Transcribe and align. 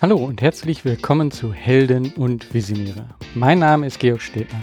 Hallo 0.00 0.14
und 0.14 0.42
herzlich 0.42 0.84
willkommen 0.84 1.32
zu 1.32 1.52
Helden 1.52 2.12
und 2.12 2.54
Visionäre. 2.54 3.08
Mein 3.34 3.58
Name 3.58 3.84
ist 3.84 3.98
Georg 3.98 4.22
Stedner. 4.22 4.60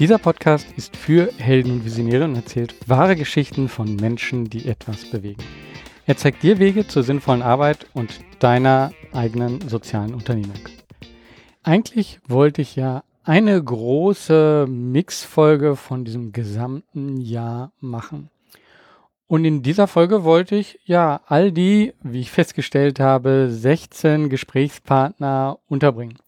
Dieser 0.00 0.18
Podcast 0.18 0.66
ist 0.76 0.96
für 0.96 1.30
Helden 1.38 1.70
und 1.70 1.84
Visionäre 1.84 2.24
und 2.24 2.34
erzählt 2.34 2.74
wahre 2.88 3.14
Geschichten 3.14 3.68
von 3.68 3.94
Menschen, 3.94 4.50
die 4.50 4.66
etwas 4.66 5.08
bewegen. 5.08 5.44
Er 6.04 6.16
zeigt 6.16 6.42
dir 6.42 6.58
Wege 6.58 6.84
zur 6.84 7.04
sinnvollen 7.04 7.42
Arbeit 7.42 7.86
und 7.94 8.18
deiner 8.40 8.90
eigenen 9.12 9.60
sozialen 9.68 10.14
Unternehmung. 10.14 10.58
Eigentlich 11.62 12.18
wollte 12.26 12.60
ich 12.60 12.74
ja 12.74 13.04
eine 13.22 13.62
große 13.62 14.66
Mixfolge 14.68 15.76
von 15.76 16.04
diesem 16.04 16.32
gesamten 16.32 17.20
Jahr 17.20 17.70
machen. 17.78 18.30
Und 19.28 19.44
in 19.44 19.62
dieser 19.62 19.88
Folge 19.88 20.22
wollte 20.22 20.54
ich 20.54 20.78
ja 20.84 21.20
all 21.26 21.50
die, 21.50 21.94
wie 22.02 22.20
ich 22.20 22.30
festgestellt 22.30 23.00
habe, 23.00 23.48
16 23.50 24.28
Gesprächspartner 24.28 25.58
unterbringen. 25.66 26.18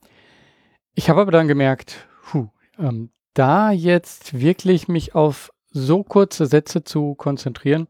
Ich 0.95 1.09
habe 1.09 1.21
aber 1.21 1.31
dann 1.31 1.47
gemerkt, 1.47 2.09
puh, 2.25 2.49
ähm, 2.79 3.11
da 3.35 3.71
jetzt 3.71 4.41
wirklich 4.41 4.89
mich 4.89 5.15
auf 5.15 5.53
so 5.71 6.03
kurze 6.03 6.47
Sätze 6.47 6.83
zu 6.83 7.15
konzentrieren, 7.15 7.87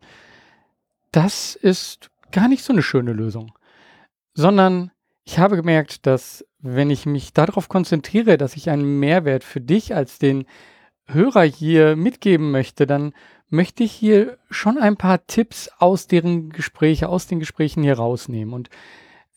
das 1.11 1.55
ist 1.55 2.11
gar 2.33 2.49
nicht 2.49 2.63
so 2.63 2.75
eine 2.75 2.83
schöne 2.83 3.15
Lösung. 3.15 3.53
Sondern 4.35 4.91
ich 5.25 5.39
habe 5.39 5.57
gemerkt, 5.57 6.07
dass 6.07 6.45
wenn 6.59 6.91
ich 6.91 7.07
mich 7.07 7.33
darauf 7.33 7.69
konzentriere, 7.69 8.37
dass 8.37 8.57
ich 8.57 8.69
einen 8.69 9.01
Mehrwert 9.01 9.43
für 9.43 9.61
dich 9.61 9.95
als 9.95 10.19
den 10.19 10.45
Hörer 11.07 11.43
hier 11.43 11.97
mitgeben 11.97 12.51
möchte, 12.51 12.87
dann 12.87 13.15
möchte 13.49 13.83
ich 13.83 13.93
hier 13.93 14.39
schon 14.51 14.79
ein 14.79 14.97
paar 14.97 15.27
Tipps 15.27 15.71
aus 15.79 16.07
deren 16.07 16.51
Gespräche, 16.51 17.09
aus 17.09 17.27
den 17.27 17.41
Gesprächen 17.41 17.83
hier 17.83 17.97
rausnehmen. 17.97 18.55
Und 18.55 18.71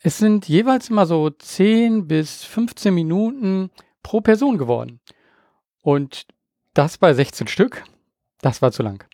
es 0.02 0.18
sind 0.18 0.48
jeweils 0.48 0.90
immer 0.90 1.06
so 1.06 1.30
10 1.30 2.08
bis 2.08 2.44
15 2.44 2.94
Minuten 2.94 3.70
pro 4.04 4.22
Person 4.22 4.58
geworden. 4.58 5.00
Und 5.82 6.28
das 6.74 6.98
bei 6.98 7.14
16 7.14 7.48
Stück, 7.48 7.84
das 8.42 8.62
war 8.62 8.72
zu 8.72 8.84
lang. 8.84 9.06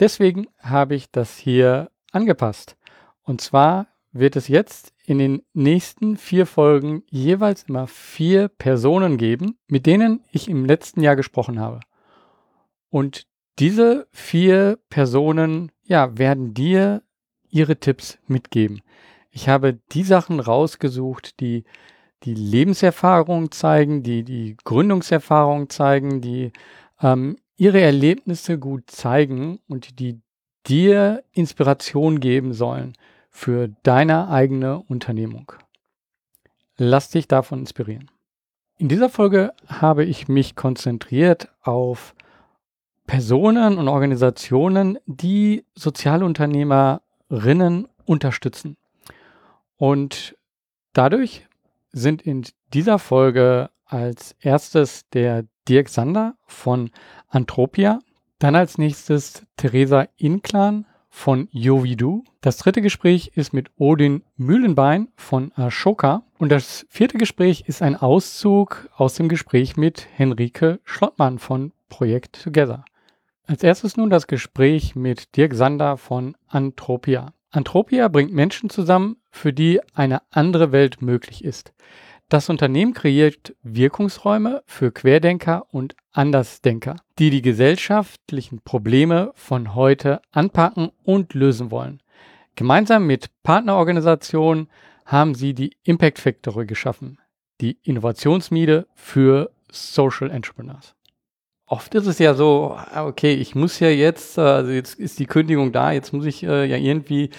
Deswegen 0.00 0.46
habe 0.58 0.94
ich 0.94 1.10
das 1.10 1.36
hier 1.36 1.90
angepasst. 2.12 2.76
Und 3.22 3.40
zwar 3.40 3.88
wird 4.12 4.36
es 4.36 4.48
jetzt 4.48 4.92
in 5.04 5.18
den 5.18 5.42
nächsten 5.52 6.16
vier 6.16 6.46
Folgen 6.46 7.02
jeweils 7.08 7.64
immer 7.64 7.86
vier 7.86 8.48
Personen 8.48 9.16
geben, 9.16 9.58
mit 9.66 9.86
denen 9.86 10.24
ich 10.30 10.48
im 10.48 10.64
letzten 10.64 11.00
Jahr 11.00 11.16
gesprochen 11.16 11.60
habe. 11.60 11.80
Und 12.90 13.26
diese 13.58 14.06
vier 14.12 14.78
Personen, 14.88 15.70
ja, 15.84 16.16
werden 16.16 16.54
dir 16.54 17.02
ihre 17.50 17.76
Tipps 17.76 18.18
mitgeben. 18.26 18.80
Ich 19.30 19.48
habe 19.48 19.78
die 19.92 20.04
Sachen 20.04 20.40
rausgesucht, 20.40 21.40
die 21.40 21.64
die 22.24 22.34
Lebenserfahrung 22.34 23.50
zeigen, 23.50 24.02
die 24.02 24.22
die 24.22 24.56
Gründungserfahrung 24.64 25.68
zeigen, 25.70 26.20
die 26.20 26.52
ähm, 27.00 27.36
ihre 27.56 27.80
Erlebnisse 27.80 28.58
gut 28.58 28.90
zeigen 28.90 29.58
und 29.68 29.98
die 29.98 30.20
dir 30.66 31.24
Inspiration 31.32 32.20
geben 32.20 32.52
sollen 32.52 32.94
für 33.30 33.68
deine 33.82 34.28
eigene 34.28 34.80
Unternehmung. 34.80 35.52
Lass 36.76 37.10
dich 37.10 37.28
davon 37.28 37.60
inspirieren. 37.60 38.10
In 38.78 38.88
dieser 38.88 39.08
Folge 39.08 39.52
habe 39.66 40.04
ich 40.04 40.28
mich 40.28 40.56
konzentriert 40.56 41.48
auf 41.62 42.14
Personen 43.06 43.78
und 43.78 43.88
Organisationen, 43.88 44.98
die 45.06 45.64
Sozialunternehmerinnen 45.74 47.88
unterstützen. 48.04 48.76
Und 49.76 50.36
dadurch 50.92 51.46
sind 51.92 52.22
in 52.22 52.44
dieser 52.72 52.98
Folge 52.98 53.70
als 53.84 54.34
erstes 54.40 55.08
der 55.10 55.44
Dirk 55.68 55.88
Sander 55.88 56.34
von 56.46 56.90
Antropia, 57.28 58.00
dann 58.38 58.56
als 58.56 58.78
nächstes 58.78 59.44
Theresa 59.56 60.08
Inklan 60.16 60.86
von 61.08 61.48
Jovidu. 61.52 62.24
Das 62.40 62.56
dritte 62.56 62.80
Gespräch 62.80 63.32
ist 63.34 63.52
mit 63.52 63.70
Odin 63.76 64.24
Mühlenbein 64.36 65.08
von 65.14 65.52
Ashoka. 65.54 66.24
Und 66.38 66.50
das 66.50 66.86
vierte 66.88 67.18
Gespräch 67.18 67.64
ist 67.66 67.82
ein 67.82 67.96
Auszug 67.96 68.88
aus 68.96 69.14
dem 69.14 69.28
Gespräch 69.28 69.76
mit 69.76 70.08
Henrike 70.14 70.80
Schlottmann 70.84 71.38
von 71.38 71.72
Projekt 71.88 72.42
Together. 72.42 72.84
Als 73.46 73.64
erstes 73.64 73.96
nun 73.96 74.08
das 74.08 74.28
Gespräch 74.28 74.94
mit 74.94 75.36
Dirk 75.36 75.54
Sander 75.54 75.96
von 75.96 76.36
Antropia. 76.46 77.32
Antropia 77.50 78.08
bringt 78.08 78.32
Menschen 78.32 78.70
zusammen, 78.70 79.16
für 79.30 79.52
die 79.52 79.80
eine 79.94 80.22
andere 80.30 80.70
Welt 80.70 81.02
möglich 81.02 81.44
ist. 81.44 81.74
Das 82.28 82.48
Unternehmen 82.48 82.94
kreiert 82.94 83.54
Wirkungsräume 83.62 84.62
für 84.66 84.92
Querdenker 84.92 85.66
und 85.70 85.96
Andersdenker, 86.12 86.96
die 87.18 87.30
die 87.30 87.42
gesellschaftlichen 87.42 88.60
Probleme 88.62 89.32
von 89.34 89.74
heute 89.74 90.22
anpacken 90.30 90.92
und 91.02 91.34
lösen 91.34 91.70
wollen. 91.70 92.00
Gemeinsam 92.54 93.06
mit 93.06 93.30
Partnerorganisationen 93.42 94.68
haben 95.04 95.34
sie 95.34 95.52
die 95.52 95.76
Impact 95.82 96.20
Factory 96.20 96.64
geschaffen, 96.64 97.18
die 97.60 97.76
Innovationsmiete 97.82 98.86
für 98.94 99.50
Social 99.70 100.30
Entrepreneurs 100.30 100.94
oft 101.72 101.94
ist 101.94 102.06
es 102.06 102.18
ja 102.18 102.34
so, 102.34 102.76
ah, 102.76 103.06
okay, 103.06 103.32
ich 103.32 103.54
muss 103.54 103.80
ja 103.80 103.88
jetzt, 103.88 104.36
äh, 104.36 104.42
also 104.42 104.70
jetzt 104.70 105.00
ist 105.00 105.18
die 105.18 105.24
Kündigung 105.24 105.72
da, 105.72 105.90
jetzt 105.90 106.12
muss 106.12 106.26
ich 106.26 106.42
äh, 106.42 106.66
ja 106.66 106.76
irgendwie 106.76 107.30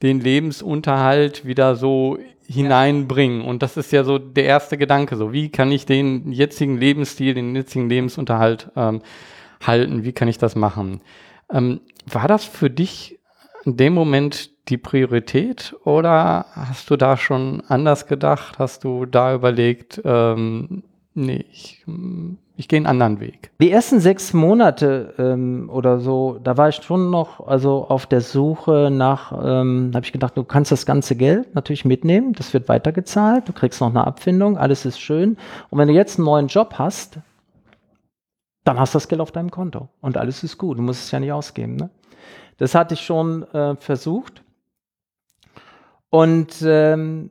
den 0.00 0.20
Lebensunterhalt 0.20 1.44
wieder 1.44 1.76
so 1.76 2.18
hineinbringen. 2.46 3.42
Und 3.42 3.62
das 3.62 3.76
ist 3.76 3.92
ja 3.92 4.02
so 4.02 4.18
der 4.18 4.44
erste 4.44 4.78
Gedanke. 4.78 5.16
So, 5.16 5.34
wie 5.34 5.50
kann 5.50 5.70
ich 5.70 5.84
den 5.84 6.32
jetzigen 6.32 6.78
Lebensstil, 6.78 7.34
den 7.34 7.54
jetzigen 7.54 7.90
Lebensunterhalt 7.90 8.70
ähm, 8.74 9.02
halten? 9.62 10.02
Wie 10.02 10.12
kann 10.12 10.28
ich 10.28 10.38
das 10.38 10.56
machen? 10.56 11.02
Ähm, 11.52 11.82
war 12.06 12.26
das 12.26 12.46
für 12.46 12.70
dich 12.70 13.18
in 13.66 13.76
dem 13.76 13.92
Moment 13.92 14.50
die 14.70 14.78
Priorität 14.78 15.76
oder 15.84 16.46
hast 16.52 16.88
du 16.88 16.96
da 16.96 17.18
schon 17.18 17.62
anders 17.68 18.06
gedacht? 18.06 18.58
Hast 18.58 18.84
du 18.84 19.04
da 19.04 19.34
überlegt, 19.34 20.00
ähm, 20.06 20.84
nee, 21.12 21.44
ich 21.52 21.84
ich 22.56 22.68
gehe 22.68 22.76
einen 22.76 22.86
anderen 22.86 23.20
Weg. 23.20 23.50
Die 23.60 23.70
ersten 23.70 23.98
sechs 23.98 24.32
Monate 24.32 25.14
ähm, 25.18 25.68
oder 25.72 25.98
so, 25.98 26.38
da 26.42 26.56
war 26.56 26.68
ich 26.68 26.76
schon 26.76 27.10
noch 27.10 27.46
also 27.46 27.86
auf 27.88 28.06
der 28.06 28.20
Suche 28.20 28.90
nach, 28.92 29.32
ähm, 29.32 29.90
habe 29.92 30.06
ich 30.06 30.12
gedacht, 30.12 30.36
du 30.36 30.44
kannst 30.44 30.70
das 30.70 30.86
ganze 30.86 31.16
Geld 31.16 31.54
natürlich 31.54 31.84
mitnehmen, 31.84 32.32
das 32.32 32.54
wird 32.54 32.68
weitergezahlt, 32.68 33.48
du 33.48 33.52
kriegst 33.52 33.80
noch 33.80 33.90
eine 33.90 34.06
Abfindung, 34.06 34.56
alles 34.56 34.84
ist 34.84 35.00
schön. 35.00 35.36
Und 35.70 35.78
wenn 35.78 35.88
du 35.88 35.94
jetzt 35.94 36.18
einen 36.18 36.26
neuen 36.26 36.46
Job 36.46 36.74
hast, 36.78 37.18
dann 38.62 38.78
hast 38.78 38.94
du 38.94 38.96
das 38.96 39.08
Geld 39.08 39.20
auf 39.20 39.32
deinem 39.32 39.50
Konto 39.50 39.88
und 40.00 40.16
alles 40.16 40.44
ist 40.44 40.56
gut, 40.56 40.78
du 40.78 40.82
musst 40.82 41.04
es 41.04 41.10
ja 41.10 41.18
nicht 41.18 41.32
ausgeben. 41.32 41.74
Ne? 41.74 41.90
Das 42.58 42.74
hatte 42.74 42.94
ich 42.94 43.00
schon 43.00 43.42
äh, 43.52 43.74
versucht. 43.76 44.42
Und 46.08 46.62
ähm, 46.64 47.30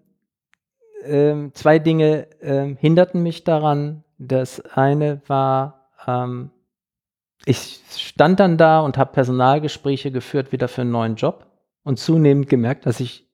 äh, 1.05 1.35
zwei 1.53 1.79
Dinge 1.79 2.27
äh, 2.41 2.75
hinderten 2.75 3.23
mich 3.23 3.45
daran, 3.45 4.03
das 4.27 4.61
eine 4.75 5.21
war, 5.27 5.89
ähm, 6.07 6.51
ich 7.45 7.81
stand 7.95 8.39
dann 8.39 8.57
da 8.57 8.79
und 8.79 8.97
habe 8.97 9.11
Personalgespräche 9.11 10.11
geführt 10.11 10.51
wieder 10.51 10.67
für 10.67 10.81
einen 10.81 10.91
neuen 10.91 11.15
Job 11.15 11.47
und 11.83 11.99
zunehmend 11.99 12.49
gemerkt, 12.49 12.85
dass 12.85 12.99
ich 12.99 13.27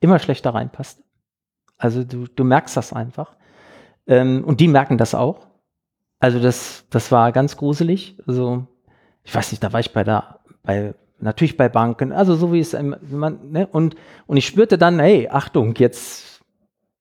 immer 0.00 0.18
schlechter 0.18 0.54
reinpasste. 0.54 1.02
Also 1.78 2.04
du, 2.04 2.26
du 2.26 2.44
merkst 2.44 2.76
das 2.76 2.92
einfach. 2.92 3.36
Ähm, 4.06 4.44
und 4.44 4.60
die 4.60 4.68
merken 4.68 4.98
das 4.98 5.14
auch. 5.14 5.46
Also 6.18 6.40
das, 6.40 6.84
das 6.90 7.12
war 7.12 7.32
ganz 7.32 7.56
gruselig. 7.56 8.18
Also 8.26 8.66
ich 9.24 9.34
weiß 9.34 9.50
nicht, 9.50 9.62
da 9.62 9.72
war 9.72 9.80
ich 9.80 9.92
bei 9.92 10.04
der, 10.04 10.40
bei, 10.62 10.94
natürlich 11.18 11.56
bei 11.56 11.68
Banken, 11.68 12.12
also 12.12 12.36
so 12.36 12.52
wie 12.52 12.60
es, 12.60 12.76
man, 13.10 13.50
ne? 13.50 13.66
und, 13.66 13.96
und 14.26 14.36
ich 14.36 14.46
spürte 14.46 14.78
dann, 14.78 14.98
hey, 14.98 15.28
Achtung, 15.28 15.74
jetzt 15.76 16.35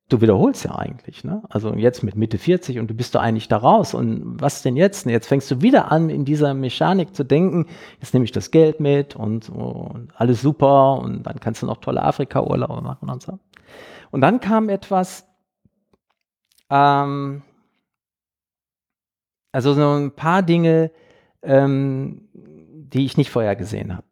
du 0.10 0.22
wiederholst 0.22 0.64
ja 0.66 0.76
eigentlich, 0.76 1.24
ne? 1.24 1.42
Also 1.50 1.74
jetzt 1.74 2.04
mit 2.04 2.16
Mitte 2.16 2.38
40 2.38 2.80
und 2.80 2.88
du 2.90 2.94
bist 2.94 3.16
doch 3.16 3.22
eigentlich 3.22 3.48
da 3.48 3.58
raus 3.58 3.94
und 3.94 4.40
was 4.40 4.62
denn 4.62 4.76
jetzt? 4.76 5.06
Jetzt 5.06 5.28
fängst 5.28 5.50
du 5.50 5.62
wieder 5.62 5.92
an, 5.92 6.10
in 6.10 6.26
dieser 6.26 6.54
Mechanik 6.54 7.16
zu 7.16 7.24
denken, 7.24 7.66
jetzt 8.00 8.14
nehme 8.14 8.26
ich 8.26 8.32
das 8.32 8.52
Geld 8.52 8.80
mit 8.80 9.16
und, 9.16 9.50
und 9.50 10.10
alles 10.16 10.42
super 10.42 11.00
und 11.00 11.24
dann 11.24 11.40
kannst 11.40 11.64
du 11.64 11.66
noch 11.66 11.78
tolle 11.78 12.04
Afrika-Urlaube 12.04 12.82
machen 12.82 13.10
und 13.10 13.24
so. 13.24 13.40
Und 14.12 14.22
dann 14.22 14.40
kam 14.40 14.70
etwas, 14.70 15.28
ähm, 16.70 17.42
also 19.52 19.74
so 19.74 19.96
ein 19.96 20.12
paar 20.12 20.44
Dinge, 20.44 20.92
ähm, 21.42 22.30
die 22.34 23.06
ich 23.06 23.18
nicht 23.18 23.32
vorher 23.32 23.56
gesehen 23.56 23.96
habe. 23.96 24.06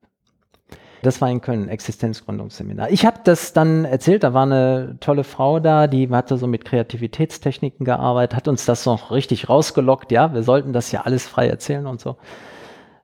Das 1.03 1.21
war 1.21 1.29
in 1.29 1.41
Köln, 1.41 1.69
Existenzgründungsseminar. 1.69 2.89
Ich 2.89 3.05
habe 3.05 3.19
das 3.23 3.53
dann 3.53 3.85
erzählt, 3.85 4.23
da 4.23 4.33
war 4.33 4.43
eine 4.43 4.97
tolle 4.99 5.23
Frau 5.23 5.59
da, 5.59 5.87
die 5.87 6.09
hatte 6.09 6.37
so 6.37 6.47
mit 6.47 6.65
Kreativitätstechniken 6.65 7.85
gearbeitet, 7.85 8.35
hat 8.35 8.47
uns 8.47 8.65
das 8.65 8.85
noch 8.85 9.11
richtig 9.11 9.49
rausgelockt, 9.49 10.11
ja, 10.11 10.33
wir 10.33 10.43
sollten 10.43 10.73
das 10.73 10.91
ja 10.91 11.01
alles 11.01 11.27
frei 11.27 11.47
erzählen 11.47 11.85
und 11.85 12.01
so. 12.01 12.17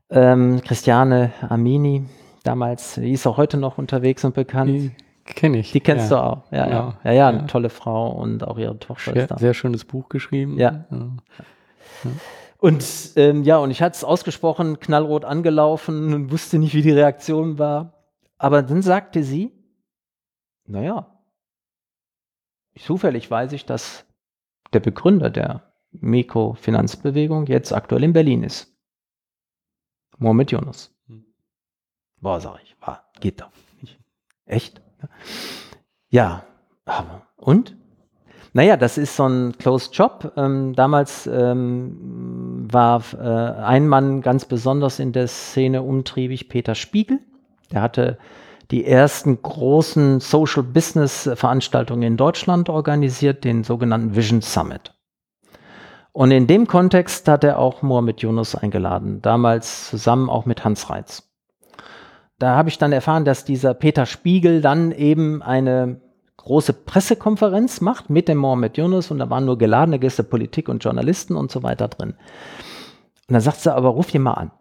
Ähm, 0.10 0.62
Christiane 0.66 1.32
Amini, 1.48 2.06
damals, 2.44 2.96
die 2.96 3.12
ist 3.12 3.28
auch 3.28 3.38
heute 3.38 3.58
noch 3.58 3.78
unterwegs 3.78 4.24
und 4.26 4.34
bekannt. 4.34 4.70
Die 4.72 4.92
Kenne 5.36 5.60
ich. 5.60 5.72
Die 5.72 5.80
kennst 5.80 6.10
ja. 6.10 6.18
du 6.18 6.24
auch. 6.24 6.44
Ja, 6.52 6.68
ja. 6.68 6.94
Ja, 7.04 7.12
ja, 7.12 7.28
eine 7.30 7.38
Ja. 7.40 7.44
tolle 7.46 7.70
Frau 7.70 8.10
und 8.12 8.48
auch 8.48 8.58
ihre 8.58 8.80
Tochter 8.80 9.14
Sehr, 9.14 9.22
ist 9.24 9.32
da. 9.32 9.38
sehr 9.38 9.54
schönes 9.54 9.86
Buch 9.86 10.10
geschrieben. 10.10 10.58
Ja. 10.58 10.86
Und 12.60 13.14
ähm, 13.16 13.44
ja, 13.44 13.58
und 13.58 13.72
ich 13.72 13.82
hatte 13.82 13.96
es 13.96 14.04
ausgesprochen, 14.04 14.80
knallrot 14.80 15.24
angelaufen 15.24 16.14
und 16.14 16.32
wusste 16.32 16.60
nicht, 16.60 16.74
wie 16.74 16.82
die 16.82 16.92
Reaktion 16.92 17.58
war. 17.58 17.94
Aber 18.38 18.62
dann 18.62 18.82
sagte 18.82 19.24
sie, 19.24 19.54
naja, 20.66 21.18
zufällig 22.78 23.32
weiß 23.32 23.54
ich, 23.54 23.66
dass 23.66 24.06
der 24.74 24.82
Begründer 24.82 25.30
der 25.30 25.74
Mikrofinanzbewegung 25.92 27.48
jetzt 27.48 27.72
aktuell 27.72 28.04
in 28.04 28.14
Berlin 28.14 28.44
ist. 28.44 28.76
Mohamed 30.18 30.52
Yunus. 30.52 30.94
Hm. 31.08 31.26
Boah, 32.18 32.42
sag 32.42 32.62
ich, 32.62 32.76
war, 32.82 33.10
geht 33.22 33.40
doch 33.40 33.52
nicht. 33.82 33.98
Echt? 34.46 34.82
Ja, 36.10 36.46
aber 36.84 37.26
und? 37.38 37.79
Naja, 38.60 38.76
das 38.76 38.98
ist 38.98 39.16
so 39.16 39.24
ein 39.26 39.58
Closed 39.58 39.96
Job. 39.96 40.34
Ähm, 40.36 40.76
damals 40.76 41.26
ähm, 41.28 42.68
war 42.70 43.02
äh, 43.14 43.62
ein 43.62 43.88
Mann 43.88 44.20
ganz 44.20 44.44
besonders 44.44 45.00
in 45.00 45.14
der 45.14 45.30
Szene 45.30 45.82
umtriebig, 45.82 46.50
Peter 46.50 46.76
Spiegel. 46.76 47.20
Der 47.72 47.82
hatte 47.82 48.18
die 48.70 48.86
ersten 48.86 49.42
großen 49.42 50.20
Social 50.20 50.64
Business 50.64 51.30
Veranstaltungen 51.36 52.04
in 52.04 52.18
Deutschland 52.18 52.68
organisiert, 52.68 53.46
den 53.46 53.64
sogenannten 53.64 54.18
Vision 54.18 54.42
Summit. 54.42 54.94
Und 56.12 56.32
in 56.32 56.46
dem 56.46 56.68
Kontext 56.68 57.30
hat 57.30 57.46
er 57.46 57.60
auch 57.60 57.82
Mohamed 57.82 58.20
Yunus 58.20 58.56
eingeladen, 58.56 59.22
damals 59.22 59.90
zusammen 59.90 60.30
auch 60.30 60.46
mit 60.46 60.66
Hans 60.66 60.90
Reitz. 60.90 61.32
Da 62.40 62.58
habe 62.58 62.68
ich 62.68 62.78
dann 62.78 62.92
erfahren, 62.92 63.24
dass 63.24 63.46
dieser 63.46 63.74
Peter 63.74 64.06
Spiegel 64.06 64.60
dann 64.60 64.92
eben 64.92 65.42
eine 65.42 66.02
große 66.50 66.74
Pressekonferenz 66.74 67.80
macht 67.80 68.10
mit 68.10 68.28
dem 68.28 68.40
Mohamed 68.40 68.76
Yunus 68.76 69.12
und 69.12 69.20
da 69.20 69.30
waren 69.30 69.46
nur 69.46 69.60
geladene 69.60 70.00
Gäste, 70.00 70.24
Politik 70.24 70.68
und 70.68 70.84
Journalisten 70.84 71.36
und 71.36 71.52
so 71.52 71.62
weiter 71.62 71.88
drin. 71.88 72.16
Und 73.28 73.34
dann 73.34 73.42
sagt 73.42 73.60
sie 73.62 73.72
aber, 73.72 73.90
ruf 73.90 74.12
ihn 74.16 74.24
mal 74.24 74.34
an 74.34 74.52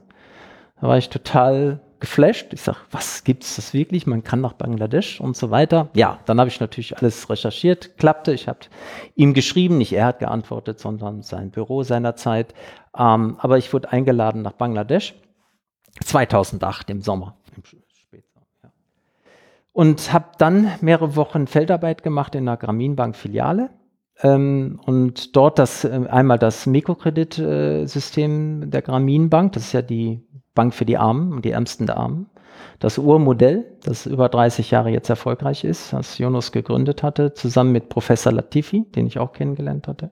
Da 0.79 0.89
war 0.89 0.99
ich 0.99 1.09
total 1.09 1.79
geflasht. 1.99 2.53
Ich 2.53 2.61
sage, 2.61 2.77
was 2.91 3.23
gibt's 3.23 3.55
das 3.55 3.73
wirklich? 3.73 4.07
Man 4.07 4.23
kann 4.23 4.41
nach 4.41 4.53
Bangladesch 4.53 5.19
und 5.21 5.35
so 5.35 5.51
weiter. 5.51 5.89
Ja, 5.93 6.19
dann 6.25 6.39
habe 6.39 6.49
ich 6.49 6.59
natürlich 6.59 6.97
alles 6.97 7.29
recherchiert, 7.29 7.97
klappte. 7.97 8.33
Ich 8.33 8.47
habe 8.47 8.59
ihm 9.15 9.33
geschrieben, 9.33 9.77
nicht 9.77 9.93
er 9.93 10.07
hat 10.07 10.19
geantwortet, 10.19 10.79
sondern 10.79 11.21
sein 11.21 11.51
Büro 11.51 11.83
seinerzeit. 11.83 12.53
Ähm, 12.97 13.37
aber 13.39 13.57
ich 13.57 13.71
wurde 13.73 13.91
eingeladen 13.91 14.41
nach 14.41 14.53
Bangladesch 14.53 15.15
2008 16.03 16.89
im 16.89 17.01
Sommer. 17.01 17.37
Im. 17.55 17.63
Und 19.71 20.13
habe 20.13 20.27
dann 20.37 20.71
mehrere 20.79 21.17
Wochen 21.17 21.47
Feldarbeit 21.47 22.01
gemacht 22.01 22.33
in 22.35 22.47
einer 22.47 22.55
Grameenbank-Filiale. 22.55 23.71
Ähm, 24.21 24.79
und 24.85 25.35
dort 25.35 25.59
das 25.59 25.83
äh, 25.83 26.01
einmal 26.09 26.39
das 26.39 26.65
Mikrokreditsystem 26.65 28.69
der 28.69 28.81
Grameenbank, 28.81 29.53
das 29.53 29.63
ist 29.63 29.73
ja 29.73 29.81
die 29.81 30.21
Bank 30.53 30.73
für 30.73 30.85
die 30.85 30.97
Armen 30.97 31.33
und 31.33 31.45
die 31.45 31.51
Ärmsten 31.51 31.85
der 31.85 31.97
Armen. 31.97 32.27
Das 32.79 32.97
Urmodell, 32.97 33.77
das 33.83 34.05
über 34.05 34.29
30 34.29 34.71
Jahre 34.71 34.89
jetzt 34.89 35.09
erfolgreich 35.09 35.63
ist, 35.63 35.93
das 35.93 36.17
Jonas 36.17 36.51
gegründet 36.51 37.03
hatte, 37.03 37.33
zusammen 37.33 37.71
mit 37.71 37.89
Professor 37.89 38.31
Latifi, 38.31 38.85
den 38.95 39.07
ich 39.07 39.19
auch 39.19 39.33
kennengelernt 39.33 39.87
hatte. 39.87 40.11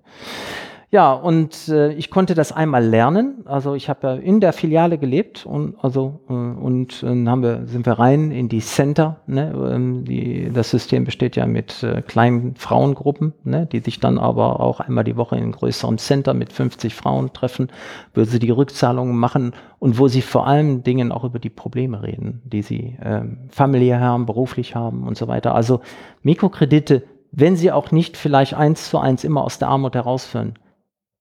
Ja, 0.93 1.11
und 1.13 1.69
äh, 1.69 1.91
ich 1.93 2.11
konnte 2.11 2.35
das 2.35 2.51
einmal 2.51 2.85
lernen. 2.85 3.41
Also 3.45 3.73
ich 3.73 3.89
habe 3.89 4.05
ja 4.05 4.13
in 4.13 4.39
der 4.39 4.53
Filiale 4.53 4.99
gelebt 4.99 5.43
und 5.43 5.75
also 5.83 6.19
äh, 6.29 6.33
und 6.33 7.01
äh, 7.01 7.07
haben 7.25 7.41
wir, 7.41 7.65
sind 7.65 7.87
wir 7.87 7.93
rein 7.93 8.29
in 8.29 8.47
die 8.47 8.59
Center. 8.59 9.21
Ne? 9.25 9.51
Ähm, 9.73 10.05
die, 10.05 10.51
das 10.53 10.69
System 10.69 11.03
besteht 11.03 11.35
ja 11.35 11.47
mit 11.47 11.81
äh, 11.81 12.03
kleinen 12.03 12.53
Frauengruppen, 12.57 13.33
ne? 13.43 13.65
die 13.65 13.79
sich 13.79 14.01
dann 14.01 14.19
aber 14.19 14.59
auch 14.59 14.81
einmal 14.81 15.03
die 15.03 15.17
Woche 15.17 15.35
in 15.35 15.41
einem 15.41 15.53
größeren 15.53 15.97
Center 15.97 16.35
mit 16.35 16.53
50 16.53 16.93
Frauen 16.93 17.33
treffen, 17.33 17.69
wo 18.13 18.23
sie 18.23 18.37
die 18.37 18.51
Rückzahlungen 18.51 19.17
machen 19.17 19.53
und 19.79 19.97
wo 19.97 20.07
sie 20.07 20.21
vor 20.21 20.45
allen 20.45 20.83
Dingen 20.83 21.11
auch 21.11 21.23
über 21.23 21.39
die 21.39 21.49
Probleme 21.49 22.03
reden, 22.03 22.43
die 22.45 22.61
sie 22.61 22.99
ähm, 23.01 23.39
familiär 23.49 23.99
haben, 23.99 24.27
beruflich 24.27 24.75
haben 24.75 25.07
und 25.07 25.17
so 25.17 25.27
weiter. 25.27 25.55
Also 25.55 25.81
Mikrokredite, 26.21 27.01
wenn 27.31 27.55
sie 27.55 27.71
auch 27.71 27.89
nicht 27.89 28.15
vielleicht 28.15 28.53
eins 28.53 28.91
zu 28.91 28.99
eins 28.99 29.23
immer 29.23 29.43
aus 29.43 29.57
der 29.57 29.69
Armut 29.69 29.95
herausführen, 29.95 30.53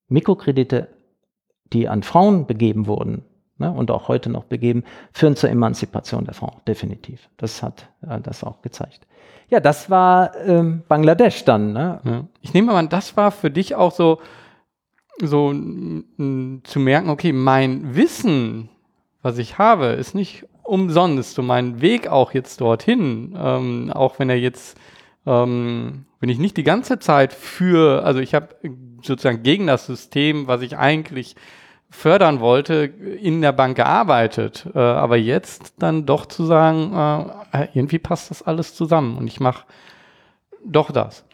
Mikrokredite, 0.07 0.89
die 1.71 1.87
an 1.87 2.03
Frauen 2.03 2.45
begeben 2.45 2.87
wurden 2.87 3.23
ne, 3.57 3.71
und 3.71 3.91
auch 3.91 4.07
heute 4.07 4.29
noch 4.29 4.45
begeben, 4.45 4.83
führen 5.11 5.35
zur 5.35 5.49
Emanzipation 5.49 6.25
der 6.25 6.33
Frauen, 6.33 6.61
definitiv. 6.67 7.29
Das 7.37 7.63
hat 7.63 7.87
äh, 8.07 8.19
das 8.21 8.43
auch 8.43 8.61
gezeigt. 8.61 9.07
Ja, 9.49 9.59
das 9.59 9.89
war 9.89 10.35
ähm, 10.45 10.83
Bangladesch 10.87 11.45
dann. 11.45 11.73
Ne? 11.73 11.99
Ja. 12.03 12.23
Ich 12.41 12.53
nehme 12.53 12.71
mal, 12.71 12.87
das 12.87 13.17
war 13.17 13.31
für 13.31 13.51
dich 13.51 13.75
auch 13.75 13.91
so, 13.91 14.19
so 15.21 15.51
zu 15.51 16.79
merken, 16.79 17.09
okay, 17.09 17.33
mein 17.33 17.95
Wissen, 17.95 18.69
was 19.21 19.37
ich 19.37 19.57
habe, 19.57 19.87
ist 19.87 20.15
nicht 20.15 20.45
umsonst. 20.63 21.37
Und 21.37 21.45
mein 21.45 21.81
Weg 21.81 22.07
auch 22.07 22.33
jetzt 22.33 22.61
dorthin, 22.61 23.37
ähm, 23.37 23.91
auch 23.93 24.19
wenn 24.19 24.29
er 24.29 24.39
jetzt, 24.39 24.77
ähm, 25.25 26.05
wenn 26.19 26.29
ich 26.29 26.39
nicht 26.39 26.57
die 26.57 26.63
ganze 26.63 26.99
Zeit 26.99 27.33
für, 27.33 28.03
also 28.05 28.19
ich 28.19 28.33
habe 28.33 28.55
sozusagen 29.01 29.43
gegen 29.43 29.67
das 29.67 29.85
System, 29.85 30.47
was 30.47 30.61
ich 30.61 30.77
eigentlich 30.77 31.35
fördern 31.89 32.39
wollte, 32.39 32.85
in 32.85 33.41
der 33.41 33.51
Bank 33.51 33.75
gearbeitet. 33.75 34.67
Äh, 34.73 34.79
aber 34.79 35.17
jetzt 35.17 35.75
dann 35.77 36.05
doch 36.05 36.25
zu 36.25 36.45
sagen, 36.45 36.93
äh, 37.51 37.67
irgendwie 37.73 37.99
passt 37.99 38.31
das 38.31 38.41
alles 38.41 38.73
zusammen 38.73 39.17
und 39.17 39.27
ich 39.27 39.39
mache 39.39 39.65
doch 40.65 40.91
das. 40.91 41.25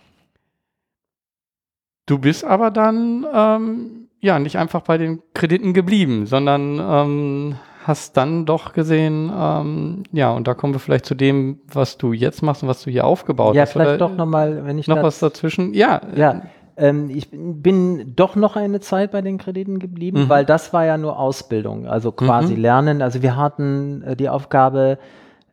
Du 2.05 2.17
bist 2.17 2.43
aber 2.43 2.71
dann 2.71 3.25
ähm, 3.31 4.09
ja 4.19 4.39
nicht 4.39 4.57
einfach 4.57 4.81
bei 4.81 4.97
den 4.97 5.21
Krediten 5.33 5.73
geblieben, 5.73 6.25
sondern 6.25 6.79
ähm, 6.79 7.55
hast 7.89 8.15
dann 8.15 8.45
doch 8.45 8.71
gesehen, 8.71 9.29
ähm, 9.35 10.03
ja, 10.13 10.31
und 10.31 10.47
da 10.47 10.53
kommen 10.53 10.73
wir 10.73 10.79
vielleicht 10.79 11.05
zu 11.05 11.15
dem, 11.15 11.59
was 11.67 11.97
du 11.97 12.13
jetzt 12.13 12.41
machst 12.41 12.63
und 12.63 12.69
was 12.69 12.83
du 12.83 12.91
hier 12.91 13.05
aufgebaut 13.05 13.55
ja, 13.55 13.63
hast. 13.63 13.73
Ja, 13.73 13.81
vielleicht 13.81 13.99
doch 13.99 14.15
nochmal, 14.15 14.65
wenn 14.65 14.77
ich 14.77 14.87
noch 14.87 15.03
was 15.03 15.19
dazwischen. 15.19 15.73
Ja, 15.73 15.99
ja. 16.15 16.43
Ähm, 16.77 17.09
ich 17.09 17.27
bin 17.31 18.15
doch 18.15 18.37
noch 18.37 18.55
eine 18.55 18.79
Zeit 18.79 19.11
bei 19.11 19.21
den 19.21 19.37
Krediten 19.37 19.79
geblieben, 19.79 20.23
mhm. 20.23 20.29
weil 20.29 20.45
das 20.45 20.71
war 20.71 20.85
ja 20.85 20.97
nur 20.97 21.19
Ausbildung, 21.19 21.87
also 21.87 22.13
quasi 22.13 22.53
mhm. 22.53 22.61
Lernen. 22.61 23.01
Also 23.01 23.21
wir 23.21 23.35
hatten 23.35 24.03
äh, 24.03 24.15
die 24.15 24.29
Aufgabe, 24.29 24.97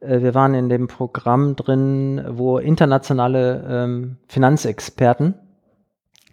äh, 0.00 0.20
wir 0.20 0.34
waren 0.34 0.54
in 0.54 0.68
dem 0.68 0.86
Programm 0.86 1.56
drin, 1.56 2.24
wo 2.28 2.58
internationale 2.58 3.64
ähm, 3.68 4.16
Finanzexperten 4.28 5.34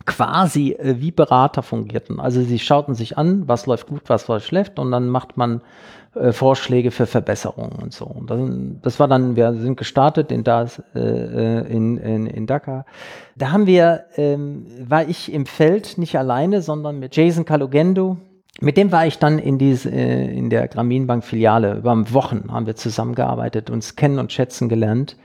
quasi 0.06 0.72
äh, 0.74 0.96
wie 1.00 1.12
Berater 1.12 1.64
fungierten. 1.64 2.20
Also 2.20 2.42
sie 2.42 2.60
schauten 2.60 2.96
sich 2.96 3.18
an, 3.18 3.48
was 3.48 3.66
läuft 3.66 3.88
gut, 3.88 4.02
was 4.08 4.28
läuft 4.28 4.48
schlecht 4.48 4.80
und 4.80 4.92
dann 4.92 5.10
macht 5.10 5.38
man 5.38 5.62
äh, 6.16 6.32
Vorschläge 6.32 6.92
für 6.92 7.08
Verbesserungen 7.08 7.82
und 7.82 7.94
so. 7.94 8.06
Und 8.06 8.30
dann, 8.30 8.80
das 8.84 9.00
war 9.00 9.08
dann, 9.08 9.36
wir 9.36 9.54
sind 9.54 9.78
gestartet 9.78 10.32
in, 10.32 10.44
das, 10.44 10.82
äh, 10.94 11.00
äh, 11.00 11.68
in, 11.68 11.98
in, 11.98 12.28
in 12.28 12.46
Dakar. 12.46 12.86
Da 13.36 13.52
haben 13.52 13.66
wir, 13.66 14.06
ähm, 14.16 14.68
war 14.80 15.08
ich 15.08 15.34
im 15.34 15.46
Feld 15.46 15.98
nicht 15.98 16.18
alleine, 16.18 16.62
sondern 16.62 17.00
mit 17.00 17.16
Jason 17.16 17.46
Kalogendo. 17.46 18.18
Mit 18.62 18.78
dem 18.78 18.92
war 18.92 19.08
ich 19.08 19.18
dann 19.18 19.40
in, 19.40 19.58
diese, 19.58 19.90
äh, 19.90 20.38
in 20.38 20.52
der 20.52 20.68
Grameenbank 20.68 21.24
Filiale. 21.24 21.78
Über 21.78 22.14
Wochen 22.14 22.52
haben 22.52 22.68
wir 22.68 22.76
zusammengearbeitet, 22.76 23.72
uns 23.72 23.96
kennen 23.96 24.20
und 24.20 24.32
schätzen 24.32 24.70
gelernt. 24.70 25.18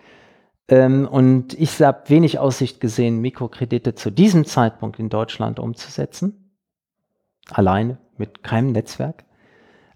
Ähm, 0.69 1.09
und 1.09 1.55
ich 1.55 1.81
habe 1.81 2.09
wenig 2.09 2.39
Aussicht 2.39 2.81
gesehen, 2.81 3.21
Mikrokredite 3.21 3.95
zu 3.95 4.11
diesem 4.11 4.45
Zeitpunkt 4.45 4.99
in 4.99 5.09
Deutschland 5.09 5.59
umzusetzen. 5.59 6.55
Alleine, 7.51 7.99
mit 8.17 8.43
keinem 8.43 8.73
Netzwerk. 8.73 9.25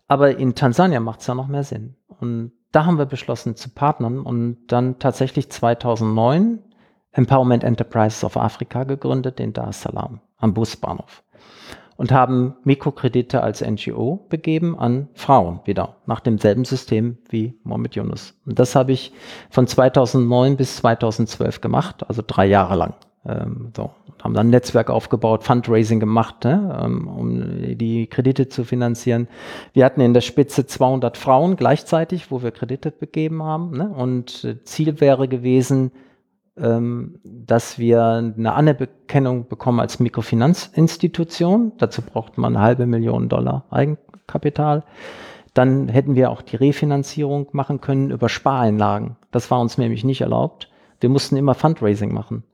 Aber 0.09 0.37
in 0.37 0.55
Tansania 0.55 1.01
macht 1.01 1.21
es 1.21 1.27
ja 1.27 1.35
noch 1.35 1.49
mehr 1.49 1.65
Sinn. 1.65 1.97
Und 2.09 2.53
da 2.73 2.87
haben 2.87 2.99
wir 2.99 3.07
beschlossen 3.07 3.55
zu 3.55 3.69
partnern 3.69 4.21
und 4.21 4.67
dann 4.69 4.99
tatsächlich 4.99 5.51
2009 5.51 6.59
Empowerment 7.13 7.65
Enterprises 7.65 8.25
of 8.25 8.39
Africa 8.39 8.85
gegründet 8.85 9.39
in 9.39 9.53
Dar 9.53 9.69
es 9.69 9.83
Salaam 9.83 10.21
am 10.39 10.55
Busbahnhof 10.55 11.23
und 12.03 12.11
haben 12.11 12.55
Mikrokredite 12.65 13.45
als 13.45 13.61
NGO 13.61 14.27
begeben 14.29 14.77
an 14.77 15.07
Frauen 15.15 15.61
wieder, 15.67 15.99
nach 16.07 16.19
demselben 16.19 16.65
System 16.65 17.17
wie 17.31 17.55
Mohamed 17.63 17.95
Yunus. 17.95 18.35
Und 18.45 18.59
das 18.59 18.75
habe 18.75 18.91
ich 18.91 19.13
von 19.51 19.69
2009 19.69 20.57
bis 20.57 20.79
2012 20.79 21.61
gemacht, 21.61 22.05
also 22.09 22.21
drei 22.27 22.47
Jahre 22.47 22.75
lang. 22.75 22.95
Ähm, 23.25 23.71
so 23.77 23.93
haben 24.21 24.35
dann 24.35 24.49
ein 24.49 24.51
Netzwerk 24.51 24.91
aufgebaut, 24.91 25.45
Fundraising 25.45 26.01
gemacht, 26.01 26.43
ne, 26.43 26.77
ähm, 26.83 27.07
um 27.07 27.79
die 27.79 28.09
Kredite 28.09 28.49
zu 28.49 28.65
finanzieren. 28.65 29.29
Wir 29.73 29.85
hatten 29.85 30.01
in 30.01 30.13
der 30.13 30.23
Spitze 30.23 30.67
200 30.67 31.17
Frauen 31.17 31.55
gleichzeitig, 31.55 32.33
wo 32.33 32.43
wir 32.43 32.51
Kredite 32.51 32.91
begeben 32.91 33.45
haben. 33.45 33.77
Ne, 33.77 33.89
und 33.89 34.43
äh, 34.43 34.61
Ziel 34.65 35.01
wäre 35.01 35.29
gewesen, 35.29 35.93
ähm, 36.57 37.21
dass 37.25 37.79
wir 37.79 38.03
eine 38.05 38.53
Anerkennung 38.55 39.49
bekommen 39.49 39.81
als 39.81 40.01
Mikrofinanzinstitution. 40.01 41.73
Dazu 41.79 42.03
braucht 42.03 42.39
man 42.39 42.57
eine 42.57 42.65
halbe 42.65 42.87
Million 42.87 43.29
Dollar 43.29 43.67
Eigenkapital. 43.71 44.85
Dann 45.55 45.89
hätten 45.89 46.15
wir 46.15 46.31
auch 46.31 46.43
die 46.43 46.57
Refinanzierung 46.57 47.49
machen 47.53 47.81
können 47.81 48.11
über 48.11 48.29
Spareinlagen. 48.29 49.17
Das 49.31 49.51
war 49.51 49.61
uns 49.61 49.79
nämlich 49.79 50.05
nicht 50.05 50.21
erlaubt. 50.21 50.71
Wir 51.01 51.11
mussten 51.11 51.37
immer 51.37 51.55
Fundraising 51.55 52.13
machen 52.13 52.45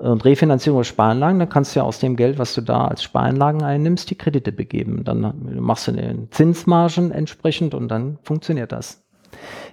und 0.00 0.24
Refinanzierung 0.24 0.78
oder 0.78 0.84
Spareinlagen, 0.84 1.38
dann 1.38 1.48
kannst 1.48 1.74
du 1.74 1.80
ja 1.80 1.84
aus 1.84 1.98
dem 1.98 2.16
Geld, 2.16 2.38
was 2.38 2.54
du 2.54 2.62
da 2.62 2.86
als 2.86 3.02
Spareinlagen 3.02 3.62
einnimmst, 3.62 4.08
die 4.10 4.14
Kredite 4.16 4.50
begeben. 4.50 5.04
Dann 5.04 5.60
machst 5.60 5.88
du 5.88 5.92
den 5.92 6.30
Zinsmargen 6.30 7.10
entsprechend 7.10 7.74
und 7.74 7.88
dann 7.88 8.18
funktioniert 8.22 8.72
das. 8.72 8.99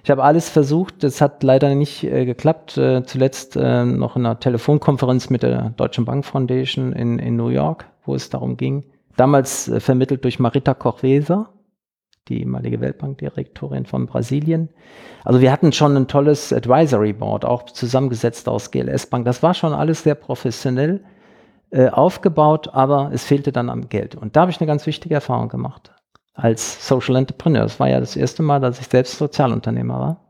Ich 0.04 0.10
habe 0.10 0.24
alles 0.24 0.48
versucht, 0.48 1.02
das 1.02 1.20
hat 1.20 1.42
leider 1.42 1.74
nicht 1.74 2.04
äh, 2.04 2.24
geklappt. 2.24 2.78
Äh, 2.78 3.02
zuletzt 3.04 3.56
äh, 3.56 3.84
noch 3.84 4.16
in 4.16 4.26
einer 4.26 4.40
Telefonkonferenz 4.40 5.30
mit 5.30 5.42
der 5.42 5.70
Deutschen 5.70 6.04
Bank 6.04 6.24
Foundation 6.24 6.92
in, 6.92 7.18
in 7.18 7.36
New 7.36 7.48
York, 7.48 7.86
wo 8.04 8.14
es 8.14 8.30
darum 8.30 8.56
ging. 8.56 8.84
Damals 9.16 9.68
äh, 9.68 9.80
vermittelt 9.80 10.24
durch 10.24 10.38
Marita 10.38 10.74
Kochweser, 10.74 11.50
die 12.28 12.40
ehemalige 12.40 12.80
Weltbankdirektorin 12.80 13.86
von 13.86 14.06
Brasilien. 14.06 14.70
Also 15.24 15.40
wir 15.40 15.52
hatten 15.52 15.72
schon 15.72 15.96
ein 15.96 16.08
tolles 16.08 16.52
Advisory 16.52 17.12
Board, 17.12 17.44
auch 17.44 17.64
zusammengesetzt 17.66 18.48
aus 18.48 18.70
GLS 18.70 19.06
Bank. 19.06 19.24
Das 19.24 19.42
war 19.42 19.54
schon 19.54 19.72
alles 19.72 20.02
sehr 20.02 20.14
professionell 20.14 21.04
äh, 21.70 21.88
aufgebaut, 21.88 22.68
aber 22.72 23.10
es 23.12 23.24
fehlte 23.24 23.52
dann 23.52 23.68
am 23.68 23.88
Geld. 23.88 24.14
Und 24.14 24.36
da 24.36 24.42
habe 24.42 24.50
ich 24.50 24.60
eine 24.60 24.66
ganz 24.66 24.86
wichtige 24.86 25.16
Erfahrung 25.16 25.48
gemacht 25.48 25.92
als 26.38 26.86
Social 26.86 27.16
Entrepreneur. 27.16 27.62
Das 27.62 27.80
war 27.80 27.88
ja 27.88 27.98
das 27.98 28.14
erste 28.14 28.42
Mal, 28.42 28.60
dass 28.60 28.80
ich 28.80 28.86
selbst 28.86 29.18
Sozialunternehmer 29.18 29.98
war. 29.98 30.24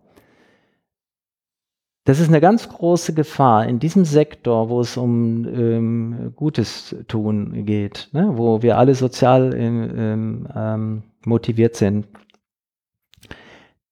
Das 2.05 2.19
ist 2.19 2.29
eine 2.29 2.41
ganz 2.41 2.67
große 2.71 3.13
Gefahr 3.13 3.67
in 3.67 3.79
diesem 3.79 4.07
Sektor, 4.07 4.71
wo 4.71 4.81
es 4.81 4.97
um 4.97 5.45
ähm, 5.47 6.33
Gutes 6.35 6.97
tun 7.07 7.67
geht, 7.67 8.09
ne? 8.13 8.31
wo 8.33 8.63
wir 8.63 8.79
alle 8.79 8.95
sozial 8.95 9.53
ähm, 9.55 10.49
ähm, 10.57 11.03
motiviert 11.27 11.77
sind. 11.77 12.07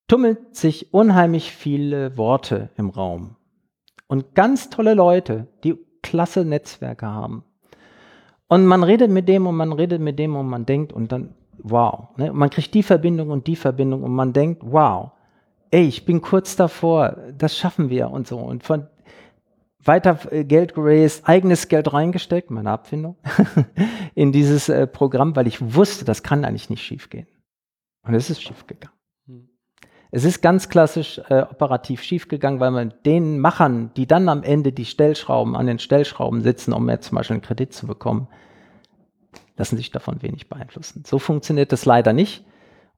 Tummelt 0.08 0.56
sich 0.56 0.94
unheimlich 0.94 1.52
viele 1.52 2.16
Worte 2.16 2.70
im 2.78 2.88
Raum 2.88 3.36
und 4.06 4.34
ganz 4.34 4.70
tolle 4.70 4.94
Leute, 4.94 5.48
die 5.62 5.74
klasse 6.02 6.46
Netzwerke 6.46 7.06
haben. 7.06 7.44
Und 8.48 8.64
man 8.64 8.82
redet 8.82 9.10
mit 9.10 9.28
dem 9.28 9.46
und 9.46 9.56
man 9.56 9.74
redet 9.74 10.00
mit 10.00 10.18
dem 10.18 10.36
und 10.36 10.46
man 10.46 10.64
denkt 10.64 10.94
und 10.94 11.12
dann, 11.12 11.34
wow. 11.58 12.08
Ne? 12.16 12.32
Man 12.32 12.50
kriegt 12.50 12.74
die 12.74 12.82
Verbindung 12.82 13.30
und 13.30 13.46
die 13.46 13.56
Verbindung 13.56 14.02
und 14.02 14.12
man 14.12 14.32
denkt, 14.32 14.62
wow 14.64 15.12
ey, 15.70 15.86
ich 15.86 16.04
bin 16.04 16.20
kurz 16.20 16.56
davor, 16.56 17.16
das 17.36 17.56
schaffen 17.56 17.90
wir 17.90 18.10
und 18.10 18.26
so. 18.26 18.38
Und 18.38 18.62
von 18.62 18.86
weiter 19.84 20.18
äh, 20.32 20.44
Geld 20.44 20.74
geraced, 20.74 21.28
eigenes 21.28 21.68
Geld 21.68 21.92
reingesteckt, 21.92 22.50
meine 22.50 22.70
Abfindung, 22.70 23.16
in 24.14 24.32
dieses 24.32 24.68
äh, 24.68 24.86
Programm, 24.86 25.36
weil 25.36 25.46
ich 25.46 25.74
wusste, 25.74 26.04
das 26.04 26.22
kann 26.22 26.44
eigentlich 26.44 26.70
nicht 26.70 26.82
schiefgehen. 26.82 27.26
Und 28.02 28.14
es 28.14 28.30
ist 28.30 28.42
schiefgegangen. 28.42 28.96
Hm. 29.26 29.48
Es 30.10 30.24
ist 30.24 30.40
ganz 30.40 30.68
klassisch 30.68 31.20
äh, 31.28 31.42
operativ 31.42 32.02
schiefgegangen, 32.02 32.58
weil 32.60 32.70
man 32.70 32.94
den 33.04 33.38
Machern, 33.38 33.92
die 33.96 34.06
dann 34.06 34.28
am 34.28 34.42
Ende 34.42 34.72
die 34.72 34.84
Stellschrauben 34.84 35.56
an 35.56 35.66
den 35.66 35.78
Stellschrauben 35.78 36.42
sitzen, 36.42 36.72
um 36.72 36.88
jetzt 36.88 37.08
zum 37.08 37.16
Beispiel 37.16 37.34
einen 37.34 37.42
Kredit 37.42 37.72
zu 37.72 37.86
bekommen, 37.86 38.28
lassen 39.56 39.76
sich 39.76 39.90
davon 39.90 40.22
wenig 40.22 40.48
beeinflussen. 40.48 41.02
So 41.06 41.18
funktioniert 41.18 41.72
das 41.72 41.84
leider 41.84 42.12
nicht. 42.12 42.44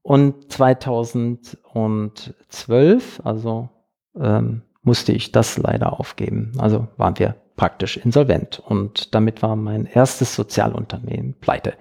Und 0.02 0.52
2012, 0.52 3.20
also 3.24 3.70
ähm, 4.18 4.62
musste 4.82 5.12
ich 5.12 5.32
das 5.32 5.58
leider 5.58 5.98
aufgeben. 5.98 6.52
Also 6.58 6.88
waren 6.96 7.18
wir 7.18 7.34
praktisch 7.56 7.98
insolvent. 7.98 8.62
Und 8.64 9.14
damit 9.14 9.42
war 9.42 9.56
mein 9.56 9.86
erstes 9.86 10.34
Sozialunternehmen 10.34 11.34
pleite. 11.40 11.74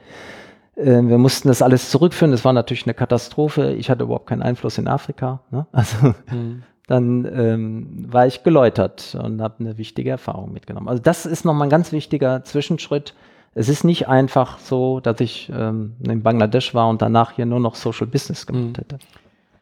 Äh, 0.76 1.02
wir 1.04 1.18
mussten 1.18 1.48
das 1.48 1.62
alles 1.62 1.90
zurückführen. 1.90 2.32
Das 2.32 2.44
war 2.44 2.54
natürlich 2.54 2.86
eine 2.86 2.94
Katastrophe. 2.94 3.74
Ich 3.74 3.90
hatte 3.90 4.04
überhaupt 4.04 4.28
keinen 4.28 4.42
Einfluss 4.42 4.78
in 4.78 4.88
Afrika. 4.88 5.42
Ne? 5.52 5.68
Also 5.72 6.14
mhm. 6.32 6.64
dann 6.88 7.26
ähm, 7.26 8.06
war 8.12 8.28
ich 8.28 8.44
geläutert 8.44 9.18
und 9.22 9.42
habe 9.42 9.56
eine 9.60 9.78
wichtige 9.78 10.10
Erfahrung 10.10 10.52
mitgenommen. 10.52 10.90
Also 10.90 11.02
das 11.02 11.26
ist 11.26 11.46
nochmal 11.46 11.68
ein 11.68 11.72
ganz 11.72 11.92
wichtiger 11.92 12.44
Zwischenschritt 12.44 13.14
es 13.58 13.70
ist 13.70 13.84
nicht 13.84 14.08
einfach 14.08 14.60
so, 14.60 15.00
dass 15.00 15.20
ich 15.20 15.52
ähm, 15.54 15.96
in 16.08 16.22
Bangladesch 16.22 16.76
war 16.76 16.90
und 16.90 17.02
danach 17.02 17.32
hier 17.32 17.48
nur 17.48 17.60
noch 17.60 17.74
Social 17.74 18.06
Business 18.06 18.46
gemacht 18.46 18.64
mhm. 18.64 18.76
hätte. 18.76 19.00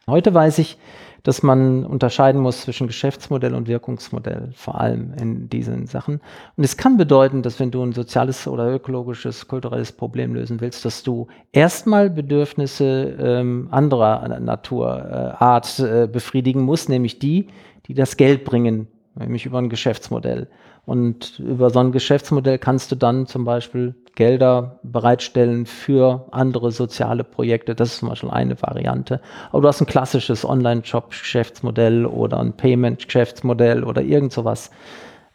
Heute 0.05 0.33
weiß 0.33 0.59
ich, 0.59 0.77
dass 1.23 1.41
man 1.41 1.85
unterscheiden 1.85 2.41
muss 2.41 2.61
zwischen 2.61 2.87
Geschäftsmodell 2.87 3.55
und 3.55 3.67
Wirkungsmodell, 3.67 4.49
vor 4.53 4.79
allem 4.79 5.13
in 5.19 5.49
diesen 5.49 5.87
Sachen. 5.87 6.19
Und 6.57 6.63
es 6.63 6.75
kann 6.77 6.97
bedeuten, 6.97 7.41
dass 7.41 7.59
wenn 7.59 7.71
du 7.71 7.81
ein 7.81 7.93
soziales 7.93 8.47
oder 8.47 8.71
ökologisches, 8.71 9.47
kulturelles 9.47 9.93
Problem 9.93 10.35
lösen 10.35 10.59
willst, 10.59 10.83
dass 10.83 11.01
du 11.01 11.27
erstmal 11.53 12.09
Bedürfnisse 12.09 13.15
ähm, 13.17 13.69
anderer 13.71 14.39
Naturart 14.39 15.79
äh, 15.79 16.03
äh, 16.03 16.07
befriedigen 16.07 16.61
musst, 16.61 16.89
nämlich 16.89 17.17
die, 17.17 17.47
die 17.87 17.93
das 17.93 18.17
Geld 18.17 18.43
bringen, 18.43 18.87
nämlich 19.15 19.45
über 19.45 19.57
ein 19.57 19.69
Geschäftsmodell. 19.69 20.47
Und 20.85 21.39
über 21.39 21.69
so 21.69 21.79
ein 21.79 21.91
Geschäftsmodell 21.91 22.59
kannst 22.59 22.91
du 22.91 22.95
dann 22.95 23.25
zum 23.25 23.43
Beispiel 23.43 23.95
Gelder 24.15 24.79
bereitstellen 24.83 25.65
für 25.65 26.27
andere 26.31 26.71
soziale 26.71 27.23
Projekte. 27.23 27.75
Das 27.75 27.93
ist 27.93 27.99
zum 27.99 28.09
Beispiel 28.09 28.29
eine 28.29 28.61
Variante. 28.61 29.19
Aber 29.51 29.61
du 29.61 29.67
hast 29.67 29.81
ein 29.81 29.87
klassisches 29.87 30.45
Online-Shop-Geschäftsmodell 30.45 32.05
oder 32.05 32.39
ein 32.39 32.53
Payment-Geschäftsmodell 32.53 33.83
oder 33.83 34.01
irgend 34.01 34.31
sowas. 34.31 34.71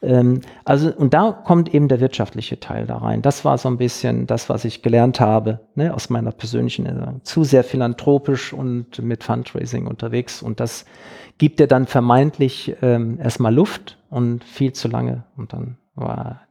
Ähm, 0.02 0.40
also, 0.64 0.90
und 0.92 1.12
da 1.12 1.32
kommt 1.32 1.74
eben 1.74 1.88
der 1.88 2.00
wirtschaftliche 2.00 2.58
Teil 2.58 2.86
da 2.86 2.98
rein. 2.98 3.20
Das 3.20 3.44
war 3.44 3.58
so 3.58 3.68
ein 3.68 3.76
bisschen 3.76 4.26
das, 4.26 4.48
was 4.48 4.64
ich 4.64 4.82
gelernt 4.82 5.20
habe, 5.20 5.60
ne, 5.74 5.92
aus 5.92 6.08
meiner 6.08 6.32
persönlichen 6.32 6.86
Erinnerung. 6.86 7.20
Zu 7.24 7.44
sehr 7.44 7.64
philanthropisch 7.64 8.52
und 8.52 9.02
mit 9.02 9.24
Fundraising 9.24 9.86
unterwegs. 9.86 10.42
Und 10.42 10.58
das 10.58 10.86
gibt 11.36 11.60
dir 11.60 11.66
dann 11.66 11.86
vermeintlich 11.86 12.74
ähm, 12.80 13.18
erstmal 13.20 13.54
Luft 13.54 13.98
und 14.10 14.44
viel 14.44 14.72
zu 14.72 14.88
lange. 14.88 15.24
Und 15.36 15.52
dann 15.52 15.78
war 15.94 16.42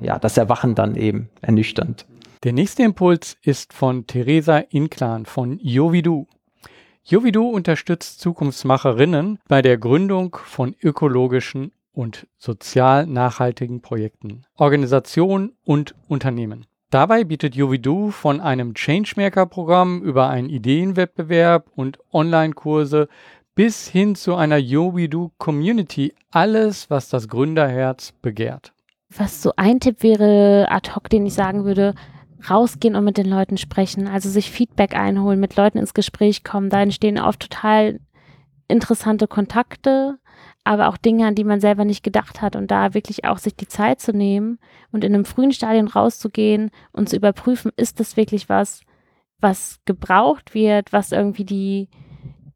ja, 0.00 0.18
das 0.18 0.36
Erwachen 0.36 0.74
dann 0.74 0.94
eben 0.94 1.30
ernüchternd. 1.40 2.06
Der 2.44 2.52
nächste 2.52 2.82
Impuls 2.82 3.36
ist 3.42 3.72
von 3.72 4.06
Theresa 4.06 4.58
Inklan 4.58 5.26
von 5.26 5.58
Jovidu. 5.60 6.26
Jovidu 7.02 7.48
unterstützt 7.48 8.20
Zukunftsmacherinnen 8.20 9.38
bei 9.48 9.62
der 9.62 9.78
Gründung 9.78 10.36
von 10.44 10.76
ökologischen 10.82 11.72
und 11.92 12.26
sozial 12.36 13.06
nachhaltigen 13.06 13.80
Projekten, 13.80 14.42
Organisationen 14.54 15.56
und 15.64 15.94
Unternehmen. 16.06 16.66
Dabei 16.90 17.24
bietet 17.24 17.54
Jovidu 17.54 18.10
von 18.10 18.40
einem 18.40 18.74
Changemaker-Programm 18.74 20.02
über 20.02 20.28
einen 20.28 20.48
Ideenwettbewerb 20.48 21.66
und 21.74 21.98
Online-Kurse 22.12 23.08
bis 23.58 23.88
hin 23.88 24.14
zu 24.14 24.36
einer 24.36 24.58
Jovidu 24.58 25.32
Community 25.36 26.14
alles, 26.30 26.90
was 26.90 27.08
das 27.08 27.26
Gründerherz 27.26 28.12
begehrt. 28.22 28.72
Was 29.10 29.42
so 29.42 29.52
ein 29.56 29.80
Tipp 29.80 30.04
wäre 30.04 30.68
ad 30.70 30.92
hoc, 30.94 31.10
den 31.10 31.26
ich 31.26 31.34
sagen 31.34 31.64
würde, 31.64 31.96
rausgehen 32.48 32.94
und 32.94 33.02
mit 33.02 33.18
den 33.18 33.28
Leuten 33.28 33.56
sprechen, 33.56 34.06
also 34.06 34.28
sich 34.28 34.52
Feedback 34.52 34.94
einholen, 34.94 35.40
mit 35.40 35.56
Leuten 35.56 35.78
ins 35.78 35.92
Gespräch 35.92 36.44
kommen. 36.44 36.70
Da 36.70 36.80
entstehen 36.80 37.18
oft 37.18 37.40
total 37.40 37.98
interessante 38.68 39.26
Kontakte, 39.26 40.20
aber 40.62 40.88
auch 40.88 40.96
Dinge, 40.96 41.26
an 41.26 41.34
die 41.34 41.42
man 41.42 41.58
selber 41.58 41.84
nicht 41.84 42.04
gedacht 42.04 42.40
hat 42.40 42.54
und 42.54 42.70
da 42.70 42.94
wirklich 42.94 43.24
auch 43.24 43.38
sich 43.38 43.56
die 43.56 43.66
Zeit 43.66 44.00
zu 44.00 44.12
nehmen 44.12 44.60
und 44.92 45.02
in 45.02 45.12
einem 45.12 45.24
frühen 45.24 45.50
Stadion 45.50 45.88
rauszugehen 45.88 46.70
und 46.92 47.08
zu 47.08 47.16
überprüfen, 47.16 47.72
ist 47.76 47.98
das 47.98 48.16
wirklich 48.16 48.48
was, 48.48 48.82
was 49.40 49.80
gebraucht 49.84 50.54
wird, 50.54 50.92
was 50.92 51.10
irgendwie 51.10 51.44
die, 51.44 51.88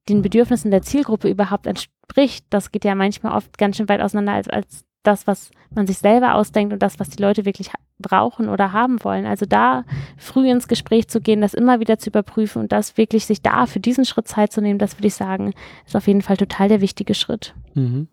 den 0.08 0.22
Bedürfnissen 0.22 0.70
der 0.70 0.82
Zielgruppe 0.82 1.28
überhaupt 1.28 1.66
entspricht. 1.66 2.44
Das 2.50 2.72
geht 2.72 2.84
ja 2.84 2.94
manchmal 2.94 3.36
oft 3.36 3.56
ganz 3.58 3.76
schön 3.76 3.88
weit 3.88 4.00
auseinander 4.00 4.32
als, 4.32 4.48
als 4.48 4.84
das, 5.02 5.26
was 5.26 5.50
man 5.74 5.86
sich 5.86 5.98
selber 5.98 6.34
ausdenkt 6.34 6.72
und 6.72 6.82
das, 6.82 7.00
was 7.00 7.10
die 7.10 7.22
Leute 7.22 7.44
wirklich 7.44 7.70
brauchen 7.98 8.48
oder 8.48 8.72
haben 8.72 9.02
wollen. 9.04 9.26
Also 9.26 9.46
da 9.46 9.84
früh 10.16 10.50
ins 10.50 10.68
Gespräch 10.68 11.08
zu 11.08 11.20
gehen, 11.20 11.40
das 11.40 11.54
immer 11.54 11.80
wieder 11.80 11.98
zu 11.98 12.10
überprüfen 12.10 12.62
und 12.62 12.72
das 12.72 12.96
wirklich 12.96 13.26
sich 13.26 13.42
da 13.42 13.66
für 13.66 13.80
diesen 13.80 14.04
Schritt 14.04 14.28
Zeit 14.28 14.52
zu 14.52 14.60
nehmen, 14.60 14.78
das 14.78 14.98
würde 14.98 15.06
ich 15.08 15.14
sagen, 15.14 15.54
ist 15.86 15.96
auf 15.96 16.06
jeden 16.06 16.22
Fall 16.22 16.36
total 16.36 16.68
der 16.68 16.80
wichtige 16.80 17.14
Schritt. 17.14 17.54
Mhm. 17.74 18.08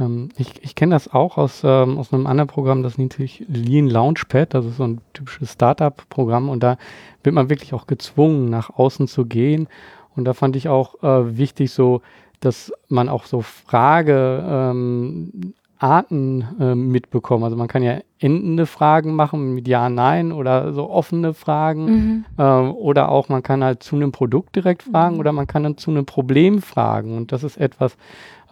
Ähm, 0.00 0.30
ich 0.36 0.62
ich 0.62 0.74
kenne 0.74 0.94
das 0.94 1.12
auch 1.12 1.36
aus, 1.36 1.62
ähm, 1.64 1.98
aus 1.98 2.12
einem 2.12 2.26
anderen 2.26 2.48
Programm, 2.48 2.82
das 2.82 2.98
nennt 2.98 3.12
sich 3.12 3.44
Lean 3.48 3.88
Launchpad, 3.88 4.54
das 4.54 4.64
ist 4.64 4.78
so 4.78 4.84
ein 4.84 5.00
typisches 5.12 5.52
Startup-Programm 5.52 6.48
und 6.48 6.62
da 6.62 6.78
wird 7.22 7.34
man 7.34 7.50
wirklich 7.50 7.74
auch 7.74 7.86
gezwungen, 7.86 8.48
nach 8.48 8.70
außen 8.70 9.06
zu 9.08 9.26
gehen. 9.26 9.68
Und 10.16 10.24
da 10.24 10.34
fand 10.34 10.56
ich 10.56 10.68
auch 10.68 11.02
äh, 11.02 11.36
wichtig 11.36 11.72
so, 11.72 12.02
dass 12.40 12.72
man 12.88 13.08
auch 13.08 13.24
so 13.24 13.40
Frage, 13.40 14.44
ähm, 14.46 15.54
Arten 15.82 16.46
äh, 16.60 16.74
mitbekommen. 16.74 17.44
Also 17.44 17.56
man 17.56 17.68
kann 17.68 17.82
ja 17.82 17.98
endende 18.18 18.66
Fragen 18.66 19.14
machen 19.14 19.54
mit 19.54 19.66
Ja, 19.66 19.88
Nein 19.88 20.30
oder 20.30 20.72
so 20.72 20.88
offene 20.88 21.34
Fragen. 21.34 21.84
Mhm. 21.84 22.24
Äh, 22.38 22.42
oder 22.42 23.10
auch 23.10 23.28
man 23.28 23.42
kann 23.42 23.64
halt 23.64 23.82
zu 23.82 23.96
einem 23.96 24.12
Produkt 24.12 24.54
direkt 24.54 24.84
fragen 24.84 25.14
mhm. 25.14 25.20
oder 25.20 25.32
man 25.32 25.46
kann 25.46 25.64
dann 25.64 25.76
zu 25.76 25.90
einem 25.90 26.06
Problem 26.06 26.62
fragen. 26.62 27.16
Und 27.16 27.32
das 27.32 27.42
ist 27.42 27.56
etwas, 27.56 27.96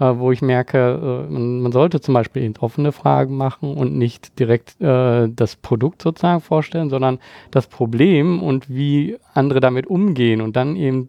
äh, 0.01 0.19
wo 0.19 0.33
ich 0.33 0.43
merke, 0.43 1.27
äh, 1.29 1.33
man, 1.33 1.63
man, 1.63 1.73
sollte 1.73 2.01
zum 2.01 2.15
Beispiel 2.15 2.43
eben 2.43 2.55
offene 2.59 2.91
Fragen 2.91 3.37
machen 3.37 3.77
und 3.77 3.97
nicht 3.97 4.39
direkt 4.41 4.81
äh, 4.81 5.29
das 5.29 5.57
Produkt 5.57 6.03
sozusagen 6.03 6.41
vorstellen, 6.41 6.91
sondern 6.91 7.21
das 7.51 7.69
Problem 7.69 8.43
und 8.43 8.69
wie 8.69 9.19
andere 9.35 9.61
damit 9.61 9.87
umgehen 9.87 10.41
und 10.41 10.57
dann 10.57 10.75
eben 10.75 11.09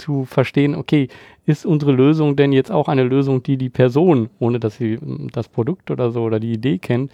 zu 0.00 0.24
verstehen, 0.24 0.74
okay, 0.74 1.08
ist 1.46 1.66
unsere 1.66 1.92
Lösung 1.92 2.36
denn 2.36 2.52
jetzt 2.52 2.70
auch 2.70 2.88
eine 2.88 3.04
Lösung, 3.04 3.42
die 3.42 3.56
die 3.56 3.68
Person, 3.68 4.30
ohne 4.38 4.58
dass 4.58 4.76
sie 4.76 4.96
hm, 4.96 5.28
das 5.32 5.48
Produkt 5.48 5.90
oder 5.90 6.10
so 6.10 6.22
oder 6.22 6.40
die 6.40 6.52
Idee 6.52 6.78
kennt, 6.78 7.12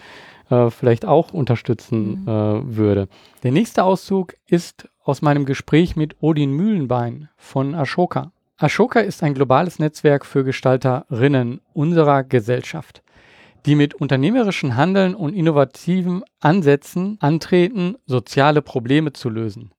äh, 0.51 0.71
vielleicht 0.71 1.05
auch 1.05 1.33
unterstützen 1.33 2.23
mhm. 2.23 2.29
äh, 2.29 2.77
würde. 2.77 3.09
Der 3.43 3.53
nächste 3.53 3.85
Auszug 3.85 4.35
ist 4.47 4.89
aus 5.03 5.23
meinem 5.23 5.45
Gespräch 5.45 5.97
mit 5.97 6.17
Odin 6.21 6.53
Mühlenbein 6.53 7.29
von 7.37 7.75
Ashoka. 7.75 8.33
Ashoka 8.59 9.01
ist 9.01 9.23
ein 9.23 9.35
globales 9.35 9.79
Netzwerk 9.79 10.25
für 10.25 10.43
Gestalterinnen 10.45 11.61
unserer 11.75 12.23
Gesellschaft, 12.25 13.03
die 13.67 13.75
mit 13.75 13.95
unternehmerischen 13.95 14.77
Handeln 14.77 15.15
und 15.15 15.35
innovativen 15.35 16.23
Ansätzen 16.41 17.19
antreten, 17.21 17.97
soziale 18.07 18.63
Probleme 18.63 19.13
zu 19.13 19.29
lösen 19.29 19.73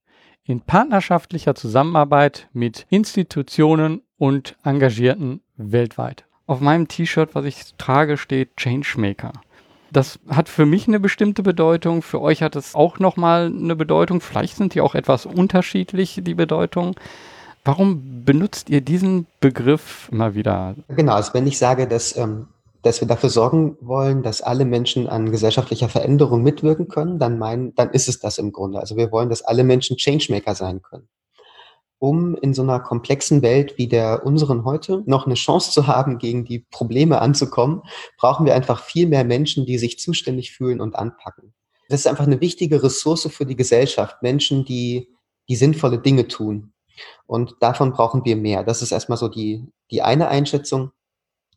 in 0.48 0.62
partnerschaftlicher 0.62 1.54
Zusammenarbeit 1.54 2.48
mit 2.54 2.86
Institutionen 2.88 4.00
und 4.16 4.56
Engagierten 4.64 5.42
weltweit. 5.56 6.24
Auf 6.46 6.60
meinem 6.60 6.88
T-Shirt, 6.88 7.34
was 7.34 7.44
ich 7.44 7.74
trage, 7.76 8.16
steht 8.16 8.56
Changemaker. 8.56 9.32
Das 9.92 10.18
hat 10.28 10.48
für 10.48 10.64
mich 10.64 10.88
eine 10.88 11.00
bestimmte 11.00 11.42
Bedeutung, 11.42 12.00
für 12.00 12.20
euch 12.20 12.42
hat 12.42 12.56
es 12.56 12.74
auch 12.74 12.98
nochmal 12.98 13.52
eine 13.54 13.76
Bedeutung. 13.76 14.22
Vielleicht 14.22 14.56
sind 14.56 14.74
die 14.74 14.80
auch 14.80 14.94
etwas 14.94 15.26
unterschiedlich, 15.26 16.20
die 16.22 16.34
Bedeutung. 16.34 16.96
Warum 17.64 18.24
benutzt 18.24 18.70
ihr 18.70 18.80
diesen 18.80 19.26
Begriff 19.40 20.08
immer 20.10 20.34
wieder? 20.34 20.74
Genau, 20.88 21.12
also 21.12 21.34
wenn 21.34 21.46
ich 21.46 21.58
sage, 21.58 21.86
dass 21.86 22.16
ähm, 22.16 22.48
dass 22.88 23.00
wir 23.00 23.08
dafür 23.08 23.28
sorgen 23.28 23.76
wollen, 23.80 24.22
dass 24.22 24.40
alle 24.40 24.64
Menschen 24.64 25.08
an 25.08 25.30
gesellschaftlicher 25.30 25.88
Veränderung 25.88 26.42
mitwirken 26.42 26.88
können, 26.88 27.18
dann 27.18 27.38
meinen, 27.38 27.74
dann 27.74 27.90
ist 27.90 28.08
es 28.08 28.18
das 28.18 28.38
im 28.38 28.50
Grunde. 28.50 28.80
Also 28.80 28.96
wir 28.96 29.12
wollen, 29.12 29.28
dass 29.28 29.42
alle 29.42 29.62
Menschen 29.62 29.98
Changemaker 29.98 30.54
sein 30.54 30.80
können. 30.80 31.08
Um 31.98 32.34
in 32.36 32.54
so 32.54 32.62
einer 32.62 32.80
komplexen 32.80 33.42
Welt 33.42 33.76
wie 33.76 33.88
der 33.88 34.24
unseren 34.24 34.64
heute 34.64 35.02
noch 35.04 35.26
eine 35.26 35.34
Chance 35.34 35.70
zu 35.72 35.86
haben, 35.86 36.18
gegen 36.18 36.44
die 36.44 36.60
Probleme 36.60 37.20
anzukommen, 37.20 37.82
brauchen 38.16 38.46
wir 38.46 38.54
einfach 38.54 38.82
viel 38.82 39.06
mehr 39.06 39.24
Menschen, 39.24 39.66
die 39.66 39.76
sich 39.76 39.98
zuständig 39.98 40.52
fühlen 40.52 40.80
und 40.80 40.96
anpacken. 40.96 41.52
Das 41.88 42.00
ist 42.00 42.06
einfach 42.06 42.26
eine 42.26 42.40
wichtige 42.40 42.82
Ressource 42.82 43.28
für 43.30 43.44
die 43.44 43.56
Gesellschaft. 43.56 44.22
Menschen, 44.22 44.64
die, 44.64 45.08
die 45.48 45.56
sinnvolle 45.56 45.98
Dinge 45.98 46.28
tun. 46.28 46.72
Und 47.26 47.56
davon 47.60 47.92
brauchen 47.92 48.24
wir 48.24 48.36
mehr. 48.36 48.64
Das 48.64 48.80
ist 48.80 48.92
erstmal 48.92 49.18
so 49.18 49.28
die, 49.28 49.66
die 49.90 50.00
eine 50.00 50.28
Einschätzung. 50.28 50.92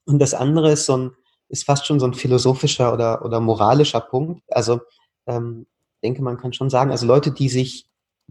Und 0.06 0.20
das 0.20 0.34
andere 0.34 0.72
ist 0.72 0.86
so 0.86 0.98
ein, 0.98 1.12
ist 1.52 1.66
fast 1.66 1.86
schon 1.86 2.00
so 2.00 2.08
ein 2.08 2.14
philosophischer 2.14 2.94
oder, 2.94 3.24
oder 3.26 3.40
moralischer 3.40 4.02
Punkt. 4.02 4.42
Also, 4.50 4.82
ähm, 5.28 5.68
denke, 6.02 6.24
man 6.24 6.38
kann 6.38 6.54
schon 6.54 6.70
sagen, 6.70 6.92
also 6.92 7.06
Leute, 7.06 7.32
die 7.32 7.50
sich, 7.50 7.88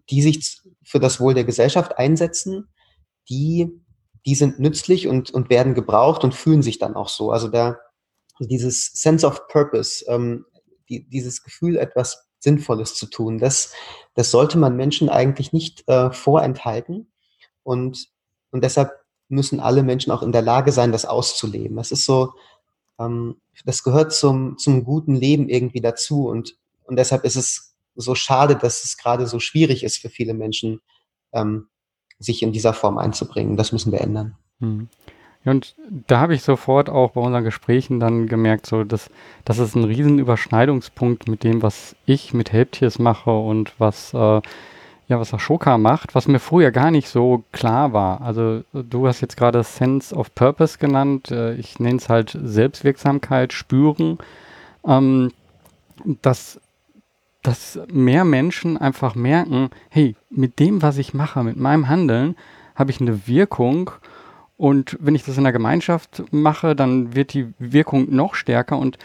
die 0.08 0.22
sich 0.22 0.60
für 0.82 0.98
das 0.98 1.20
Wohl 1.20 1.34
der 1.34 1.44
Gesellschaft 1.44 1.98
einsetzen, 1.98 2.68
die, 3.28 3.68
die 4.26 4.34
sind 4.34 4.58
nützlich 4.58 5.06
und, 5.06 5.30
und 5.30 5.50
werden 5.50 5.74
gebraucht 5.74 6.24
und 6.24 6.34
fühlen 6.34 6.62
sich 6.62 6.78
dann 6.78 6.96
auch 6.96 7.08
so. 7.08 7.30
Also 7.30 7.48
da, 7.48 7.78
dieses 8.40 8.86
Sense 8.94 9.26
of 9.26 9.46
Purpose, 9.48 10.04
ähm, 10.08 10.46
die, 10.88 11.08
dieses 11.08 11.42
Gefühl, 11.42 11.76
etwas 11.76 12.26
Sinnvolles 12.40 12.94
zu 12.94 13.06
tun, 13.06 13.38
das, 13.38 13.72
das 14.14 14.30
sollte 14.30 14.58
man 14.58 14.76
Menschen 14.76 15.08
eigentlich 15.10 15.52
nicht 15.52 15.86
äh, 15.88 16.10
vorenthalten. 16.10 17.12
Und, 17.62 18.08
und 18.50 18.64
deshalb 18.64 18.92
müssen 19.28 19.60
alle 19.60 19.82
Menschen 19.82 20.10
auch 20.10 20.22
in 20.22 20.32
der 20.32 20.42
Lage 20.42 20.72
sein, 20.72 20.90
das 20.90 21.04
auszuleben. 21.04 21.76
Das 21.76 21.92
ist 21.92 22.04
so, 22.04 22.32
ähm, 23.00 23.36
das 23.64 23.82
gehört 23.82 24.12
zum, 24.12 24.58
zum 24.58 24.84
guten 24.84 25.14
Leben 25.14 25.48
irgendwie 25.48 25.80
dazu 25.80 26.28
und, 26.28 26.56
und 26.84 26.96
deshalb 26.96 27.24
ist 27.24 27.36
es 27.36 27.74
so 27.96 28.14
schade, 28.14 28.56
dass 28.56 28.84
es 28.84 28.96
gerade 28.96 29.26
so 29.26 29.40
schwierig 29.40 29.82
ist 29.82 29.98
für 29.98 30.08
viele 30.08 30.34
Menschen, 30.34 30.80
ähm, 31.32 31.68
sich 32.18 32.42
in 32.42 32.52
dieser 32.52 32.74
Form 32.74 32.98
einzubringen. 32.98 33.56
Das 33.56 33.72
müssen 33.72 33.92
wir 33.92 34.00
ändern. 34.00 34.36
Hm. 34.60 34.88
und 35.46 35.74
da 36.06 36.20
habe 36.20 36.34
ich 36.34 36.42
sofort 36.42 36.90
auch 36.90 37.12
bei 37.12 37.22
unseren 37.22 37.44
Gesprächen 37.44 37.98
dann 37.98 38.26
gemerkt, 38.26 38.66
so 38.66 38.84
dass 38.84 39.08
das 39.46 39.58
ist 39.58 39.74
ein 39.74 39.84
riesen 39.84 40.18
Überschneidungspunkt 40.18 41.28
mit 41.28 41.44
dem, 41.44 41.62
was 41.62 41.96
ich 42.04 42.34
mit 42.34 42.52
Helptiers 42.52 42.98
mache 42.98 43.30
und 43.30 43.72
was 43.78 44.12
äh, 44.12 44.42
ja, 45.10 45.18
was 45.18 45.34
Ashoka 45.34 45.76
macht, 45.76 46.14
was 46.14 46.28
mir 46.28 46.38
früher 46.38 46.70
gar 46.70 46.92
nicht 46.92 47.08
so 47.08 47.42
klar 47.50 47.92
war. 47.92 48.20
Also 48.20 48.62
du 48.72 49.08
hast 49.08 49.20
jetzt 49.20 49.36
gerade 49.36 49.64
Sense 49.64 50.14
of 50.14 50.32
Purpose 50.36 50.78
genannt. 50.78 51.32
Äh, 51.32 51.54
ich 51.54 51.80
nenne 51.80 51.96
es 51.96 52.08
halt 52.08 52.38
Selbstwirksamkeit, 52.40 53.52
Spüren. 53.52 54.18
Ähm, 54.86 55.32
dass, 56.22 56.60
dass 57.42 57.80
mehr 57.92 58.24
Menschen 58.24 58.78
einfach 58.78 59.16
merken, 59.16 59.70
hey, 59.88 60.14
mit 60.30 60.60
dem, 60.60 60.80
was 60.80 60.96
ich 60.96 61.12
mache, 61.12 61.42
mit 61.42 61.56
meinem 61.56 61.88
Handeln, 61.88 62.36
habe 62.76 62.92
ich 62.92 63.00
eine 63.00 63.26
Wirkung. 63.26 63.90
Und 64.56 64.96
wenn 65.00 65.16
ich 65.16 65.24
das 65.24 65.36
in 65.36 65.42
der 65.42 65.52
Gemeinschaft 65.52 66.22
mache, 66.30 66.76
dann 66.76 67.16
wird 67.16 67.34
die 67.34 67.52
Wirkung 67.58 68.14
noch 68.14 68.36
stärker. 68.36 68.78
Und 68.78 68.96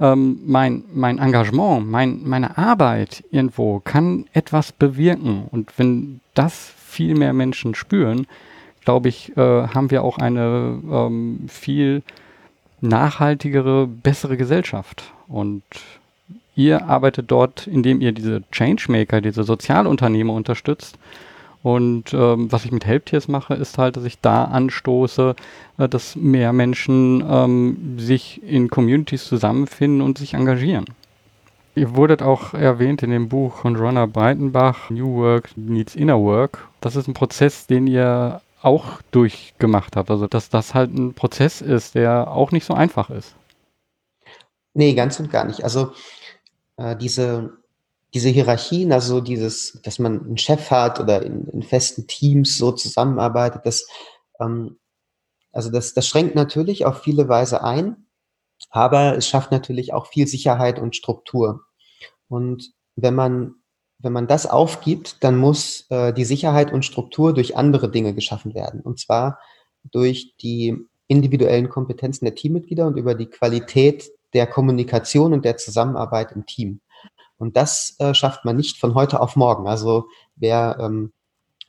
ähm, 0.00 0.40
mein, 0.44 0.84
mein 0.92 1.18
Engagement, 1.18 1.88
mein, 1.88 2.22
meine 2.24 2.58
Arbeit 2.58 3.24
irgendwo 3.30 3.80
kann 3.80 4.26
etwas 4.32 4.72
bewirken. 4.72 5.44
Und 5.50 5.78
wenn 5.78 6.20
das 6.34 6.72
viel 6.86 7.14
mehr 7.14 7.32
Menschen 7.32 7.74
spüren, 7.74 8.26
glaube 8.84 9.08
ich, 9.08 9.36
äh, 9.36 9.40
haben 9.40 9.90
wir 9.90 10.02
auch 10.02 10.18
eine 10.18 10.80
ähm, 10.90 11.46
viel 11.48 12.02
nachhaltigere, 12.80 13.86
bessere 13.86 14.36
Gesellschaft. 14.36 15.12
Und 15.28 15.62
ihr 16.56 16.86
arbeitet 16.86 17.30
dort, 17.30 17.66
indem 17.66 18.00
ihr 18.00 18.12
diese 18.12 18.42
Changemaker, 18.50 19.20
diese 19.20 19.44
Sozialunternehmer 19.44 20.32
unterstützt 20.32 20.98
und 21.62 22.12
ähm, 22.12 22.50
was 22.50 22.64
ich 22.64 22.72
mit 22.72 22.86
Helptiers 22.86 23.28
mache, 23.28 23.54
ist 23.54 23.78
halt, 23.78 23.96
dass 23.96 24.04
ich 24.04 24.20
da 24.20 24.44
anstoße, 24.44 25.36
äh, 25.78 25.88
dass 25.88 26.16
mehr 26.16 26.52
Menschen 26.52 27.24
ähm, 27.28 27.98
sich 27.98 28.42
in 28.42 28.68
Communities 28.68 29.24
zusammenfinden 29.24 30.00
und 30.00 30.18
sich 30.18 30.34
engagieren. 30.34 30.86
Ihr 31.74 31.94
wurdet 31.96 32.20
auch 32.20 32.52
erwähnt 32.52 33.02
in 33.02 33.10
dem 33.10 33.28
Buch 33.28 33.56
von 33.56 33.76
Ronna 33.76 34.06
Breitenbach, 34.06 34.90
New 34.90 35.14
Work 35.16 35.56
Needs 35.56 35.94
Inner 35.94 36.20
Work. 36.20 36.68
Das 36.80 36.96
ist 36.96 37.08
ein 37.08 37.14
Prozess, 37.14 37.66
den 37.66 37.86
ihr 37.86 38.42
auch 38.60 39.00
durchgemacht 39.10 39.96
habt. 39.96 40.10
Also, 40.10 40.26
dass 40.26 40.50
das 40.50 40.74
halt 40.74 40.92
ein 40.92 41.14
Prozess 41.14 41.60
ist, 41.60 41.94
der 41.94 42.30
auch 42.30 42.50
nicht 42.50 42.64
so 42.64 42.74
einfach 42.74 43.08
ist. 43.08 43.34
Nee, 44.74 44.94
ganz 44.94 45.18
und 45.18 45.30
gar 45.30 45.44
nicht. 45.44 45.64
Also, 45.64 45.92
äh, 46.76 46.96
diese, 46.96 47.52
diese 48.14 48.28
Hierarchien, 48.28 48.92
also 48.92 49.20
dieses, 49.20 49.80
dass 49.82 49.98
man 49.98 50.24
einen 50.24 50.38
Chef 50.38 50.70
hat 50.70 51.00
oder 51.00 51.22
in, 51.22 51.46
in 51.48 51.62
festen 51.62 52.06
Teams 52.06 52.58
so 52.58 52.72
zusammenarbeitet, 52.72 53.62
das, 53.64 53.86
ähm, 54.40 54.78
also 55.52 55.70
das, 55.70 55.94
das 55.94 56.06
schränkt 56.06 56.34
natürlich 56.34 56.84
auf 56.84 57.02
viele 57.02 57.28
Weise 57.28 57.64
ein, 57.64 58.06
aber 58.70 59.16
es 59.16 59.26
schafft 59.26 59.50
natürlich 59.50 59.92
auch 59.92 60.06
viel 60.06 60.26
Sicherheit 60.26 60.78
und 60.78 60.96
Struktur. 60.96 61.62
Und 62.28 62.72
wenn 62.96 63.14
man, 63.14 63.54
wenn 63.98 64.12
man 64.12 64.26
das 64.26 64.46
aufgibt, 64.46 65.22
dann 65.24 65.36
muss 65.36 65.86
äh, 65.90 66.12
die 66.12 66.24
Sicherheit 66.24 66.72
und 66.72 66.84
Struktur 66.84 67.32
durch 67.34 67.56
andere 67.56 67.90
Dinge 67.90 68.14
geschaffen 68.14 68.54
werden. 68.54 68.80
Und 68.80 68.98
zwar 68.98 69.38
durch 69.84 70.34
die 70.36 70.76
individuellen 71.08 71.68
Kompetenzen 71.68 72.24
der 72.24 72.34
Teammitglieder 72.34 72.86
und 72.86 72.96
über 72.96 73.14
die 73.14 73.26
Qualität 73.26 74.10
der 74.32 74.46
Kommunikation 74.46 75.32
und 75.32 75.44
der 75.44 75.56
Zusammenarbeit 75.56 76.32
im 76.32 76.46
Team. 76.46 76.80
Und 77.42 77.56
das 77.56 77.96
äh, 77.98 78.14
schafft 78.14 78.44
man 78.44 78.56
nicht 78.56 78.78
von 78.78 78.94
heute 78.94 79.18
auf 79.18 79.34
morgen. 79.34 79.66
Also 79.66 80.04
wer, 80.36 80.76
ähm, 80.78 81.12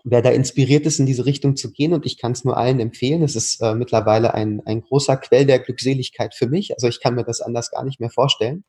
wer 0.03 0.21
da 0.21 0.29
inspiriert 0.29 0.85
ist, 0.85 0.99
in 0.99 1.07
diese 1.07 1.25
Richtung 1.25 1.55
zu 1.55 1.71
gehen, 1.71 1.93
und 1.93 2.05
ich 2.05 2.19
kann 2.19 2.33
es 2.33 2.45
nur 2.45 2.57
allen 2.57 2.79
empfehlen, 2.79 3.23
es 3.23 3.35
ist 3.35 3.59
äh, 3.59 3.73
mittlerweile 3.73 4.35
ein, 4.35 4.61
ein 4.67 4.81
großer 4.81 5.17
Quell 5.17 5.47
der 5.47 5.57
Glückseligkeit 5.57 6.35
für 6.35 6.45
mich. 6.45 6.75
Also 6.75 6.87
ich 6.87 7.01
kann 7.01 7.15
mir 7.15 7.23
das 7.23 7.41
anders 7.41 7.71
gar 7.71 7.83
nicht 7.83 7.99
mehr 7.99 8.11
vorstellen. 8.11 8.65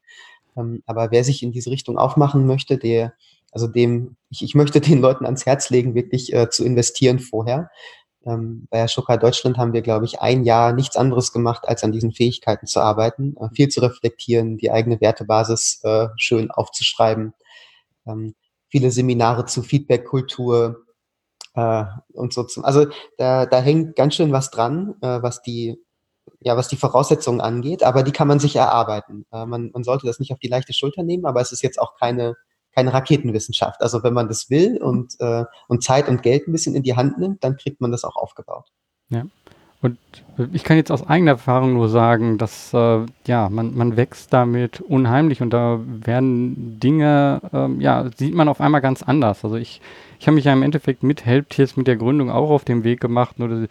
Ähm, 0.56 0.82
aber 0.86 1.10
wer 1.10 1.24
sich 1.24 1.42
in 1.42 1.52
diese 1.52 1.70
Richtung 1.70 1.98
aufmachen 1.98 2.46
möchte, 2.46 2.78
der, 2.78 3.12
also 3.52 3.66
dem, 3.66 4.16
ich, 4.30 4.42
ich 4.42 4.54
möchte 4.54 4.80
den 4.80 5.02
Leuten 5.02 5.26
ans 5.26 5.44
Herz 5.44 5.68
legen, 5.68 5.94
wirklich 5.94 6.32
äh, 6.32 6.48
zu 6.48 6.64
investieren 6.64 7.18
vorher. 7.18 7.68
Ähm, 8.26 8.66
bei 8.70 8.82
Ashoka 8.82 9.16
Deutschland 9.16 9.58
haben 9.58 9.72
wir, 9.72 9.82
glaube 9.82 10.06
ich, 10.06 10.20
ein 10.20 10.44
Jahr 10.44 10.72
nichts 10.72 10.96
anderes 10.96 11.32
gemacht, 11.32 11.68
als 11.68 11.84
an 11.84 11.92
diesen 11.92 12.12
Fähigkeiten 12.12 12.66
zu 12.66 12.80
arbeiten, 12.80 13.36
äh, 13.38 13.48
viel 13.54 13.68
zu 13.68 13.80
reflektieren, 13.80 14.56
die 14.58 14.70
eigene 14.70 15.00
Wertebasis 15.00 15.80
äh, 15.84 16.08
schön 16.16 16.50
aufzuschreiben, 16.50 17.34
ähm, 18.06 18.34
viele 18.68 18.90
Seminare 18.90 19.46
zu 19.46 19.62
Feedback-Kultur 19.62 20.84
äh, 21.54 21.84
und 22.12 22.32
so. 22.32 22.44
Zum, 22.44 22.64
also 22.64 22.86
da, 23.18 23.46
da 23.46 23.60
hängt 23.60 23.96
ganz 23.96 24.14
schön 24.14 24.32
was 24.32 24.50
dran, 24.50 24.94
äh, 25.02 25.22
was 25.22 25.42
die 25.42 25.78
ja, 26.40 26.56
was 26.56 26.68
die 26.68 26.76
Voraussetzungen 26.76 27.40
angeht, 27.40 27.82
aber 27.82 28.02
die 28.02 28.12
kann 28.12 28.28
man 28.28 28.38
sich 28.38 28.56
erarbeiten. 28.56 29.26
Äh, 29.32 29.46
man, 29.46 29.70
man 29.72 29.84
sollte 29.84 30.06
das 30.06 30.20
nicht 30.20 30.32
auf 30.32 30.38
die 30.38 30.48
leichte 30.48 30.72
Schulter 30.72 31.02
nehmen, 31.02 31.26
aber 31.26 31.40
es 31.40 31.52
ist 31.52 31.62
jetzt 31.62 31.80
auch 31.80 31.96
keine 31.96 32.36
keine 32.74 32.92
Raketenwissenschaft. 32.92 33.80
Also 33.80 34.02
wenn 34.02 34.14
man 34.14 34.28
das 34.28 34.50
will 34.50 34.78
und, 34.82 35.14
äh, 35.20 35.44
und 35.68 35.82
Zeit 35.82 36.08
und 36.08 36.22
Geld 36.22 36.48
ein 36.48 36.52
bisschen 36.52 36.74
in 36.74 36.82
die 36.82 36.96
Hand 36.96 37.18
nimmt, 37.18 37.44
dann 37.44 37.56
kriegt 37.56 37.80
man 37.80 37.90
das 37.92 38.04
auch 38.04 38.16
aufgebaut. 38.16 38.66
Ja. 39.08 39.24
Und 39.84 39.98
ich 40.54 40.64
kann 40.64 40.78
jetzt 40.78 40.90
aus 40.90 41.06
eigener 41.06 41.32
Erfahrung 41.32 41.74
nur 41.74 41.90
sagen, 41.90 42.38
dass 42.38 42.72
äh, 42.72 43.00
ja, 43.26 43.50
man, 43.50 43.76
man 43.76 43.98
wächst 43.98 44.32
damit 44.32 44.80
unheimlich 44.80 45.42
und 45.42 45.50
da 45.50 45.78
werden 45.84 46.80
Dinge, 46.80 47.42
ähm, 47.52 47.82
ja, 47.82 48.08
sieht 48.16 48.34
man 48.34 48.48
auf 48.48 48.62
einmal 48.62 48.80
ganz 48.80 49.02
anders. 49.02 49.44
Also 49.44 49.56
ich, 49.56 49.82
ich 50.18 50.26
habe 50.26 50.36
mich 50.36 50.46
ja 50.46 50.54
im 50.54 50.62
Endeffekt 50.62 51.02
mit 51.02 51.26
Helptiers, 51.26 51.76
mit 51.76 51.86
der 51.86 51.96
Gründung 51.96 52.30
auch 52.30 52.48
auf 52.48 52.64
den 52.64 52.82
Weg 52.82 52.98
gemacht. 53.00 53.38
Nur 53.38 53.64
ich 53.64 53.68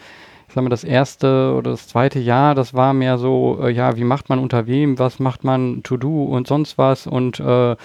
sag 0.54 0.64
mal, 0.64 0.70
das 0.70 0.84
erste 0.84 1.56
oder 1.58 1.72
das 1.72 1.88
zweite 1.88 2.20
Jahr, 2.20 2.54
das 2.54 2.76
war 2.76 2.94
mehr 2.94 3.18
so, 3.18 3.58
äh, 3.64 3.72
ja, 3.72 3.98
wie 3.98 4.04
macht 4.04 4.30
man 4.30 4.38
unter 4.38 4.68
wem, 4.68 5.00
was 5.00 5.18
macht 5.20 5.44
man 5.44 5.82
to 5.82 5.98
do 5.98 6.26
und 6.26 6.46
sonst 6.46 6.78
was 6.78 7.08
und 7.08 7.40
äh, 7.40 7.76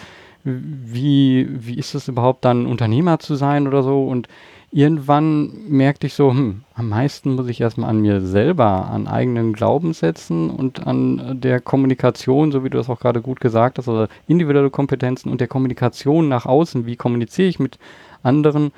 wie, 0.48 1.48
wie 1.50 1.78
ist 1.78 1.94
es 1.94 2.08
überhaupt 2.08 2.44
dann, 2.44 2.66
Unternehmer 2.66 3.18
zu 3.18 3.34
sein 3.34 3.66
oder 3.66 3.82
so? 3.82 4.04
Und 4.04 4.28
irgendwann 4.70 5.68
merkte 5.68 6.06
ich 6.06 6.14
so, 6.14 6.30
hm, 6.30 6.62
am 6.74 6.88
meisten 6.88 7.34
muss 7.34 7.48
ich 7.48 7.60
erstmal 7.60 7.90
an 7.90 8.00
mir 8.00 8.20
selber, 8.20 8.86
an 8.90 9.06
eigenen 9.06 9.52
Glaubenssätzen 9.52 10.50
und 10.50 10.86
an 10.86 11.40
der 11.40 11.60
Kommunikation, 11.60 12.52
so 12.52 12.64
wie 12.64 12.70
du 12.70 12.78
das 12.78 12.90
auch 12.90 13.00
gerade 13.00 13.22
gut 13.22 13.40
gesagt 13.40 13.78
hast, 13.78 13.88
also 13.88 14.06
individuelle 14.26 14.70
Kompetenzen 14.70 15.30
und 15.30 15.40
der 15.40 15.48
Kommunikation 15.48 16.28
nach 16.28 16.46
außen. 16.46 16.86
Wie 16.86 16.96
kommuniziere 16.96 17.48
ich 17.48 17.58
mit 17.58 17.78
anderen? 18.22 18.72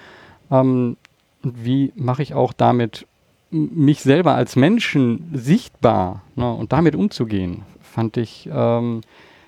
Ähm, 0.51 0.97
und 1.43 1.65
wie 1.65 1.93
mache 1.97 2.23
ich 2.23 2.35
auch 2.35 2.53
damit 2.53 3.07
mich 3.51 4.03
selber 4.03 4.35
als 4.35 4.57
Menschen 4.57 5.31
sichtbar 5.33 6.23
ne, 6.37 6.53
und 6.53 6.73
damit 6.73 6.95
umzugehen, 6.95 7.63
fand 7.81 8.17
ich 8.17 8.49
ähm, 8.53 9.01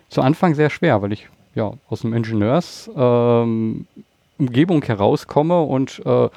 zu 0.08 0.22
Anfang 0.22 0.54
sehr 0.54 0.70
schwer, 0.70 1.02
weil 1.02 1.12
ich 1.12 1.28
ja, 1.54 1.72
aus 1.88 2.00
dem 2.00 2.14
Ingenieursumgebung 2.14 3.86
ähm, 4.82 4.82
herauskomme 4.82 5.60
und 5.60 6.02
äh, 6.04 6.28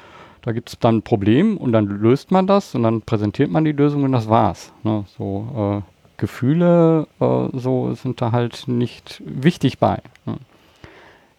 da 0.42 0.52
gibt 0.52 0.70
es 0.70 0.80
dann 0.80 0.98
ein 0.98 1.02
Problem 1.02 1.58
und 1.58 1.72
dann 1.72 1.88
löst 1.88 2.30
man 2.32 2.46
das 2.46 2.76
und 2.76 2.84
dann 2.84 3.02
präsentiert 3.02 3.50
man 3.50 3.66
die 3.66 3.72
Lösung 3.72 4.04
und 4.04 4.12
das 4.12 4.30
war's. 4.30 4.72
Ne? 4.84 5.06
So 5.18 5.82
äh, 5.84 5.92
Gefühle 6.18 7.08
äh, 7.20 7.48
so 7.54 7.96
sind 7.96 8.22
da 8.22 8.32
halt 8.32 8.68
nicht 8.68 9.24
wichtig 9.26 9.80
bei. 9.80 10.02
Ne? 10.26 10.38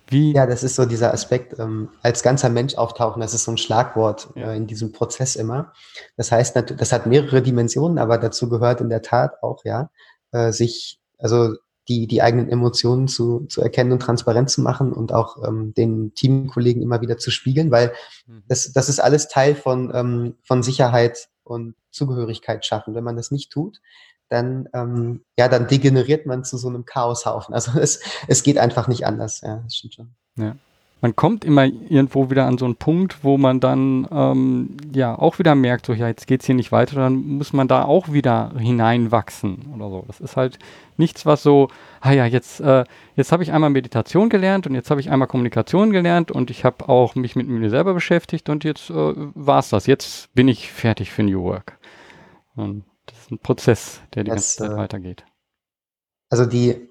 Wie 0.09 0.33
ja, 0.33 0.47
das 0.47 0.63
ist 0.63 0.77
so 0.77 0.87
dieser 0.87 1.13
Aspekt, 1.13 1.59
ähm, 1.59 1.89
als 2.03 2.23
ganzer 2.23 2.49
Mensch 2.49 2.77
auftauchen, 2.77 3.21
das 3.21 3.35
ist 3.35 3.45
so 3.45 3.53
ein 3.53 3.59
Schlagwort 3.59 4.29
ja. 4.37 4.53
äh, 4.53 4.57
in 4.57 4.67
diesem 4.67 4.93
Prozess 4.93 5.35
immer. 5.37 5.73
Das 6.17 6.31
heißt, 6.31 6.57
das 6.77 6.93
hat 6.93 7.07
mehrere 7.07 7.43
Dimensionen, 7.43 7.99
aber 7.99 8.19
dazu 8.19 8.49
gehört 8.49 8.81
in 8.81 8.89
der 8.89 9.03
Tat 9.03 9.43
auch, 9.43 9.65
ja, 9.65 9.91
äh, 10.33 10.53
sich, 10.53 11.01
also 11.19 11.55
die, 11.89 12.07
die 12.07 12.23
eigenen 12.23 12.49
Emotionen 12.49 13.09
zu, 13.09 13.47
zu 13.47 13.63
erkennen 13.63 13.93
und 13.93 14.01
transparent 14.01 14.51
zu 14.51 14.61
machen 14.61 14.93
und 14.93 15.13
auch 15.13 15.43
ähm, 15.47 15.73
den 15.75 16.15
Teamkollegen 16.15 16.83
immer 16.83 17.01
wieder 17.01 17.19
zu 17.19 17.31
spiegeln, 17.31 17.71
weil 17.71 17.93
mhm. 18.27 18.43
das, 18.49 18.73
das 18.73 18.89
ist 18.89 19.01
alles 19.01 19.29
Teil 19.29 19.55
von, 19.55 19.93
ähm, 19.95 20.35
von 20.43 20.63
Sicherheit 20.63 21.29
und 21.45 21.75
Zugehörigkeit 21.91 22.65
schaffen. 22.67 22.95
Wenn 22.95 23.05
man 23.05 23.17
das 23.17 23.31
nicht 23.31 23.51
tut, 23.51 23.81
dann, 24.29 24.69
ähm, 24.75 25.25
ja, 25.39 25.49
dann 25.49 25.69
degeneriert 25.69 26.27
man 26.27 26.45
zu 26.45 26.59
so 26.59 26.69
einem 26.69 26.85
Chaoshaufen. 26.85 27.55
Also 27.55 27.79
es, 27.79 28.01
es 28.27 28.43
geht 28.43 28.59
einfach 28.59 28.89
nicht 28.89 29.07
anders. 29.07 29.41
Ja, 29.43 29.61
das 29.65 29.77
stimmt 29.77 29.95
schon. 29.95 30.15
Ja 30.37 30.57
man 31.03 31.15
kommt 31.15 31.45
immer 31.45 31.65
irgendwo 31.67 32.31
wieder 32.31 32.47
an 32.47 32.57
so 32.57 32.65
einen 32.65 32.77
Punkt, 32.77 33.23
wo 33.23 33.37
man 33.37 33.61
dann 33.61 34.09
ähm, 34.11 34.77
ja 34.95 35.17
auch 35.17 35.39
wieder 35.39 35.55
merkt, 35.55 35.87
so 35.87 35.93
ja, 35.93 36.09
jetzt 36.09 36.27
geht 36.27 36.41
es 36.41 36.47
hier 36.47 36.55
nicht 36.55 36.73
weiter, 36.73 36.97
dann 36.97 37.17
muss 37.17 37.53
man 37.53 37.69
da 37.69 37.85
auch 37.85 38.13
wieder 38.13 38.53
hineinwachsen 38.57 39.73
oder 39.75 39.91
so. 39.91 40.05
Das 40.07 40.21
ist 40.21 40.37
halt 40.37 40.59
nichts, 40.97 41.27
was 41.27 41.43
so, 41.43 41.69
ah 42.01 42.13
ja, 42.13 42.25
jetzt, 42.25 42.61
äh, 42.61 42.85
jetzt 43.15 43.31
habe 43.31 43.43
ich 43.43 43.53
einmal 43.53 43.71
Meditation 43.71 44.31
gelernt 44.31 44.67
und 44.67 44.75
jetzt 44.75 44.91
habe 44.91 45.01
ich 45.01 45.11
einmal 45.11 45.29
Kommunikation 45.29 45.91
gelernt 45.91 46.31
und 46.33 46.51
ich 46.51 46.65
habe 46.65 46.89
auch 46.89 47.15
mich 47.15 47.37
mit 47.37 47.47
mir 47.47 47.69
selber 47.69 47.93
beschäftigt 47.93 48.49
und 48.49 48.65
jetzt 48.65 48.89
äh, 48.89 48.95
war 48.95 49.59
es 49.59 49.69
das. 49.69 49.87
Jetzt 49.87 50.33
bin 50.35 50.49
ich 50.49 50.73
fertig 50.73 51.11
für 51.11 51.23
New 51.23 51.43
Work. 51.43 51.79
Und 52.55 52.85
das 53.05 53.19
ist 53.19 53.31
ein 53.31 53.39
Prozess, 53.39 54.01
der 54.15 54.25
die 54.25 54.31
das, 54.31 54.57
ganze 54.57 54.57
Zeit 54.57 54.71
äh, 54.71 54.77
weitergeht. 54.77 55.25
Also 56.31 56.47
die, 56.47 56.89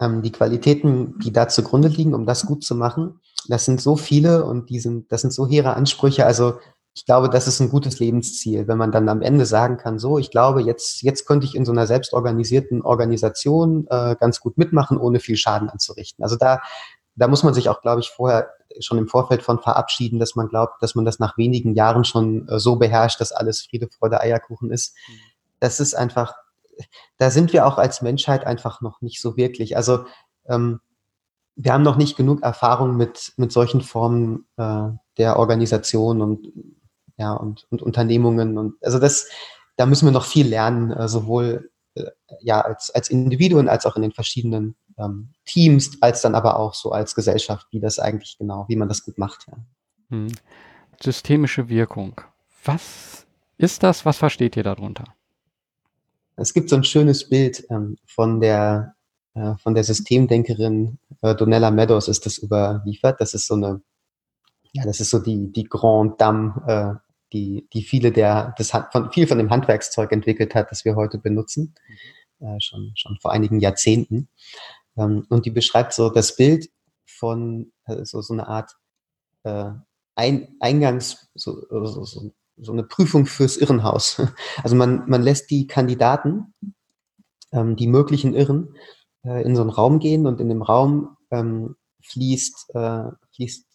ähm, 0.00 0.22
die 0.22 0.32
Qualitäten, 0.32 1.18
die 1.18 1.32
da 1.32 1.48
zugrunde 1.48 1.88
liegen, 1.88 2.14
um 2.14 2.24
das 2.26 2.46
gut 2.46 2.64
zu 2.64 2.74
machen, 2.74 3.20
das 3.50 3.64
sind 3.64 3.80
so 3.80 3.96
viele 3.96 4.44
und 4.44 4.70
die 4.70 4.80
sind, 4.80 5.10
das 5.12 5.22
sind 5.22 5.32
so 5.32 5.46
hehre 5.46 5.74
Ansprüche. 5.74 6.26
Also 6.26 6.58
ich 6.94 7.04
glaube, 7.06 7.30
das 7.30 7.46
ist 7.46 7.60
ein 7.60 7.70
gutes 7.70 8.00
Lebensziel, 8.00 8.66
wenn 8.66 8.78
man 8.78 8.92
dann 8.92 9.08
am 9.08 9.22
Ende 9.22 9.46
sagen 9.46 9.76
kann, 9.76 9.98
so, 9.98 10.18
ich 10.18 10.30
glaube, 10.30 10.60
jetzt, 10.62 11.02
jetzt 11.02 11.24
könnte 11.24 11.46
ich 11.46 11.54
in 11.54 11.64
so 11.64 11.72
einer 11.72 11.86
selbstorganisierten 11.86 12.82
Organisation 12.82 13.86
äh, 13.90 14.16
ganz 14.18 14.40
gut 14.40 14.58
mitmachen, 14.58 14.98
ohne 14.98 15.20
viel 15.20 15.36
Schaden 15.36 15.70
anzurichten. 15.70 16.22
Also 16.22 16.36
da, 16.36 16.60
da 17.14 17.28
muss 17.28 17.44
man 17.44 17.54
sich 17.54 17.68
auch, 17.68 17.80
glaube 17.80 18.00
ich, 18.00 18.10
vorher 18.10 18.50
schon 18.80 18.98
im 18.98 19.08
Vorfeld 19.08 19.42
von 19.42 19.60
verabschieden, 19.60 20.18
dass 20.18 20.34
man 20.34 20.48
glaubt, 20.48 20.82
dass 20.82 20.94
man 20.94 21.04
das 21.04 21.18
nach 21.18 21.36
wenigen 21.38 21.74
Jahren 21.74 22.04
schon 22.04 22.48
äh, 22.48 22.58
so 22.58 22.76
beherrscht, 22.76 23.20
dass 23.20 23.32
alles 23.32 23.62
Friede, 23.62 23.88
Freude, 23.88 24.20
Eierkuchen 24.20 24.70
ist. 24.70 24.94
Mhm. 25.08 25.12
Das 25.60 25.78
ist 25.80 25.94
einfach, 25.94 26.34
da 27.18 27.30
sind 27.30 27.52
wir 27.52 27.66
auch 27.66 27.78
als 27.78 28.02
Menschheit 28.02 28.46
einfach 28.46 28.80
noch 28.80 29.00
nicht 29.00 29.20
so 29.20 29.36
wirklich. 29.36 29.76
Also 29.76 30.04
ähm, 30.48 30.80
wir 31.62 31.74
haben 31.74 31.82
noch 31.82 31.96
nicht 31.96 32.16
genug 32.16 32.42
Erfahrung 32.42 32.96
mit, 32.96 33.34
mit 33.36 33.52
solchen 33.52 33.82
Formen 33.82 34.46
äh, 34.56 34.88
der 35.18 35.38
Organisation 35.38 36.22
und, 36.22 36.50
ja, 37.18 37.34
und, 37.34 37.66
und 37.70 37.82
Unternehmungen. 37.82 38.56
Und 38.56 38.82
also 38.82 38.98
das, 38.98 39.28
da 39.76 39.84
müssen 39.84 40.06
wir 40.06 40.12
noch 40.12 40.24
viel 40.24 40.46
lernen, 40.46 40.90
äh, 40.90 41.06
sowohl 41.06 41.70
äh, 41.94 42.04
ja, 42.40 42.62
als, 42.62 42.90
als 42.90 43.10
Individuen 43.10 43.68
als 43.68 43.84
auch 43.84 43.96
in 43.96 44.02
den 44.02 44.12
verschiedenen 44.12 44.74
ähm, 44.98 45.32
Teams, 45.44 45.98
als 46.00 46.22
dann 46.22 46.34
aber 46.34 46.56
auch 46.56 46.72
so 46.72 46.92
als 46.92 47.14
Gesellschaft, 47.14 47.66
wie 47.72 47.80
das 47.80 47.98
eigentlich 47.98 48.38
genau, 48.38 48.64
wie 48.68 48.76
man 48.76 48.88
das 48.88 49.04
gut 49.04 49.18
macht. 49.18 49.46
Ja. 49.46 49.58
Hm. 50.08 50.28
Systemische 51.02 51.68
Wirkung. 51.68 52.22
Was 52.64 53.26
ist 53.58 53.82
das? 53.82 54.06
Was 54.06 54.16
versteht 54.16 54.56
ihr 54.56 54.62
darunter? 54.62 55.04
Es 56.36 56.54
gibt 56.54 56.70
so 56.70 56.76
ein 56.76 56.84
schönes 56.84 57.28
Bild 57.28 57.66
ähm, 57.68 57.98
von 58.06 58.40
der 58.40 58.94
äh, 59.34 59.56
von 59.56 59.74
der 59.74 59.84
Systemdenkerin 59.84 60.98
äh, 61.22 61.34
Donella 61.34 61.70
Meadows 61.70 62.08
ist 62.08 62.26
das 62.26 62.38
überliefert. 62.38 63.20
Das 63.20 63.34
ist 63.34 63.46
so 63.46 63.54
eine, 63.54 63.82
ja, 64.72 64.84
das 64.84 65.00
ist 65.00 65.10
so 65.10 65.18
die, 65.18 65.52
die 65.52 65.64
Grand 65.64 66.20
Dame, 66.20 66.62
äh, 66.66 67.10
die, 67.32 67.68
die 67.72 67.82
viele 67.82 68.12
der, 68.12 68.54
das 68.58 68.72
von, 68.92 69.12
viel 69.12 69.26
von 69.26 69.38
dem 69.38 69.50
Handwerkszeug 69.50 70.10
entwickelt 70.12 70.54
hat, 70.54 70.70
das 70.70 70.84
wir 70.84 70.96
heute 70.96 71.18
benutzen, 71.18 71.74
mhm. 72.40 72.46
äh, 72.46 72.60
schon, 72.60 72.92
schon 72.96 73.18
vor 73.20 73.32
einigen 73.32 73.60
Jahrzehnten. 73.60 74.28
Ähm, 74.96 75.26
und 75.28 75.46
die 75.46 75.50
beschreibt 75.50 75.92
so 75.92 76.10
das 76.10 76.36
Bild 76.36 76.68
von 77.06 77.72
also 77.84 78.22
so 78.22 78.32
eine 78.32 78.48
Art 78.48 78.72
äh, 79.44 79.70
ein, 80.16 80.56
Eingangs, 80.60 81.30
so, 81.34 81.62
so, 81.70 82.04
so, 82.04 82.32
so 82.56 82.72
eine 82.72 82.82
Prüfung 82.82 83.26
fürs 83.26 83.56
Irrenhaus. 83.56 84.20
Also 84.62 84.76
man, 84.76 85.08
man 85.08 85.22
lässt 85.22 85.50
die 85.50 85.66
Kandidaten, 85.66 86.54
ähm, 87.52 87.76
die 87.76 87.86
möglichen 87.86 88.34
Irren, 88.34 88.74
äh, 89.24 89.42
in 89.42 89.56
so 89.56 89.62
einen 89.62 89.70
Raum 89.70 89.98
gehen 89.98 90.26
und 90.26 90.40
in 90.40 90.48
dem 90.48 90.62
Raum 90.62 91.16
ähm, 91.30 91.76
fließt, 92.02 92.74
äh, 92.74 93.04
fließt 93.34 93.66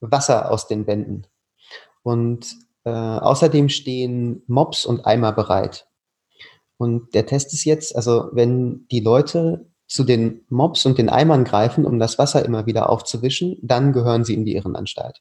Wasser 0.00 0.50
aus 0.50 0.66
den 0.66 0.86
Wänden. 0.86 1.26
Und 2.02 2.56
äh, 2.84 2.90
außerdem 2.90 3.68
stehen 3.68 4.42
Mops 4.46 4.86
und 4.86 5.06
Eimer 5.06 5.32
bereit. 5.32 5.86
Und 6.78 7.14
der 7.14 7.26
Test 7.26 7.52
ist 7.52 7.64
jetzt, 7.64 7.94
also 7.94 8.30
wenn 8.32 8.86
die 8.90 9.00
Leute 9.00 9.70
zu 9.86 10.04
den 10.04 10.46
Mops 10.48 10.86
und 10.86 10.98
den 10.98 11.10
Eimern 11.10 11.44
greifen, 11.44 11.84
um 11.84 11.98
das 11.98 12.18
Wasser 12.18 12.44
immer 12.44 12.64
wieder 12.64 12.88
aufzuwischen, 12.88 13.58
dann 13.60 13.92
gehören 13.92 14.24
sie 14.24 14.34
in 14.34 14.44
die 14.44 14.54
Irrenanstalt. 14.54 15.20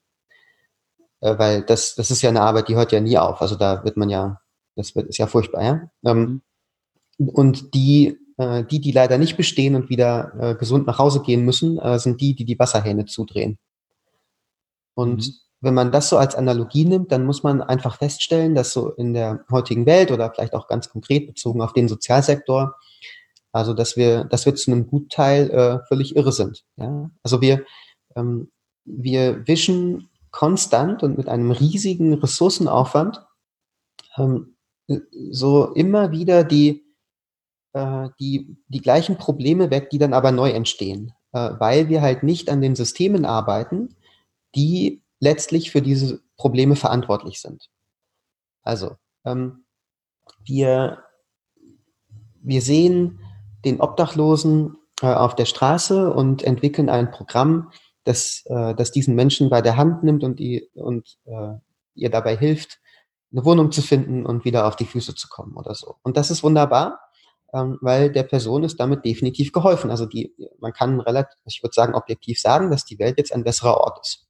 Äh, 1.22 1.38
weil 1.38 1.64
das, 1.64 1.96
das 1.96 2.12
ist 2.12 2.22
ja 2.22 2.30
eine 2.30 2.42
Arbeit, 2.42 2.70
die 2.70 2.76
hört 2.76 2.92
ja 2.92 3.02
nie 3.02 3.18
auf. 3.18 3.42
Also 3.42 3.56
da 3.56 3.84
wird 3.84 3.98
man 3.98 4.10
ja, 4.10 4.40
das 4.76 4.96
wird, 4.96 5.08
ist 5.08 5.18
ja 5.18 5.28
furchtbar, 5.28 5.64
ja. 5.64 5.90
Ähm, 6.06 6.42
und 7.18 7.74
die, 7.74 8.18
äh, 8.40 8.64
die, 8.64 8.80
die 8.80 8.94
leider 8.94 9.18
nicht 9.18 9.36
bestehen 9.36 9.76
und 9.76 9.90
wieder 9.90 10.32
äh, 10.40 10.56
gesund 10.56 10.88
nach 10.88 10.98
Hause 10.98 11.22
gehen 11.22 11.44
müssen, 11.44 11.78
äh, 11.78 12.00
sind 12.00 12.22
die, 12.22 12.36
die 12.36 12.46
die 12.46 12.58
Wasserhähne 12.58 13.06
zudrehen. 13.06 13.60
Und 14.96 15.28
mhm. 15.28 15.34
wenn 15.60 15.74
man 15.74 15.92
das 15.92 16.08
so 16.08 16.18
als 16.18 16.36
Analogie 16.36 16.86
nimmt, 16.86 17.12
dann 17.12 17.26
muss 17.26 17.44
man 17.44 17.62
einfach 17.62 17.98
feststellen, 17.98 18.56
dass 18.56 18.72
so 18.72 18.92
in 18.92 19.14
der 19.14 19.44
heutigen 19.52 19.86
Welt 19.86 20.10
oder 20.12 20.32
vielleicht 20.32 20.54
auch 20.54 20.70
ganz 20.70 20.90
konkret 20.90 21.28
bezogen 21.28 21.62
auf 21.62 21.74
den 21.74 21.90
Sozialsektor, 21.90 22.78
also 23.52 23.74
dass 23.74 23.98
wir, 23.98 24.24
dass 24.24 24.46
wir 24.46 24.56
zu 24.56 24.72
einem 24.72 24.88
Gutteil 24.88 25.50
äh, 25.50 25.86
völlig 25.90 26.16
irre 26.16 26.32
sind. 26.32 26.64
Ja? 26.78 27.12
Also 27.24 27.42
wir, 27.42 27.66
ähm, 28.16 28.52
wir 28.86 29.46
wischen 29.48 30.10
konstant 30.32 31.04
und 31.04 31.18
mit 31.18 31.28
einem 31.28 31.52
riesigen 31.52 32.14
Ressourcenaufwand 32.14 33.22
ähm, 34.18 34.56
so 35.30 35.74
immer 35.74 36.12
wieder 36.12 36.46
die, 36.46 36.89
äh, 37.74 38.10
die, 38.20 38.58
die 38.68 38.82
gleichen 38.82 39.18
Probleme 39.18 39.70
weg, 39.70 39.90
die 39.90 39.98
dann 39.98 40.14
aber 40.14 40.32
neu 40.32 40.50
entstehen, 40.52 41.14
äh, 41.34 41.52
weil 41.60 41.90
wir 41.90 42.02
halt 42.02 42.24
nicht 42.24 42.50
an 42.50 42.62
den 42.62 42.76
Systemen 42.76 43.26
arbeiten, 43.26 43.96
die 44.56 45.02
letztlich 45.20 45.72
für 45.72 45.82
diese 45.82 46.22
Probleme 46.38 46.76
verantwortlich 46.76 47.40
sind. 47.42 47.70
Also, 48.64 48.96
ähm, 49.26 49.66
wir, 50.44 51.04
wir 52.42 52.62
sehen 52.62 53.20
den 53.66 53.82
Obdachlosen 53.82 54.78
äh, 55.02 55.08
auf 55.08 55.36
der 55.36 55.46
Straße 55.46 56.12
und 56.12 56.44
entwickeln 56.44 56.90
ein 56.90 57.12
Programm, 57.12 57.72
das, 58.04 58.44
äh, 58.46 58.74
das 58.76 58.92
diesen 58.92 59.16
Menschen 59.16 59.50
bei 59.50 59.62
der 59.62 59.78
Hand 59.78 60.04
nimmt 60.04 60.24
und, 60.24 60.40
die, 60.40 60.70
und 60.74 61.18
äh, 61.26 61.56
ihr 61.96 62.10
dabei 62.10 62.36
hilft, 62.36 62.80
eine 63.32 63.46
Wohnung 63.46 63.72
zu 63.72 63.82
finden 63.82 64.26
und 64.26 64.46
wieder 64.46 64.66
auf 64.66 64.76
die 64.76 64.86
Füße 64.86 65.14
zu 65.16 65.28
kommen 65.28 65.56
oder 65.56 65.76
so. 65.76 65.98
Und 66.02 66.18
das 66.18 66.32
ist 66.32 66.44
wunderbar, 66.44 67.00
ähm, 67.54 67.78
weil 67.82 68.12
der 68.12 68.24
Person 68.24 68.64
ist 68.64 68.80
damit 68.80 69.06
definitiv 69.06 69.52
geholfen. 69.52 69.92
Also 69.92 70.06
die, 70.06 70.34
man 70.60 70.74
kann 70.74 71.00
relativ, 71.00 71.38
ich 71.46 71.64
würde 71.64 71.74
sagen, 71.74 71.96
objektiv 71.96 72.40
sagen, 72.40 72.72
dass 72.72 72.86
die 72.86 73.00
Welt 73.00 73.18
jetzt 73.18 73.34
ein 73.34 73.44
besserer 73.44 73.78
Ort 73.78 74.00
ist. 74.02 74.28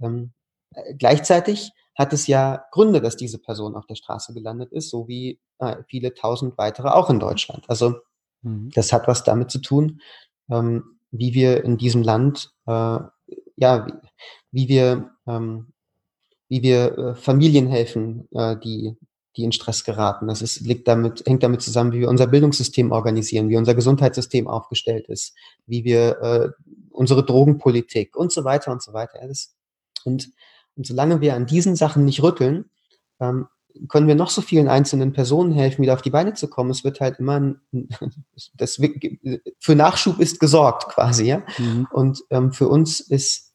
Ähm, 0.00 0.32
äh, 0.74 0.94
gleichzeitig 0.94 1.72
hat 1.94 2.12
es 2.12 2.26
ja 2.26 2.64
Gründe, 2.72 3.00
dass 3.00 3.16
diese 3.16 3.38
Person 3.38 3.74
auf 3.74 3.86
der 3.86 3.94
Straße 3.94 4.34
gelandet 4.34 4.72
ist, 4.72 4.90
so 4.90 5.08
wie 5.08 5.40
äh, 5.58 5.76
viele 5.88 6.14
tausend 6.14 6.58
weitere 6.58 6.88
auch 6.88 7.10
in 7.10 7.20
Deutschland. 7.20 7.64
Also 7.68 7.96
mhm. 8.42 8.70
das 8.74 8.92
hat 8.92 9.08
was 9.08 9.24
damit 9.24 9.50
zu 9.50 9.60
tun, 9.60 10.00
ähm, 10.50 10.98
wie 11.10 11.34
wir 11.34 11.64
in 11.64 11.78
diesem 11.78 12.02
Land, 12.02 12.52
äh, 12.66 12.98
ja, 13.56 13.86
wie, 13.86 13.92
wie 14.52 14.68
wir, 14.68 15.10
ähm, 15.26 15.72
wie 16.48 16.62
wir 16.62 16.98
äh, 16.98 17.14
Familien 17.14 17.66
helfen, 17.66 18.28
äh, 18.32 18.56
die, 18.58 18.96
die 19.36 19.44
in 19.44 19.52
Stress 19.52 19.84
geraten. 19.84 20.28
Das 20.28 20.42
ist, 20.42 20.60
liegt 20.60 20.88
damit, 20.88 21.24
hängt 21.26 21.42
damit 21.42 21.62
zusammen, 21.62 21.92
wie 21.92 22.00
wir 22.00 22.08
unser 22.08 22.26
Bildungssystem 22.26 22.92
organisieren, 22.92 23.48
wie 23.48 23.56
unser 23.56 23.74
Gesundheitssystem 23.74 24.48
aufgestellt 24.48 25.06
ist, 25.08 25.34
wie 25.66 25.84
wir 25.84 26.20
äh, 26.22 26.48
unsere 26.90 27.24
Drogenpolitik 27.24 28.16
und 28.16 28.32
so 28.32 28.44
weiter 28.44 28.72
und 28.72 28.82
so 28.82 28.92
weiter. 28.92 29.20
Und, 30.04 30.30
und 30.76 30.86
solange 30.86 31.20
wir 31.20 31.34
an 31.34 31.46
diesen 31.46 31.76
Sachen 31.76 32.04
nicht 32.04 32.22
rütteln, 32.22 32.70
ähm, 33.20 33.46
können 33.88 34.08
wir 34.08 34.14
noch 34.14 34.30
so 34.30 34.40
vielen 34.40 34.68
einzelnen 34.68 35.12
Personen 35.12 35.52
helfen, 35.52 35.82
wieder 35.82 35.92
auf 35.92 36.02
die 36.02 36.10
Beine 36.10 36.32
zu 36.32 36.48
kommen. 36.48 36.70
Es 36.70 36.82
wird 36.82 37.00
halt 37.00 37.18
immer, 37.18 37.38
ein, 37.38 37.60
das, 38.54 38.80
für 39.58 39.74
Nachschub 39.74 40.18
ist 40.18 40.40
gesorgt 40.40 40.88
quasi, 40.88 41.26
ja. 41.26 41.42
Mhm. 41.58 41.86
Und 41.92 42.24
ähm, 42.30 42.52
für 42.52 42.68
uns 42.68 43.00
ist 43.00 43.45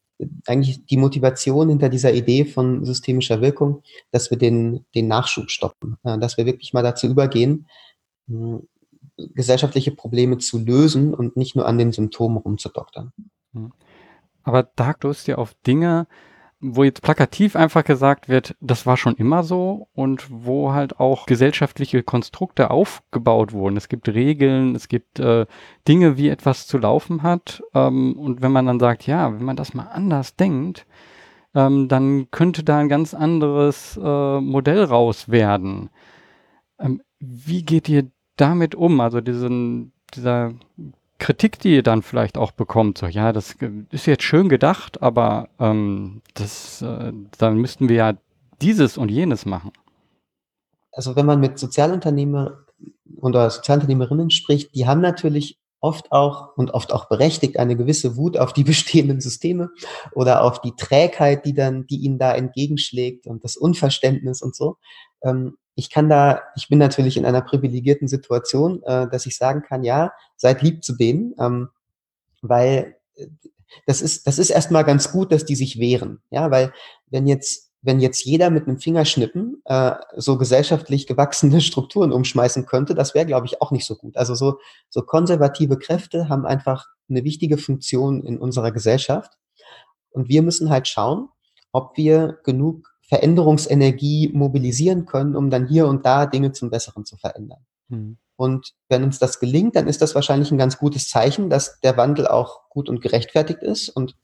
eigentlich 0.45 0.85
die 0.85 0.97
Motivation 0.97 1.69
hinter 1.69 1.89
dieser 1.89 2.13
Idee 2.13 2.45
von 2.45 2.85
systemischer 2.85 3.41
Wirkung, 3.41 3.83
dass 4.11 4.31
wir 4.31 4.37
den, 4.37 4.85
den 4.95 5.07
Nachschub 5.07 5.49
stoppen, 5.49 5.97
ja, 6.03 6.17
dass 6.17 6.37
wir 6.37 6.45
wirklich 6.45 6.73
mal 6.73 6.83
dazu 6.83 7.07
übergehen, 7.07 7.67
mh, 8.27 8.61
gesellschaftliche 9.17 9.91
Probleme 9.91 10.37
zu 10.37 10.59
lösen 10.59 11.13
und 11.13 11.37
nicht 11.37 11.55
nur 11.55 11.67
an 11.67 11.77
den 11.77 11.91
Symptomen 11.91 12.37
rumzudoktern. 12.37 13.11
Mhm. 13.53 13.71
Aber 14.43 14.63
da 14.75 14.93
stoßt 14.93 15.27
ja 15.27 15.37
auf 15.37 15.53
Dinge, 15.65 16.07
wo 16.61 16.83
jetzt 16.83 17.01
plakativ 17.01 17.55
einfach 17.55 17.83
gesagt 17.83 18.29
wird, 18.29 18.55
das 18.61 18.85
war 18.85 18.95
schon 18.95 19.15
immer 19.15 19.43
so 19.43 19.87
und 19.93 20.27
wo 20.29 20.73
halt 20.73 20.99
auch 20.99 21.25
gesellschaftliche 21.25 22.03
Konstrukte 22.03 22.69
aufgebaut 22.69 23.51
wurden. 23.51 23.77
Es 23.77 23.89
gibt 23.89 24.07
Regeln, 24.07 24.75
es 24.75 24.87
gibt 24.87 25.19
äh, 25.19 25.47
Dinge, 25.87 26.17
wie 26.17 26.29
etwas 26.29 26.67
zu 26.67 26.77
laufen 26.77 27.23
hat. 27.23 27.63
Ähm, 27.73 28.13
und 28.17 28.41
wenn 28.43 28.51
man 28.51 28.67
dann 28.67 28.79
sagt, 28.79 29.07
ja, 29.07 29.33
wenn 29.33 29.43
man 29.43 29.55
das 29.55 29.73
mal 29.73 29.87
anders 29.87 30.35
denkt, 30.35 30.85
ähm, 31.55 31.87
dann 31.87 32.29
könnte 32.29 32.63
da 32.63 32.77
ein 32.77 32.89
ganz 32.89 33.13
anderes 33.15 33.99
äh, 34.01 34.39
Modell 34.39 34.83
raus 34.83 35.29
werden. 35.29 35.89
Ähm, 36.79 37.01
wie 37.19 37.63
geht 37.63 37.89
ihr 37.89 38.11
damit 38.37 38.75
um? 38.75 38.99
Also 38.99 39.19
diesen, 39.19 39.93
dieser 40.13 40.53
Kritik, 41.21 41.59
die 41.59 41.75
ihr 41.75 41.83
dann 41.83 42.01
vielleicht 42.01 42.35
auch 42.35 42.51
bekommt, 42.51 42.97
so 42.97 43.05
ja, 43.05 43.31
das 43.31 43.55
ist 43.91 44.07
jetzt 44.07 44.23
schön 44.23 44.49
gedacht, 44.49 45.01
aber 45.03 45.49
ähm, 45.59 46.21
das, 46.33 46.81
äh, 46.81 47.13
dann 47.37 47.57
müssten 47.57 47.89
wir 47.89 47.95
ja 47.95 48.13
dieses 48.61 48.97
und 48.97 49.09
jenes 49.09 49.45
machen. 49.45 49.71
Also 50.91 51.15
wenn 51.15 51.27
man 51.27 51.39
mit 51.39 51.59
Sozialunternehmer 51.59 52.65
oder 53.17 53.49
Sozialunternehmerinnen 53.51 54.31
spricht, 54.31 54.73
die 54.73 54.87
haben 54.87 54.99
natürlich 54.99 55.59
oft 55.79 56.11
auch 56.11 56.57
und 56.57 56.71
oft 56.71 56.91
auch 56.91 57.07
berechtigt 57.07 57.57
eine 57.57 57.77
gewisse 57.77 58.17
Wut 58.17 58.37
auf 58.37 58.51
die 58.51 58.63
bestehenden 58.71 59.21
Systeme 59.21 59.69
oder 60.13 60.43
auf 60.43 60.59
die 60.59 60.73
Trägheit, 60.75 61.45
die 61.45 61.53
dann, 61.53 61.85
die 61.85 61.97
ihnen 61.97 62.17
da 62.17 62.33
entgegenschlägt 62.33 63.27
und 63.27 63.43
das 63.43 63.57
Unverständnis 63.57 64.41
und 64.41 64.55
so. 64.55 64.77
Ähm, 65.23 65.57
ich 65.81 65.89
kann 65.89 66.09
da, 66.09 66.43
ich 66.55 66.69
bin 66.69 66.77
natürlich 66.77 67.17
in 67.17 67.25
einer 67.25 67.41
privilegierten 67.41 68.07
Situation, 68.07 68.83
äh, 68.83 69.09
dass 69.09 69.25
ich 69.25 69.35
sagen 69.35 69.63
kann, 69.63 69.83
ja, 69.83 70.13
seid 70.37 70.61
lieb 70.61 70.83
zu 70.83 70.95
denen, 70.95 71.33
ähm, 71.39 71.69
weil 72.43 72.97
äh, 73.15 73.25
das 73.87 74.03
ist, 74.03 74.27
das 74.27 74.37
ist 74.37 74.51
erstmal 74.51 74.83
ganz 74.83 75.11
gut, 75.11 75.31
dass 75.31 75.43
die 75.43 75.55
sich 75.55 75.79
wehren. 75.79 76.21
Ja, 76.29 76.51
weil 76.51 76.71
wenn 77.07 77.25
jetzt, 77.25 77.71
wenn 77.81 77.99
jetzt 77.99 78.23
jeder 78.25 78.51
mit 78.51 78.67
einem 78.67 78.77
Fingerschnippen 78.77 79.63
äh, 79.65 79.93
so 80.17 80.37
gesellschaftlich 80.37 81.07
gewachsene 81.07 81.61
Strukturen 81.61 82.11
umschmeißen 82.11 82.67
könnte, 82.67 82.93
das 82.93 83.15
wäre, 83.15 83.25
glaube 83.25 83.47
ich, 83.47 83.59
auch 83.59 83.71
nicht 83.71 83.87
so 83.87 83.95
gut. 83.95 84.17
Also 84.17 84.35
so, 84.35 84.59
so 84.87 85.01
konservative 85.01 85.79
Kräfte 85.79 86.29
haben 86.29 86.45
einfach 86.45 86.85
eine 87.09 87.23
wichtige 87.23 87.57
Funktion 87.57 88.23
in 88.23 88.37
unserer 88.37 88.71
Gesellschaft. 88.71 89.31
Und 90.11 90.29
wir 90.29 90.43
müssen 90.43 90.69
halt 90.69 90.87
schauen, 90.87 91.29
ob 91.71 91.97
wir 91.97 92.37
genug 92.43 92.90
Veränderungsenergie 93.11 94.31
mobilisieren 94.33 95.05
können, 95.05 95.35
um 95.35 95.49
dann 95.49 95.67
hier 95.67 95.85
und 95.85 96.05
da 96.05 96.25
Dinge 96.25 96.53
zum 96.53 96.69
Besseren 96.69 97.03
zu 97.03 97.17
verändern. 97.17 97.59
Mhm. 97.89 98.17
Und 98.37 98.71
wenn 98.87 99.03
uns 99.03 99.19
das 99.19 99.41
gelingt, 99.41 99.75
dann 99.75 99.89
ist 99.89 100.01
das 100.01 100.15
wahrscheinlich 100.15 100.49
ein 100.49 100.57
ganz 100.57 100.77
gutes 100.77 101.09
Zeichen, 101.09 101.49
dass 101.49 101.81
der 101.81 101.97
Wandel 101.97 102.25
auch 102.25 102.69
gut 102.69 102.87
und 102.87 103.01
gerechtfertigt 103.01 103.63
ist. 103.63 103.89
Und 103.89 104.15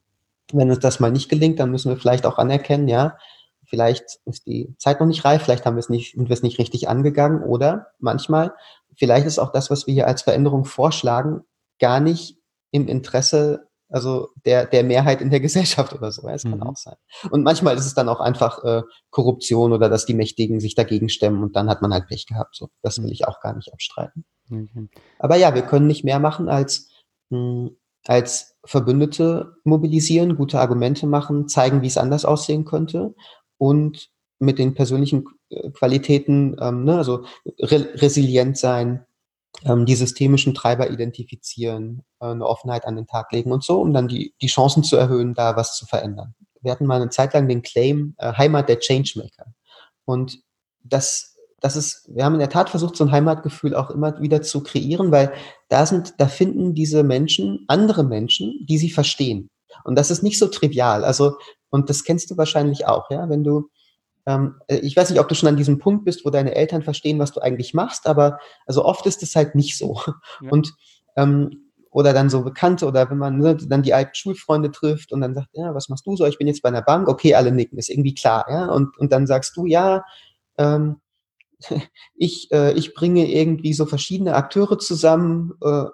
wenn 0.54 0.70
uns 0.70 0.80
das 0.80 1.02
mal 1.02 1.12
nicht 1.12 1.28
gelingt, 1.28 1.60
dann 1.60 1.70
müssen 1.70 1.90
wir 1.90 1.98
vielleicht 1.98 2.26
auch 2.26 2.38
anerkennen, 2.38 2.88
ja, 2.88 3.18
vielleicht 3.66 4.22
ist 4.24 4.48
die 4.48 4.74
Zeit 4.78 5.02
noch 5.02 5.08
nicht 5.08 5.26
reif, 5.26 5.44
vielleicht 5.44 5.66
haben 5.66 5.76
wir 5.76 5.82
es 5.82 5.90
nicht, 5.90 6.16
sind 6.16 6.30
wir 6.30 6.34
es 6.34 6.42
nicht 6.42 6.58
richtig 6.58 6.88
angegangen 6.88 7.44
oder 7.44 7.88
manchmal, 8.00 8.54
vielleicht 8.96 9.28
ist 9.28 9.38
auch 9.38 9.52
das, 9.52 9.70
was 9.70 9.86
wir 9.86 9.94
hier 9.94 10.08
als 10.08 10.22
Veränderung 10.22 10.64
vorschlagen, 10.64 11.42
gar 11.78 12.00
nicht 12.00 12.38
im 12.72 12.88
Interesse 12.88 13.67
also 13.90 14.30
der, 14.46 14.66
der 14.66 14.84
Mehrheit 14.84 15.22
in 15.22 15.30
der 15.30 15.40
Gesellschaft 15.48 15.94
oder 15.94 16.12
so. 16.12 16.26
Ja, 16.26 16.34
das 16.34 16.44
kann 16.44 16.60
mhm. 16.60 16.64
auch 16.64 16.76
sein. 16.76 16.96
Und 17.32 17.44
manchmal 17.44 17.76
ist 17.78 17.86
es 17.86 17.94
dann 17.94 18.10
auch 18.10 18.20
einfach 18.20 18.64
äh, 18.64 18.84
Korruption 19.10 19.74
oder 19.74 19.90
dass 19.90 20.06
die 20.06 20.14
Mächtigen 20.14 20.60
sich 20.60 20.76
dagegen 20.76 21.10
stemmen 21.10 21.44
und 21.44 21.56
dann 21.56 21.70
hat 21.70 21.82
man 21.82 21.94
halt 21.94 22.08
Pech 22.08 22.26
gehabt. 22.26 22.56
So, 22.56 22.70
das 22.82 22.98
will 22.98 23.06
mhm. 23.06 23.14
ich 23.14 23.28
auch 23.28 23.40
gar 23.42 23.56
nicht 23.56 23.74
abstreiten. 23.74 24.26
Okay. 24.52 24.88
Aber 25.20 25.36
ja, 25.36 25.56
wir 25.56 25.64
können 25.64 25.88
nicht 25.88 26.06
mehr 26.06 26.20
machen 26.20 26.50
als 26.50 26.90
mh, 27.30 27.38
hm, 27.38 27.78
als 28.08 28.56
Verbündete 28.64 29.56
mobilisieren, 29.64 30.38
gute 30.38 30.60
Argumente 30.60 31.08
machen, 31.08 31.48
zeigen, 31.48 31.82
wie 31.82 31.88
es 31.88 31.98
anders 31.98 32.26
aussehen 32.26 32.66
könnte 32.66 33.14
und 33.58 34.10
mit 34.40 34.60
den 34.60 34.74
persönlichen 34.74 35.26
äh, 35.50 35.72
Qualitäten, 35.72 36.56
ähm, 36.60 36.84
ne, 36.84 36.98
also 36.98 37.26
re 37.60 37.90
resilient 37.96 38.58
sein, 38.58 39.06
die 39.64 39.96
systemischen 39.96 40.54
Treiber 40.54 40.90
identifizieren, 40.90 42.04
äh, 42.20 42.28
eine 42.28 42.46
Offenheit 42.46 42.86
an 42.86 42.96
den 42.96 43.08
Tag 43.08 43.32
legen 43.32 43.52
und 43.52 43.64
so, 43.64 43.82
um 43.82 43.94
dann 43.94 44.08
die, 44.08 44.34
die 44.42 44.48
Chancen 44.48 44.84
zu 44.84 44.98
erhöhen, 44.98 45.34
da 45.34 45.56
was 45.56 45.76
zu 45.76 45.86
verändern. 45.86 46.36
Wir 46.62 46.72
hatten 46.72 46.86
mal 46.86 47.02
eine 47.02 47.10
Zeit 47.10 47.34
lang 47.34 47.48
den 47.48 47.62
Claim 47.62 48.16
äh, 48.18 48.34
Heimat 48.34 48.70
der 48.70 48.80
Changemaker. 48.80 49.54
Und 50.06 50.40
das, 50.84 51.38
das 51.60 51.76
ist, 51.76 52.08
wir 52.14 52.24
haben 52.24 52.34
in 52.34 52.40
der 52.40 52.50
Tat 52.50 52.70
versucht, 52.70 52.96
so 52.96 53.04
ein 53.04 53.12
Heimatgefühl 53.12 53.76
auch 53.76 53.90
immer 53.90 54.22
wieder 54.22 54.42
zu 54.42 54.62
kreieren, 54.62 55.12
weil 55.12 55.34
da 55.70 55.86
sind, 55.86 56.16
da 56.20 56.28
finden 56.28 56.74
diese 56.74 57.04
Menschen 57.04 57.66
andere 57.68 58.04
Menschen, 58.04 58.66
die 58.68 58.78
sie 58.78 58.92
verstehen. 58.92 59.50
Und 59.84 59.96
das 59.96 60.12
ist 60.12 60.24
nicht 60.24 60.40
so 60.40 60.48
trivial. 60.48 61.04
Also, 61.04 61.38
und 61.70 61.90
das 61.90 62.04
kennst 62.04 62.30
du 62.32 62.38
wahrscheinlich 62.38 62.86
auch, 62.88 63.10
ja, 63.10 63.30
wenn 63.30 63.44
du, 63.44 63.70
ähm, 64.28 64.56
äh, 64.68 64.76
ich 64.78 64.96
weiß 64.96 65.10
nicht, 65.10 65.20
ob 65.20 65.30
du 65.30 65.36
schon 65.36 65.50
an 65.50 65.56
diesem 65.56 65.80
Punkt 65.80 66.06
bist, 66.06 66.26
wo 66.26 66.30
deine 66.30 66.54
Eltern 66.54 66.84
verstehen, 66.84 67.18
was 67.18 67.32
du 67.32 67.40
eigentlich 67.40 67.74
machst, 67.74 68.06
aber 68.06 68.40
also 68.68 68.86
oft 68.86 69.06
ist 69.08 69.24
es 69.24 69.36
halt 69.36 69.56
nicht 69.56 69.78
so. 69.78 70.00
Ja. 70.42 70.52
Und 70.52 70.74
ähm, 71.16 71.64
oder 71.90 72.14
dann 72.14 72.30
so 72.30 72.44
Bekannte 72.44 72.86
oder 72.86 73.10
wenn 73.10 73.18
man 73.18 73.40
ne, 73.40 73.56
dann 73.56 73.82
die 73.82 73.94
alten 73.94 74.14
Schulfreunde 74.14 74.70
trifft 74.70 75.12
und 75.12 75.22
dann 75.22 75.34
sagt, 75.34 75.48
ja, 75.54 75.74
was 75.74 75.90
machst 75.90 76.06
du 76.06 76.16
so? 76.16 76.26
Ich 76.26 76.38
bin 76.38 76.46
jetzt 76.46 76.62
bei 76.62 76.70
einer 76.70 76.84
Bank, 76.84 77.08
okay, 77.08 77.34
alle 77.34 77.52
nicken, 77.52 77.80
ist 77.80 77.90
irgendwie 77.90 78.14
klar, 78.14 78.46
ja. 78.50 78.68
Und, 78.68 78.96
und 79.00 79.12
dann 79.12 79.26
sagst 79.26 79.56
du, 79.56 79.66
ja, 79.66 80.04
ähm, 80.58 80.98
ich, 82.16 82.52
äh, 82.52 82.74
ich 82.74 82.94
bringe 82.94 83.32
irgendwie 83.32 83.74
so 83.74 83.86
verschiedene 83.86 84.36
Akteure 84.36 84.78
zusammen, 84.78 85.54
äh, 85.64 85.86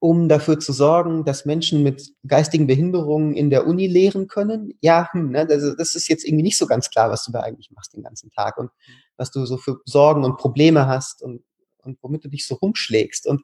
um 0.00 0.28
dafür 0.28 0.60
zu 0.60 0.72
sorgen, 0.72 1.24
dass 1.24 1.44
Menschen 1.44 1.82
mit 1.82 2.12
geistigen 2.26 2.66
Behinderungen 2.66 3.34
in 3.34 3.50
der 3.50 3.66
Uni 3.66 3.86
lehren 3.86 4.28
können. 4.28 4.74
Ja, 4.80 5.08
hm, 5.12 5.30
ne, 5.30 5.46
das, 5.46 5.74
das 5.76 5.94
ist 5.94 6.08
jetzt 6.08 6.24
irgendwie 6.24 6.44
nicht 6.44 6.58
so 6.58 6.66
ganz 6.66 6.90
klar, 6.90 7.10
was 7.10 7.24
du 7.24 7.32
da 7.32 7.40
eigentlich 7.40 7.70
machst 7.72 7.94
den 7.94 8.02
ganzen 8.02 8.30
Tag 8.30 8.58
und 8.58 8.70
was 9.16 9.30
du 9.30 9.44
so 9.44 9.56
für 9.56 9.80
Sorgen 9.84 10.24
und 10.24 10.36
Probleme 10.36 10.86
hast 10.86 11.22
und, 11.22 11.42
und 11.82 11.98
womit 12.02 12.24
du 12.24 12.28
dich 12.28 12.46
so 12.46 12.54
rumschlägst. 12.54 13.26
Und 13.26 13.42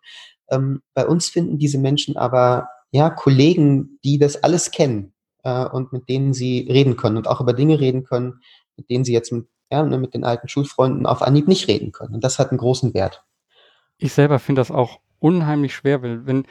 ähm, 0.49 0.83
bei 0.95 1.07
uns 1.07 1.29
finden 1.29 1.59
diese 1.59 1.79
Menschen 1.79 2.17
aber 2.17 2.69
ja 2.93 3.11
Kollegen, 3.11 3.99
die 4.05 4.19
das 4.19 4.43
alles 4.43 4.71
kennen 4.71 5.12
äh, 5.43 5.64
und 5.64 5.93
mit 5.93 6.09
denen 6.09 6.35
sie 6.35 6.69
reden 6.71 6.97
können 6.97 7.17
und 7.17 7.27
auch 7.27 7.40
über 7.40 7.53
Dinge 7.53 7.81
reden 7.81 8.05
können, 8.05 8.40
mit 8.77 8.90
denen 8.90 9.05
sie 9.05 9.12
jetzt 9.12 9.33
mit, 9.33 9.49
ja, 9.73 9.83
ne, 9.83 9.99
mit 9.99 10.14
den 10.14 10.23
alten 10.23 10.49
Schulfreunden 10.49 11.05
auf 11.07 11.23
Anhieb 11.23 11.49
nicht 11.49 11.67
reden 11.67 11.90
können. 11.90 12.14
Und 12.14 12.23
das 12.23 12.38
hat 12.38 12.51
einen 12.51 12.59
großen 12.59 12.95
Wert. 12.95 13.25
Ich 13.99 14.12
selber 14.12 14.38
finde 14.38 14.61
das 14.61 14.71
auch 14.71 15.01
unheimlich 15.24 15.74
schwer, 15.74 16.02
weil 16.02 16.26
wenn 16.26 16.44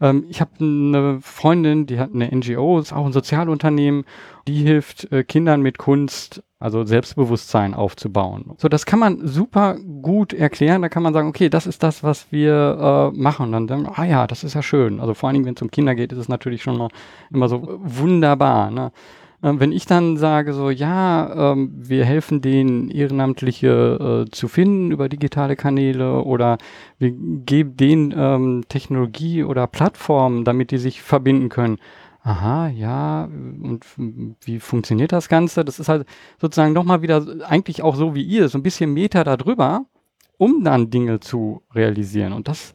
ähm, 0.00 0.26
ich 0.28 0.40
habe 0.40 0.50
eine 0.60 1.20
Freundin, 1.22 1.86
die 1.86 1.98
hat 1.98 2.12
eine 2.12 2.28
NGO, 2.34 2.78
ist 2.78 2.92
auch 2.92 3.06
ein 3.06 3.12
Sozialunternehmen, 3.12 4.04
die 4.48 4.62
hilft 4.62 5.10
äh, 5.12 5.22
Kindern 5.22 5.62
mit 5.62 5.78
Kunst, 5.78 6.42
also 6.58 6.84
Selbstbewusstsein 6.84 7.72
aufzubauen. 7.72 8.52
So, 8.58 8.68
das 8.68 8.84
kann 8.84 8.98
man 8.98 9.26
super 9.26 9.76
gut 10.02 10.32
erklären. 10.32 10.82
Da 10.82 10.88
kann 10.88 11.02
man 11.02 11.14
sagen, 11.14 11.28
okay, 11.28 11.48
das 11.48 11.66
ist 11.66 11.82
das, 11.82 12.02
was 12.02 12.26
wir 12.32 13.12
äh, 13.14 13.16
machen. 13.16 13.52
Dann, 13.52 13.66
dann, 13.66 13.86
ah 13.86 14.04
ja, 14.04 14.26
das 14.26 14.42
ist 14.42 14.54
ja 14.54 14.62
schön. 14.62 15.00
Also 15.00 15.14
vor 15.14 15.28
allen 15.28 15.34
Dingen, 15.34 15.46
wenn 15.46 15.54
es 15.54 15.62
um 15.62 15.70
Kinder 15.70 15.94
geht, 15.94 16.12
ist 16.12 16.18
es 16.18 16.28
natürlich 16.28 16.62
schon 16.62 16.78
noch 16.78 16.90
immer 17.30 17.48
so 17.48 17.78
wunderbar. 17.82 18.70
Ne? 18.70 18.90
Ähm, 19.42 19.60
wenn 19.60 19.72
ich 19.72 19.86
dann 19.86 20.16
sage, 20.16 20.52
so, 20.52 20.70
ja, 20.70 21.52
ähm, 21.52 21.72
wir 21.76 22.04
helfen 22.04 22.40
denen, 22.40 22.90
Ehrenamtliche 22.90 24.26
äh, 24.26 24.30
zu 24.30 24.48
finden 24.48 24.90
über 24.90 25.08
digitale 25.08 25.56
Kanäle 25.56 26.22
oder 26.22 26.58
wir 26.98 27.12
geben 27.12 27.76
denen 27.76 28.14
ähm, 28.16 28.64
Technologie 28.68 29.44
oder 29.44 29.66
Plattformen, 29.66 30.44
damit 30.44 30.70
die 30.70 30.78
sich 30.78 31.02
verbinden 31.02 31.48
können. 31.48 31.78
Aha, 32.22 32.68
ja, 32.68 33.26
und 33.26 33.84
wie 34.44 34.58
funktioniert 34.58 35.12
das 35.12 35.28
Ganze? 35.28 35.64
Das 35.64 35.78
ist 35.78 35.88
halt 35.88 36.08
sozusagen 36.40 36.72
nochmal 36.72 37.00
wieder 37.00 37.24
eigentlich 37.48 37.82
auch 37.82 37.94
so 37.94 38.16
wie 38.16 38.22
ihr, 38.24 38.48
so 38.48 38.58
ein 38.58 38.64
bisschen 38.64 38.92
Meter 38.92 39.22
darüber, 39.22 39.84
um 40.36 40.64
dann 40.64 40.90
Dinge 40.90 41.20
zu 41.20 41.62
realisieren. 41.72 42.32
Und 42.32 42.48
das 42.48 42.74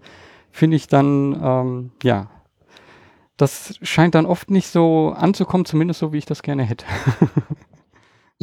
finde 0.51 0.77
ich 0.77 0.87
dann, 0.87 1.37
ähm, 1.43 1.91
ja, 2.01 2.29
das 3.41 3.73
scheint 3.81 4.15
dann 4.15 4.25
oft 4.25 4.51
nicht 4.51 4.67
so 4.67 5.13
anzukommen, 5.15 5.65
zumindest 5.65 5.99
so, 5.99 6.13
wie 6.13 6.19
ich 6.19 6.25
das 6.25 6.43
gerne 6.43 6.63
hätte. 6.63 6.85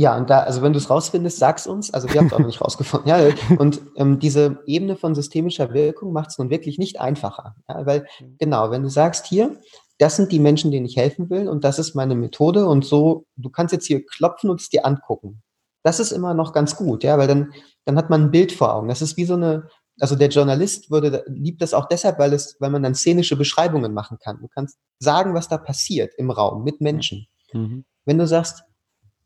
Ja, 0.00 0.16
und 0.16 0.30
da, 0.30 0.42
also 0.44 0.62
wenn 0.62 0.72
du 0.72 0.78
es 0.78 0.90
rausfindest, 0.90 1.40
sag's 1.40 1.66
uns. 1.66 1.92
Also 1.92 2.08
wir 2.08 2.20
haben 2.20 2.28
es 2.28 2.32
auch 2.32 2.38
noch 2.38 2.46
nicht 2.46 2.61
rausgefunden. 2.61 3.08
Ja, 3.08 3.18
und 3.58 3.80
ähm, 3.96 4.20
diese 4.20 4.62
Ebene 4.64 4.94
von 4.94 5.16
systemischer 5.16 5.74
Wirkung 5.74 6.12
macht 6.12 6.30
es 6.30 6.38
nun 6.38 6.50
wirklich 6.50 6.78
nicht 6.78 7.00
einfacher. 7.00 7.56
Ja, 7.68 7.84
weil 7.84 8.06
genau, 8.38 8.70
wenn 8.70 8.84
du 8.84 8.90
sagst, 8.90 9.26
hier, 9.26 9.56
das 9.98 10.14
sind 10.14 10.30
die 10.30 10.38
Menschen, 10.38 10.70
denen 10.70 10.87
ich 10.87 10.96
helfen 10.96 11.28
will 11.30 11.48
und 11.48 11.64
das 11.64 11.80
ist 11.80 11.96
meine 11.96 12.14
Methode 12.14 12.66
und 12.66 12.84
so, 12.84 13.26
du 13.34 13.50
kannst 13.50 13.72
jetzt 13.72 13.87
hier 13.88 14.06
klopfen 14.06 14.50
und 14.50 14.61
es 14.61 14.68
dir 14.68 14.87
angucken. 14.87 15.42
Das 15.82 15.98
ist 15.98 16.12
immer 16.12 16.32
noch 16.32 16.52
ganz 16.52 16.76
gut, 16.76 17.02
ja, 17.02 17.18
weil 17.18 17.26
dann, 17.26 17.52
dann 17.84 17.96
hat 17.98 18.08
man 18.08 18.22
ein 18.22 18.30
Bild 18.30 18.52
vor 18.52 18.72
Augen. 18.72 18.87
Das 18.87 19.02
ist 19.02 19.16
wie 19.16 19.24
so 19.24 19.34
eine, 19.34 19.66
also 20.00 20.16
der 20.16 20.28
Journalist 20.28 20.90
würde, 20.90 21.24
liebt 21.26 21.62
das 21.62 21.74
auch 21.74 21.87
deshalb, 21.87 22.18
weil 22.18 22.32
es, 22.32 22.56
weil 22.61 22.70
man 22.70 22.82
dann 22.82 22.94
szenische 22.94 23.37
Beschreibungen 23.37 23.94
machen 23.94 24.18
kann. 24.18 24.38
Du 24.40 24.48
kannst 24.48 24.78
sagen, 24.98 25.34
was 25.34 25.48
da 25.48 25.58
passiert 25.58 26.14
im 26.16 26.30
Raum 26.30 26.64
mit 26.64 26.80
Menschen. 26.80 27.26
Mhm. 27.52 27.84
Wenn 28.04 28.18
du 28.18 28.26
sagst, 28.26 28.62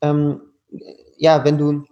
ähm, 0.01 0.41
ja, 1.17 1.45
wenn 1.45 1.59
du, 1.59 1.85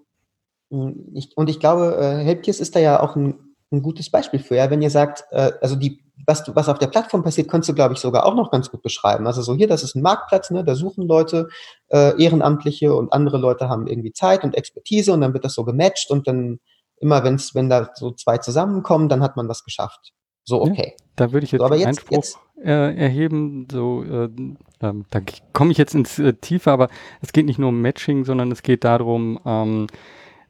hm, 0.71 1.13
ich, 1.15 1.37
und 1.37 1.51
ich 1.51 1.61
glaube, 1.61 1.97
äh, 1.97 2.25
Helpkiss 2.25 2.61
ist 2.61 2.75
da 2.75 2.81
ja 2.81 3.01
auch 3.01 3.17
ein, 3.17 3.55
ein 3.71 3.83
gutes 3.83 4.11
Beispiel 4.11 4.41
für, 4.41 4.57
ja, 4.57 4.71
wenn 4.71 4.83
ihr 4.83 4.91
sagt, 4.91 5.25
äh, 5.31 5.53
also 5.61 5.77
die, 5.77 6.03
was, 6.27 6.45
du, 6.45 6.55
was 6.55 6.69
auf 6.69 6.79
der 6.79 6.89
Plattform 6.89 7.23
passiert, 7.23 7.49
kannst 7.49 7.69
du, 7.69 7.75
glaube 7.75 7.95
ich, 7.95 8.01
sogar 8.01 8.27
auch 8.27 8.35
noch 8.35 8.51
ganz 8.51 8.71
gut 8.71 8.83
beschreiben. 8.83 9.27
Also 9.27 9.43
so 9.43 9.55
hier, 9.55 9.69
das 9.69 9.83
ist 9.83 9.95
ein 9.95 10.03
Marktplatz, 10.03 10.51
ne, 10.51 10.65
da 10.65 10.75
suchen 10.75 11.07
Leute, 11.07 11.49
äh, 11.89 12.21
Ehrenamtliche 12.23 12.95
und 12.95 13.13
andere 13.13 13.39
Leute 13.39 13.69
haben 13.69 13.87
irgendwie 13.87 14.13
Zeit 14.13 14.45
und 14.45 14.57
Expertise 14.57 15.13
und 15.13 15.21
dann 15.21 15.33
wird 15.33 15.45
das 15.45 15.55
so 15.55 15.65
gematcht 15.65 16.11
und 16.11 16.27
dann 16.27 16.59
immer 17.01 17.25
wenn's, 17.25 17.55
wenn 17.55 17.69
da 17.69 17.91
so 17.95 18.13
zwei 18.13 18.39
zusammenkommen, 18.39 19.09
dann 19.09 19.23
hat 19.23 19.37
man 19.37 19.49
was 19.49 19.65
geschafft. 19.65 20.13
So, 20.45 20.63
okay. 20.63 20.95
Ja, 20.99 21.05
da 21.17 21.33
würde 21.33 21.45
ich 21.45 21.53
jetzt, 21.53 21.61
so, 21.61 21.75
jetzt 21.75 21.87
Einspruch 21.87 22.17
jetzt, 22.17 22.39
äh, 22.63 22.95
erheben. 22.97 23.69
So, 23.71 24.05
äh, 24.05 24.29
ähm, 24.81 25.05
da 25.11 25.21
komme 25.53 25.73
ich 25.73 25.79
jetzt 25.79 25.95
ins 25.95 26.19
äh, 26.19 26.35
Tiefe, 26.35 26.71
aber 26.71 26.89
es 27.21 27.33
geht 27.33 27.47
nicht 27.47 27.59
nur 27.59 27.71
um 27.71 27.81
Matching, 27.81 28.25
sondern 28.25 28.51
es 28.51 28.63
geht 28.63 28.85
darum, 28.85 29.39
ähm, 29.45 29.87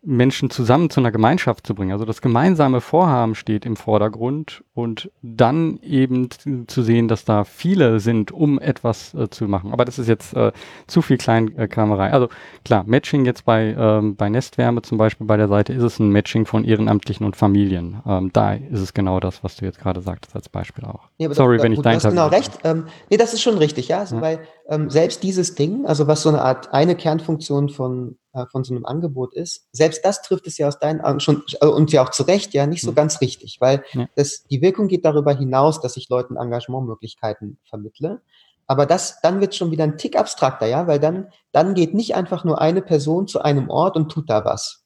Menschen 0.02 0.50
zusammen 0.50 0.88
zu 0.90 1.00
einer 1.00 1.10
Gemeinschaft 1.10 1.66
zu 1.66 1.74
bringen. 1.74 1.92
Also 1.92 2.04
das 2.04 2.22
gemeinsame 2.22 2.80
Vorhaben 2.80 3.34
steht 3.34 3.66
im 3.66 3.76
Vordergrund 3.76 4.64
und 4.74 5.10
dann 5.22 5.78
eben 5.82 6.28
zu 6.66 6.82
sehen, 6.82 7.08
dass 7.08 7.24
da 7.24 7.44
viele 7.44 8.00
sind, 8.00 8.32
um 8.32 8.58
etwas 8.58 9.14
äh, 9.14 9.28
zu 9.28 9.46
machen. 9.46 9.72
Aber 9.72 9.84
das 9.84 9.98
ist 9.98 10.08
jetzt 10.08 10.34
äh, 10.34 10.52
zu 10.86 11.02
viel 11.02 11.18
Kleinkramerei. 11.18 12.12
Also 12.12 12.28
klar, 12.64 12.84
Matching 12.86 13.24
jetzt 13.26 13.44
bei, 13.44 13.74
ähm, 13.78 14.16
bei 14.16 14.28
Nestwärme 14.28 14.82
zum 14.82 14.96
Beispiel 14.96 15.26
bei 15.26 15.36
der 15.36 15.48
Seite 15.48 15.72
ist 15.72 15.82
es 15.82 15.98
ein 15.98 16.10
Matching 16.10 16.46
von 16.46 16.64
Ehrenamtlichen 16.64 17.26
und 17.26 17.36
Familien. 17.36 18.00
Ähm, 18.06 18.30
da 18.32 18.54
ist 18.54 18.80
es 18.80 18.94
genau 18.94 19.20
das, 19.20 19.44
was 19.44 19.56
du 19.56 19.66
jetzt 19.66 19.78
gerade 19.78 20.00
sagtest 20.00 20.34
als 20.34 20.48
Beispiel 20.48 20.84
auch. 20.84 21.08
Ja, 21.18 21.32
Sorry, 21.34 21.56
das, 21.56 21.64
wenn 21.64 21.72
ich 21.72 21.80
dein 21.80 21.98
Du 21.98 22.04
hast 22.04 22.10
genau 22.10 22.28
recht. 22.28 22.52
Ähm, 22.64 22.86
nee, 23.10 23.16
das 23.18 23.34
ist 23.34 23.42
schon 23.42 23.58
richtig, 23.58 23.88
ja. 23.88 23.98
Also, 24.00 24.16
ja. 24.16 24.22
Weil 24.22 24.40
ähm, 24.68 24.88
selbst 24.88 25.22
dieses 25.22 25.54
Ding, 25.54 25.84
also 25.84 26.06
was 26.06 26.22
so 26.22 26.30
eine 26.30 26.40
Art 26.40 26.72
eine 26.72 26.94
Kernfunktion 26.94 27.68
von 27.68 28.16
äh, 28.32 28.46
von 28.46 28.64
so 28.64 28.74
einem 28.74 28.86
Angebot 28.86 29.34
ist, 29.34 29.68
selbst 29.72 30.04
das 30.04 30.22
trifft 30.22 30.46
es 30.46 30.58
ja 30.58 30.68
aus 30.68 30.78
deinen 30.78 31.00
Augen 31.00 31.20
schon, 31.20 31.42
äh, 31.60 31.66
und 31.66 31.92
ja 31.92 32.02
auch 32.04 32.10
zu 32.10 32.22
Recht, 32.22 32.54
ja, 32.54 32.66
nicht 32.66 32.82
so 32.82 32.92
mhm. 32.92 32.96
ganz 32.96 33.20
richtig, 33.20 33.58
weil 33.60 33.84
ja. 33.92 34.06
das, 34.14 34.44
die 34.44 34.62
Wirkung 34.62 34.88
geht 34.88 35.04
darüber 35.04 35.32
hinaus, 35.34 35.80
dass 35.80 35.96
ich 35.96 36.08
Leuten 36.08 36.36
Engagementmöglichkeiten 36.36 37.58
vermittle. 37.68 38.20
Aber 38.66 38.86
das, 38.86 39.20
dann 39.20 39.40
wird 39.40 39.56
schon 39.56 39.72
wieder 39.72 39.82
ein 39.82 39.98
Tick 39.98 40.16
abstrakter, 40.16 40.66
ja, 40.66 40.86
weil 40.86 41.00
dann, 41.00 41.28
dann 41.50 41.74
geht 41.74 41.92
nicht 41.92 42.14
einfach 42.14 42.44
nur 42.44 42.60
eine 42.60 42.82
Person 42.82 43.26
zu 43.26 43.40
einem 43.40 43.68
Ort 43.68 43.96
und 43.96 44.12
tut 44.12 44.30
da 44.30 44.44
was. 44.44 44.84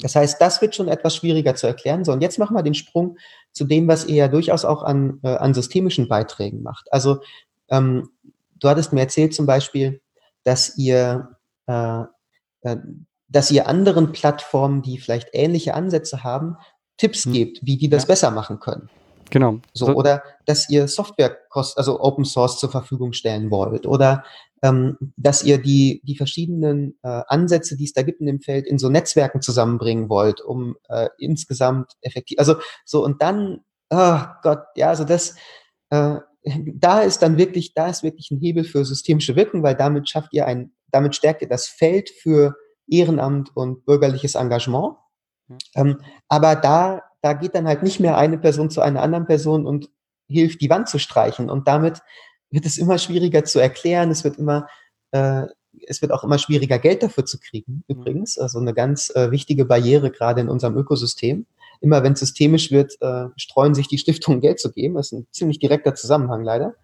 Das 0.00 0.14
heißt, 0.14 0.40
das 0.40 0.62
wird 0.62 0.76
schon 0.76 0.86
etwas 0.86 1.16
schwieriger 1.16 1.56
zu 1.56 1.66
erklären. 1.66 2.04
So, 2.04 2.12
und 2.12 2.20
jetzt 2.20 2.38
machen 2.38 2.54
wir 2.54 2.62
den 2.62 2.74
Sprung 2.74 3.18
zu 3.50 3.64
dem, 3.64 3.88
was 3.88 4.06
ihr 4.06 4.14
ja 4.14 4.28
durchaus 4.28 4.64
auch 4.64 4.84
an, 4.84 5.18
äh, 5.24 5.34
an 5.34 5.52
systemischen 5.52 6.06
Beiträgen 6.06 6.62
macht. 6.62 6.92
Also, 6.92 7.18
ähm, 7.70 8.08
du 8.60 8.68
hattest 8.68 8.92
mir 8.92 9.00
erzählt 9.00 9.34
zum 9.34 9.46
Beispiel, 9.46 10.00
dass 10.44 10.78
ihr 10.78 11.36
äh, 11.66 11.72
äh, 11.72 12.04
dass 13.28 13.50
ihr 13.50 13.68
anderen 13.68 14.12
Plattformen, 14.12 14.82
die 14.82 14.98
vielleicht 14.98 15.28
ähnliche 15.32 15.74
Ansätze 15.74 16.24
haben, 16.24 16.56
Tipps 16.96 17.24
hm. 17.24 17.32
gebt, 17.32 17.58
wie 17.62 17.76
die 17.76 17.88
das 17.88 18.04
ja. 18.04 18.08
besser 18.08 18.30
machen 18.30 18.58
können. 18.60 18.88
Genau. 19.30 19.60
So, 19.74 19.86
so, 19.86 19.94
oder 19.94 20.22
dass 20.46 20.70
ihr 20.70 20.88
Software 20.88 21.36
kost, 21.50 21.76
also 21.76 22.00
Open 22.00 22.24
Source 22.24 22.58
zur 22.58 22.70
Verfügung 22.70 23.12
stellen 23.12 23.50
wollt 23.50 23.86
oder 23.86 24.24
ähm, 24.62 24.96
dass 25.16 25.44
ihr 25.44 25.58
die, 25.58 26.00
die 26.04 26.16
verschiedenen 26.16 26.98
äh, 27.02 27.22
Ansätze, 27.28 27.76
die 27.76 27.84
es 27.84 27.92
da 27.92 28.02
gibt 28.02 28.20
in 28.20 28.26
dem 28.26 28.40
Feld, 28.40 28.66
in 28.66 28.78
so 28.78 28.88
Netzwerken 28.88 29.40
zusammenbringen 29.42 30.08
wollt, 30.08 30.40
um 30.40 30.76
äh, 30.88 31.08
insgesamt 31.18 31.92
effektiv, 32.00 32.38
also 32.38 32.56
so 32.84 33.04
und 33.04 33.22
dann, 33.22 33.60
oh 33.90 34.20
Gott, 34.42 34.64
ja, 34.74 34.88
also 34.88 35.04
das, 35.04 35.36
äh, 35.90 36.16
da 36.74 37.00
ist 37.00 37.22
dann 37.22 37.36
wirklich, 37.36 37.74
da 37.74 37.88
ist 37.88 38.02
wirklich 38.02 38.30
ein 38.30 38.40
Hebel 38.40 38.64
für 38.64 38.84
systemische 38.84 39.36
Wirkung, 39.36 39.62
weil 39.62 39.74
damit 39.74 40.08
schafft 40.08 40.32
ihr 40.32 40.46
ein 40.46 40.72
damit 40.90 41.14
stärkt 41.14 41.42
ihr 41.42 41.48
das 41.48 41.66
Feld 41.66 42.10
für 42.10 42.56
Ehrenamt 42.88 43.54
und 43.54 43.84
bürgerliches 43.84 44.34
Engagement. 44.34 44.96
Ähm, 45.74 46.00
aber 46.28 46.56
da, 46.56 47.02
da 47.22 47.32
geht 47.32 47.54
dann 47.54 47.66
halt 47.66 47.82
nicht 47.82 48.00
mehr 48.00 48.16
eine 48.16 48.38
Person 48.38 48.70
zu 48.70 48.80
einer 48.80 49.02
anderen 49.02 49.26
Person 49.26 49.66
und 49.66 49.90
hilft, 50.28 50.60
die 50.60 50.70
Wand 50.70 50.88
zu 50.88 50.98
streichen. 50.98 51.50
Und 51.50 51.68
damit 51.68 52.00
wird 52.50 52.66
es 52.66 52.78
immer 52.78 52.98
schwieriger 52.98 53.44
zu 53.44 53.58
erklären. 53.58 54.10
Es 54.10 54.24
wird 54.24 54.38
immer, 54.38 54.66
äh, 55.10 55.44
es 55.86 56.02
wird 56.02 56.12
auch 56.12 56.24
immer 56.24 56.38
schwieriger, 56.38 56.78
Geld 56.78 57.02
dafür 57.02 57.24
zu 57.24 57.38
kriegen, 57.38 57.84
übrigens. 57.88 58.38
Also 58.38 58.58
eine 58.58 58.74
ganz 58.74 59.10
äh, 59.14 59.30
wichtige 59.30 59.64
Barriere 59.64 60.10
gerade 60.10 60.40
in 60.40 60.48
unserem 60.48 60.76
Ökosystem. 60.76 61.46
immer 61.80 62.02
wenn 62.02 62.14
es 62.14 62.20
systemisch 62.20 62.72
wird, 62.72 63.00
äh, 63.00 63.26
streuen 63.36 63.74
sich 63.74 63.88
die 63.88 63.98
Stiftungen 63.98 64.40
Geld 64.42 64.60
zu 64.60 64.72
geben. 64.72 64.94
Das 64.94 65.06
ist 65.06 65.12
ein 65.12 65.26
ziemlich 65.30 65.58
direkter 65.58 65.94
Zusammenhang 65.94 66.42
leider. 66.42 66.74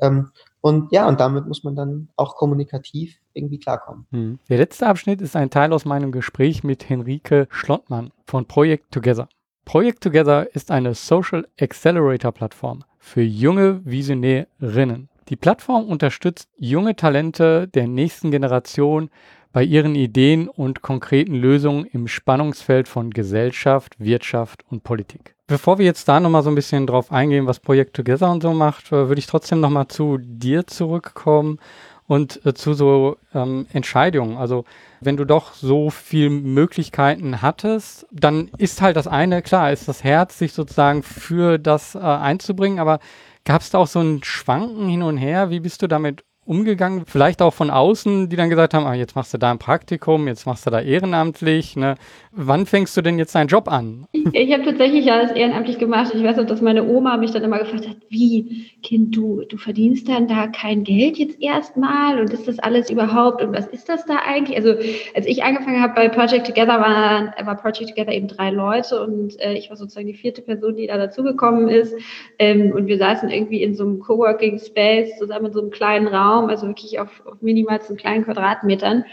Ähm, 0.00 0.30
und 0.60 0.92
ja, 0.92 1.08
und 1.08 1.20
damit 1.20 1.46
muss 1.46 1.64
man 1.64 1.74
dann 1.74 2.08
auch 2.16 2.36
kommunikativ 2.36 3.18
irgendwie 3.32 3.58
klarkommen. 3.58 4.06
Hm. 4.10 4.38
Der 4.48 4.58
letzte 4.58 4.86
Abschnitt 4.86 5.20
ist 5.22 5.36
ein 5.36 5.50
Teil 5.50 5.72
aus 5.72 5.84
meinem 5.84 6.12
Gespräch 6.12 6.64
mit 6.64 6.88
Henrike 6.88 7.48
Schlottmann 7.50 8.10
von 8.26 8.46
Project 8.46 8.90
Together. 8.92 9.28
Project 9.64 10.02
Together 10.02 10.54
ist 10.54 10.70
eine 10.70 10.94
Social 10.94 11.46
Accelerator 11.60 12.32
Plattform 12.32 12.84
für 12.98 13.22
junge 13.22 13.80
Visionärinnen. 13.84 15.08
Die 15.28 15.36
Plattform 15.36 15.84
unterstützt 15.84 16.48
junge 16.58 16.96
Talente 16.96 17.68
der 17.68 17.86
nächsten 17.86 18.30
Generation 18.30 19.10
bei 19.52 19.62
ihren 19.62 19.94
Ideen 19.94 20.48
und 20.48 20.82
konkreten 20.82 21.34
Lösungen 21.34 21.84
im 21.86 22.08
Spannungsfeld 22.08 22.88
von 22.88 23.10
Gesellschaft, 23.10 23.98
Wirtschaft 23.98 24.64
und 24.68 24.82
Politik. 24.82 25.34
Bevor 25.50 25.78
wir 25.78 25.84
jetzt 25.84 26.06
da 26.06 26.20
nochmal 26.20 26.44
so 26.44 26.48
ein 26.48 26.54
bisschen 26.54 26.86
drauf 26.86 27.10
eingehen, 27.10 27.48
was 27.48 27.58
Projekt 27.58 27.96
Together 27.96 28.30
und 28.30 28.40
so 28.40 28.52
macht, 28.52 28.92
äh, 28.92 29.08
würde 29.08 29.18
ich 29.18 29.26
trotzdem 29.26 29.58
nochmal 29.58 29.88
zu 29.88 30.16
dir 30.16 30.64
zurückkommen 30.68 31.58
und 32.06 32.46
äh, 32.46 32.54
zu 32.54 32.72
so 32.72 33.16
ähm, 33.34 33.66
Entscheidungen. 33.72 34.36
Also 34.36 34.64
wenn 35.00 35.16
du 35.16 35.24
doch 35.24 35.54
so 35.54 35.90
viele 35.90 36.30
Möglichkeiten 36.30 37.42
hattest, 37.42 38.06
dann 38.12 38.52
ist 38.58 38.80
halt 38.80 38.94
das 38.94 39.08
eine, 39.08 39.42
klar, 39.42 39.72
ist 39.72 39.88
das 39.88 40.04
Herz, 40.04 40.38
sich 40.38 40.52
sozusagen 40.52 41.02
für 41.02 41.58
das 41.58 41.96
äh, 41.96 41.98
einzubringen, 41.98 42.78
aber 42.78 43.00
gab 43.44 43.62
es 43.62 43.70
da 43.70 43.78
auch 43.78 43.88
so 43.88 43.98
ein 43.98 44.22
Schwanken 44.22 44.88
hin 44.88 45.02
und 45.02 45.16
her? 45.16 45.50
Wie 45.50 45.58
bist 45.58 45.82
du 45.82 45.88
damit 45.88 46.22
umgegangen? 46.50 47.04
Vielleicht 47.06 47.40
auch 47.40 47.54
von 47.54 47.70
außen, 47.70 48.28
die 48.28 48.34
dann 48.34 48.50
gesagt 48.50 48.74
haben, 48.74 48.84
ah, 48.84 48.94
jetzt 48.94 49.14
machst 49.14 49.32
du 49.32 49.38
da 49.38 49.52
ein 49.52 49.58
Praktikum, 49.58 50.26
jetzt 50.26 50.46
machst 50.46 50.66
du 50.66 50.70
da 50.70 50.80
ehrenamtlich. 50.80 51.76
Ne? 51.76 51.94
Wann 52.32 52.66
fängst 52.66 52.96
du 52.96 53.02
denn 53.02 53.18
jetzt 53.18 53.34
deinen 53.34 53.46
Job 53.46 53.70
an? 53.70 54.06
Ich 54.12 54.52
habe 54.52 54.64
tatsächlich 54.64 55.10
alles 55.10 55.30
ehrenamtlich 55.32 55.78
gemacht. 55.78 56.12
Ich 56.14 56.22
weiß 56.22 56.36
noch, 56.36 56.46
dass 56.46 56.60
meine 56.60 56.86
Oma 56.86 57.16
mich 57.16 57.30
dann 57.30 57.44
immer 57.44 57.58
gefragt 57.58 57.88
hat, 57.88 57.96
wie, 58.08 58.70
Kind, 58.82 59.16
du, 59.16 59.42
du 59.48 59.56
verdienst 59.56 60.08
dann 60.08 60.26
da 60.26 60.48
kein 60.48 60.84
Geld 60.84 61.18
jetzt 61.18 61.40
erstmal 61.40 62.20
und 62.20 62.32
ist 62.32 62.48
das 62.48 62.58
alles 62.58 62.90
überhaupt 62.90 63.42
und 63.42 63.52
was 63.52 63.66
ist 63.68 63.88
das 63.88 64.04
da 64.06 64.16
eigentlich? 64.26 64.56
Also 64.56 64.74
als 65.14 65.26
ich 65.26 65.44
angefangen 65.44 65.80
habe 65.80 65.94
bei 65.94 66.08
Project 66.08 66.46
Together, 66.46 66.80
war, 66.80 67.34
war 67.46 67.56
Project 67.56 67.90
Together 67.90 68.12
eben 68.12 68.28
drei 68.28 68.50
Leute 68.50 69.02
und 69.02 69.38
äh, 69.40 69.54
ich 69.54 69.70
war 69.70 69.76
sozusagen 69.76 70.06
die 70.06 70.14
vierte 70.14 70.42
Person, 70.42 70.76
die 70.76 70.86
da 70.88 70.96
dazugekommen 70.96 71.68
ist. 71.68 71.94
Ähm, 72.38 72.72
und 72.72 72.86
wir 72.86 72.98
saßen 72.98 73.30
irgendwie 73.30 73.62
in 73.62 73.74
so 73.74 73.84
einem 73.84 74.00
Coworking 74.00 74.58
Space 74.58 75.16
zusammen 75.18 75.46
in 75.46 75.52
so 75.52 75.60
einem 75.60 75.70
kleinen 75.70 76.08
Raum, 76.08 76.39
also 76.48 76.66
wirklich 76.66 76.98
auf, 76.98 77.24
auf 77.26 77.42
minimal 77.42 77.80
so 77.82 77.94
kleinen 77.94 78.24
Quadratmetern. 78.24 79.04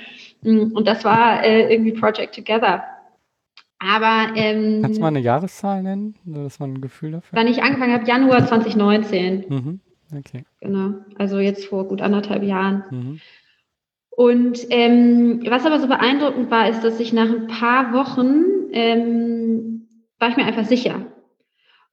Mm, 0.41 0.71
und 0.73 0.87
das 0.87 1.03
war 1.03 1.43
äh, 1.43 1.71
irgendwie 1.71 1.93
Project 1.93 2.35
Together. 2.35 2.83
Aber 3.79 4.35
ähm, 4.35 4.81
kannst 4.81 4.97
du 4.97 5.01
mal 5.01 5.09
eine 5.09 5.19
Jahreszahl 5.19 5.83
nennen, 5.83 6.15
dass 6.25 6.59
man 6.59 6.73
ein 6.73 6.81
Gefühl 6.81 7.11
dafür? 7.11 7.37
Wann 7.37 7.47
ich 7.47 7.61
angefangen 7.61 7.93
habe, 7.93 8.07
Januar 8.07 8.45
2019. 8.45 9.45
Mhm. 9.49 9.79
Okay. 10.17 10.45
Genau, 10.61 10.95
also 11.17 11.39
jetzt 11.39 11.65
vor 11.65 11.87
gut 11.87 12.01
anderthalb 12.01 12.43
Jahren. 12.43 12.83
Mhm. 12.89 13.19
Und 14.09 14.65
ähm, 14.71 15.43
was 15.47 15.65
aber 15.65 15.79
so 15.79 15.87
beeindruckend 15.87 16.49
war, 16.49 16.67
ist, 16.69 16.83
dass 16.83 16.99
ich 16.99 17.13
nach 17.13 17.29
ein 17.29 17.47
paar 17.47 17.93
Wochen 17.93 18.71
ähm, 18.71 19.87
war 20.17 20.29
ich 20.29 20.37
mir 20.37 20.45
einfach 20.45 20.65
sicher. 20.65 21.05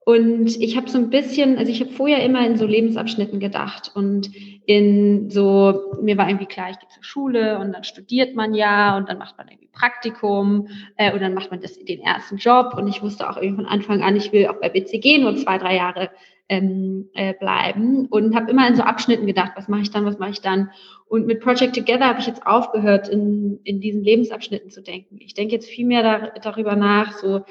Und 0.04 0.60
ich 0.60 0.76
habe 0.76 0.90
so 0.90 0.98
ein 0.98 1.08
bisschen, 1.08 1.56
also 1.56 1.72
ich 1.72 1.80
habe 1.80 1.90
vorher 1.90 2.22
immer 2.22 2.46
in 2.46 2.58
so 2.58 2.66
Lebensabschnitten 2.66 3.40
gedacht 3.40 3.90
und 3.94 4.30
in 4.66 5.30
so, 5.30 5.94
mir 6.02 6.18
war 6.18 6.28
irgendwie 6.28 6.46
klar, 6.46 6.70
ich 6.70 6.78
gehe 6.78 6.88
zur 6.90 7.02
Schule 7.02 7.58
und 7.58 7.72
dann 7.72 7.84
studiert 7.84 8.34
man 8.34 8.52
ja 8.52 8.98
und 8.98 9.08
dann 9.08 9.16
macht 9.16 9.38
man 9.38 9.48
irgendwie 9.48 9.70
Praktikum 9.72 10.68
äh, 10.98 11.10
und 11.12 11.22
dann 11.22 11.32
macht 11.32 11.50
man 11.50 11.62
das, 11.62 11.78
den 11.78 12.00
ersten 12.00 12.36
Job 12.36 12.74
und 12.76 12.86
ich 12.86 13.00
wusste 13.00 13.30
auch 13.30 13.38
irgendwie 13.38 13.62
von 13.62 13.66
Anfang 13.66 14.02
an, 14.02 14.14
ich 14.14 14.30
will 14.30 14.46
auch 14.48 14.60
bei 14.60 14.68
BCG 14.68 15.18
nur 15.18 15.36
zwei, 15.36 15.56
drei 15.56 15.76
Jahre 15.76 16.10
ähm, 16.50 17.08
äh, 17.14 17.32
bleiben 17.32 18.06
und 18.06 18.36
habe 18.36 18.50
immer 18.50 18.68
in 18.68 18.76
so 18.76 18.82
Abschnitten 18.82 19.26
gedacht, 19.26 19.52
was 19.56 19.68
mache 19.68 19.82
ich 19.82 19.90
dann, 19.90 20.04
was 20.04 20.18
mache 20.18 20.32
ich 20.32 20.42
dann. 20.42 20.70
Und 21.08 21.26
mit 21.26 21.40
Project 21.40 21.76
Together 21.76 22.06
habe 22.06 22.20
ich 22.20 22.26
jetzt 22.26 22.46
aufgehört, 22.46 23.08
in, 23.08 23.60
in 23.64 23.80
diesen 23.80 24.04
Lebensabschnitten 24.04 24.70
zu 24.70 24.82
denken. 24.82 25.16
Ich 25.20 25.32
denke 25.32 25.54
jetzt 25.54 25.68
viel 25.68 25.86
mehr 25.86 26.02
da, 26.02 26.32
darüber 26.40 26.76
nach, 26.76 27.12
so 27.12 27.44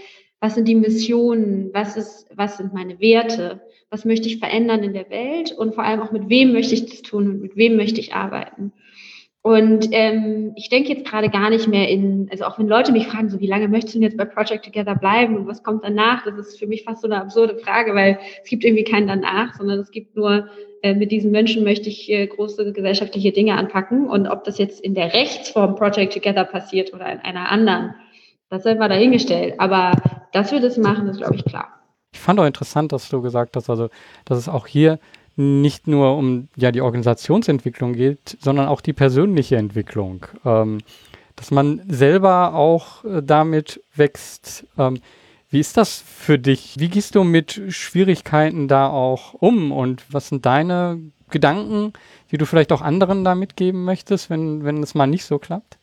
was 0.44 0.56
sind 0.56 0.68
die 0.68 0.76
Missionen, 0.76 1.70
was, 1.72 1.96
ist, 1.96 2.28
was 2.36 2.58
sind 2.58 2.74
meine 2.74 3.00
Werte, 3.00 3.62
was 3.90 4.04
möchte 4.04 4.28
ich 4.28 4.40
verändern 4.40 4.84
in 4.84 4.92
der 4.92 5.10
Welt? 5.10 5.54
Und 5.54 5.74
vor 5.74 5.86
allem 5.86 6.02
auch 6.02 6.12
mit 6.12 6.28
wem 6.28 6.52
möchte 6.52 6.74
ich 6.74 6.86
das 6.86 7.02
tun 7.02 7.30
und 7.30 7.42
mit 7.42 7.56
wem 7.56 7.78
möchte 7.78 8.02
ich 8.02 8.14
arbeiten. 8.14 8.74
Und 9.42 9.88
ähm, 9.92 10.52
ich 10.58 10.68
denke 10.68 10.92
jetzt 10.92 11.06
gerade 11.06 11.30
gar 11.30 11.50
nicht 11.50 11.70
mehr 11.70 11.88
in, 11.88 12.28
also 12.30 12.44
auch 12.44 12.60
wenn 12.60 12.68
Leute 12.68 12.92
mich 12.92 13.08
fragen, 13.08 13.30
so 13.30 13.40
wie 13.40 13.48
lange 13.48 13.70
möchtest 13.70 13.96
du 13.96 14.00
denn 14.00 14.10
jetzt 14.10 14.18
bei 14.18 14.26
Project 14.26 14.66
Together 14.66 14.96
bleiben 14.96 15.38
und 15.38 15.48
was 15.48 15.64
kommt 15.64 15.86
danach, 15.86 16.26
das 16.26 16.38
ist 16.38 16.60
für 16.60 16.68
mich 16.68 16.84
fast 16.84 17.04
so 17.04 17.08
eine 17.08 17.22
absurde 17.22 17.56
Frage, 17.60 17.96
weil 17.96 18.20
es 18.44 18.50
gibt 18.50 18.66
irgendwie 18.66 18.84
keinen 18.84 19.08
danach, 19.08 19.54
sondern 19.54 19.80
es 19.80 19.92
gibt 19.92 20.18
nur, 20.18 20.50
äh, 20.82 20.94
mit 20.94 21.14
diesen 21.14 21.32
Menschen 21.32 21.64
möchte 21.64 21.88
ich 21.88 22.12
äh, 22.12 22.28
große 22.28 22.74
gesellschaftliche 22.74 23.32
Dinge 23.32 23.56
anpacken. 23.56 24.10
Und 24.10 24.28
ob 24.28 24.44
das 24.44 24.58
jetzt 24.58 24.82
in 24.82 24.94
der 24.94 25.14
Rechtsform 25.14 25.78
Project 25.78 26.12
Together 26.12 26.44
passiert 26.44 26.94
oder 26.94 27.10
in 27.10 27.20
einer 27.20 27.50
anderen, 27.50 27.96
das 28.50 28.64
sei 28.64 28.76
mal 28.76 28.90
dahingestellt. 28.90 29.56
Aber 29.58 29.94
dass 30.34 30.52
wir 30.52 30.60
das 30.60 30.78
machen, 30.78 31.08
ist, 31.08 31.18
glaube 31.18 31.36
ich, 31.36 31.46
klar. 31.46 31.70
Ich 32.12 32.20
fand 32.20 32.40
auch 32.40 32.46
interessant, 32.46 32.92
dass 32.92 33.10
du 33.10 33.22
gesagt 33.22 33.56
hast, 33.56 33.70
also, 33.70 33.90
dass 34.26 34.38
es 34.38 34.50
auch 34.50 34.68
hier 34.68 35.00
nicht 35.36 35.88
nur 35.88 36.16
um 36.16 36.48
ja, 36.56 36.72
die 36.72 36.82
Organisationsentwicklung 36.82 37.94
geht, 37.94 38.38
sondern 38.40 38.68
auch 38.68 38.82
die 38.82 38.94
persönliche 38.94 39.56
Entwicklung. 39.56 40.26
Ähm, 40.46 40.80
dass 41.36 41.52
man 41.52 41.82
selber 41.88 42.54
auch 42.54 43.04
äh, 43.06 43.22
damit 43.24 43.82
wächst. 43.96 44.66
Ähm, 44.78 45.00
wie 45.50 45.60
ist 45.60 45.78
das 45.78 46.04
für 46.06 46.40
dich? 46.40 46.76
Wie 46.78 46.90
gehst 46.90 47.16
du 47.16 47.24
mit 47.24 47.62
Schwierigkeiten 47.70 48.68
da 48.68 48.90
auch 48.90 49.34
um? 49.34 49.72
Und 49.72 50.04
was 50.12 50.30
sind 50.30 50.46
deine 50.46 51.00
Gedanken, 51.30 51.94
die 52.32 52.38
du 52.38 52.46
vielleicht 52.46 52.72
auch 52.72 52.82
anderen 52.82 53.24
da 53.24 53.36
mitgeben 53.36 53.84
möchtest, 53.84 54.30
wenn, 54.30 54.64
wenn 54.64 54.82
es 54.82 54.96
mal 54.96 55.08
nicht 55.08 55.26
so 55.26 55.40
klappt? 55.40 55.78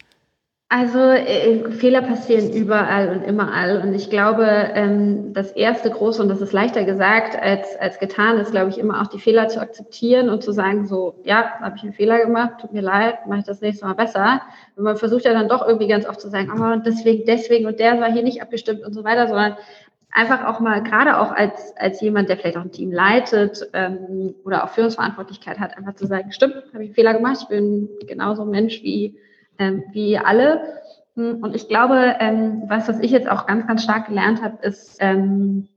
Also 0.73 1.01
äh, 1.01 1.69
Fehler 1.73 2.01
passieren 2.01 2.53
überall 2.53 3.09
und 3.09 3.25
immer 3.25 3.51
Und 3.83 3.93
ich 3.93 4.09
glaube, 4.09 4.45
ähm, 4.47 5.33
das 5.33 5.51
erste 5.51 5.91
große, 5.91 6.23
und 6.23 6.29
das 6.29 6.41
ist 6.41 6.53
leichter 6.53 6.85
gesagt 6.85 7.35
als, 7.35 7.77
als 7.81 7.99
getan, 7.99 8.39
ist, 8.39 8.53
glaube 8.53 8.71
ich, 8.71 8.79
immer 8.79 9.03
auch 9.03 9.09
die 9.09 9.19
Fehler 9.19 9.49
zu 9.49 9.61
akzeptieren 9.61 10.31
und 10.31 10.45
zu 10.45 10.53
sagen, 10.53 10.87
so, 10.87 11.17
ja, 11.25 11.59
habe 11.61 11.75
ich 11.77 11.83
einen 11.83 11.93
Fehler 11.93 12.25
gemacht, 12.25 12.61
tut 12.61 12.73
mir 12.73 12.83
leid, 12.83 13.27
mache 13.27 13.41
ich 13.41 13.47
das 13.47 13.61
nächste 13.61 13.85
Mal 13.85 13.95
besser. 13.95 14.43
Und 14.77 14.85
man 14.85 14.97
versucht 14.97 15.25
ja 15.25 15.33
dann 15.33 15.49
doch 15.49 15.67
irgendwie 15.67 15.89
ganz 15.89 16.07
oft 16.07 16.21
zu 16.21 16.31
sagen, 16.31 16.53
oh, 16.57 16.81
deswegen, 16.87 17.25
deswegen 17.27 17.67
und 17.67 17.81
der 17.81 18.01
war 18.01 18.13
hier 18.13 18.23
nicht 18.23 18.41
abgestimmt 18.41 18.85
und 18.85 18.93
so 18.93 19.03
weiter, 19.03 19.27
sondern 19.27 19.57
einfach 20.13 20.45
auch 20.47 20.61
mal, 20.61 20.85
gerade 20.85 21.19
auch 21.19 21.33
als, 21.33 21.77
als 21.79 22.01
jemand, 22.01 22.29
der 22.29 22.37
vielleicht 22.37 22.57
auch 22.57 22.65
ein 22.65 22.71
Team 22.71 22.93
leitet 22.93 23.69
ähm, 23.73 24.37
oder 24.45 24.63
auch 24.63 24.69
Führungsverantwortlichkeit 24.69 25.59
hat, 25.59 25.77
einfach 25.77 25.97
zu 25.97 26.07
sagen, 26.07 26.31
stimmt, 26.31 26.55
habe 26.73 26.85
ich 26.85 26.91
einen 26.91 26.95
Fehler 26.95 27.15
gemacht, 27.15 27.39
ich 27.43 27.49
bin 27.49 27.89
genauso 28.07 28.43
ein 28.43 28.51
Mensch 28.51 28.85
wie 28.85 29.17
ähm, 29.61 29.85
wie 29.93 30.19
alle. 30.19 30.81
Hm, 31.15 31.43
und 31.43 31.55
ich 31.55 31.69
glaube, 31.69 32.17
ähm, 32.19 32.65
was, 32.67 32.89
was 32.89 32.99
ich 32.99 33.13
jetzt 33.13 33.29
auch 33.29 33.47
ganz, 33.47 33.67
ganz 33.67 33.85
stark 33.85 34.09
gelernt 34.09 34.43
habe, 34.43 34.59
ist, 34.67 34.97
ähm, 35.01 35.69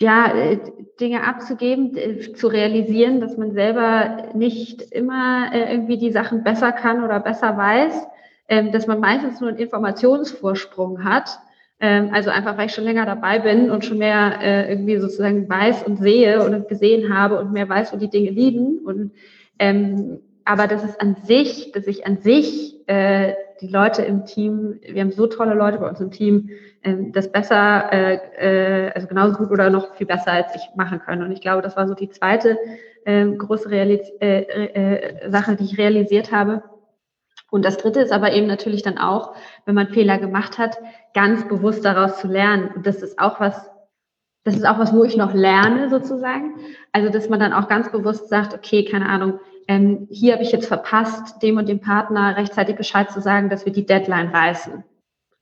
ja, 0.00 0.32
äh, 0.34 0.58
Dinge 1.00 1.24
abzugeben, 1.24 1.96
zu 2.34 2.48
realisieren, 2.48 3.20
dass 3.20 3.36
man 3.36 3.52
selber 3.52 4.28
nicht 4.34 4.82
immer 4.92 5.50
äh, 5.52 5.72
irgendwie 5.72 5.98
die 5.98 6.12
Sachen 6.12 6.44
besser 6.44 6.72
kann 6.72 7.02
oder 7.02 7.20
besser 7.20 7.56
weiß, 7.56 8.06
ähm, 8.48 8.72
dass 8.72 8.86
man 8.86 9.00
meistens 9.00 9.40
nur 9.40 9.50
einen 9.50 9.58
Informationsvorsprung 9.58 11.04
hat. 11.04 11.38
Ähm, 11.80 12.10
also 12.12 12.30
einfach, 12.30 12.56
weil 12.56 12.66
ich 12.66 12.74
schon 12.74 12.84
länger 12.84 13.06
dabei 13.06 13.38
bin 13.38 13.70
und 13.70 13.84
schon 13.84 13.98
mehr 13.98 14.38
äh, 14.40 14.70
irgendwie 14.70 14.98
sozusagen 14.98 15.48
weiß 15.48 15.82
und 15.84 15.96
sehe 15.98 16.44
und 16.44 16.68
gesehen 16.68 17.14
habe 17.14 17.38
und 17.38 17.52
mehr 17.52 17.68
weiß, 17.68 17.92
wo 17.92 17.96
die 17.96 18.10
Dinge 18.10 18.30
liegen. 18.30 18.78
Und 18.78 19.12
ähm, 19.58 20.20
aber 20.46 20.68
das 20.68 20.84
ist 20.84 21.00
an 21.00 21.16
sich, 21.24 21.72
dass 21.72 21.86
ich 21.86 22.06
an 22.06 22.18
sich 22.18 22.88
äh, 22.88 23.34
die 23.60 23.66
Leute 23.66 24.02
im 24.02 24.26
Team, 24.26 24.78
wir 24.80 25.02
haben 25.02 25.10
so 25.10 25.26
tolle 25.26 25.54
Leute 25.54 25.78
bei 25.78 25.88
uns 25.88 26.00
im 26.00 26.12
Team, 26.12 26.50
ähm, 26.84 27.12
das 27.12 27.32
besser, 27.32 27.92
äh, 27.92 28.14
äh, 28.86 28.92
also 28.92 29.08
genauso 29.08 29.38
gut 29.38 29.50
oder 29.50 29.70
noch 29.70 29.96
viel 29.96 30.06
besser 30.06 30.30
als 30.32 30.54
ich 30.54 30.62
machen 30.76 31.00
können. 31.00 31.22
Und 31.22 31.32
ich 31.32 31.40
glaube, 31.40 31.62
das 31.62 31.76
war 31.76 31.88
so 31.88 31.94
die 31.94 32.10
zweite 32.10 32.58
äh, 33.04 33.26
große 33.26 33.70
Realis 33.70 34.08
äh, 34.20 34.42
äh, 34.42 35.30
Sache, 35.30 35.56
die 35.56 35.64
ich 35.64 35.78
realisiert 35.78 36.30
habe. 36.30 36.62
Und 37.50 37.64
das 37.64 37.76
dritte 37.76 38.00
ist 38.00 38.12
aber 38.12 38.32
eben 38.32 38.46
natürlich 38.46 38.82
dann 38.82 38.98
auch, 38.98 39.34
wenn 39.64 39.74
man 39.74 39.88
Fehler 39.88 40.18
gemacht 40.18 40.58
hat, 40.58 40.78
ganz 41.12 41.48
bewusst 41.48 41.84
daraus 41.84 42.20
zu 42.20 42.28
lernen. 42.28 42.70
Und 42.76 42.86
das 42.86 43.02
ist 43.02 43.18
auch 43.18 43.40
was, 43.40 43.68
das 44.44 44.54
ist 44.54 44.66
auch 44.66 44.78
was, 44.78 44.94
wo 44.94 45.02
ich 45.02 45.16
noch 45.16 45.34
lerne 45.34 45.90
sozusagen. 45.90 46.54
Also, 46.92 47.10
dass 47.10 47.28
man 47.28 47.40
dann 47.40 47.52
auch 47.52 47.66
ganz 47.66 47.90
bewusst 47.90 48.28
sagt, 48.28 48.54
okay, 48.54 48.84
keine 48.84 49.08
Ahnung, 49.08 49.40
ähm, 49.68 50.06
hier 50.10 50.34
habe 50.34 50.42
ich 50.42 50.52
jetzt 50.52 50.68
verpasst, 50.68 51.42
dem 51.42 51.56
und 51.56 51.68
dem 51.68 51.80
Partner 51.80 52.36
rechtzeitig 52.36 52.76
Bescheid 52.76 53.10
zu 53.10 53.20
sagen, 53.20 53.48
dass 53.48 53.64
wir 53.64 53.72
die 53.72 53.86
Deadline 53.86 54.28
reißen. 54.28 54.84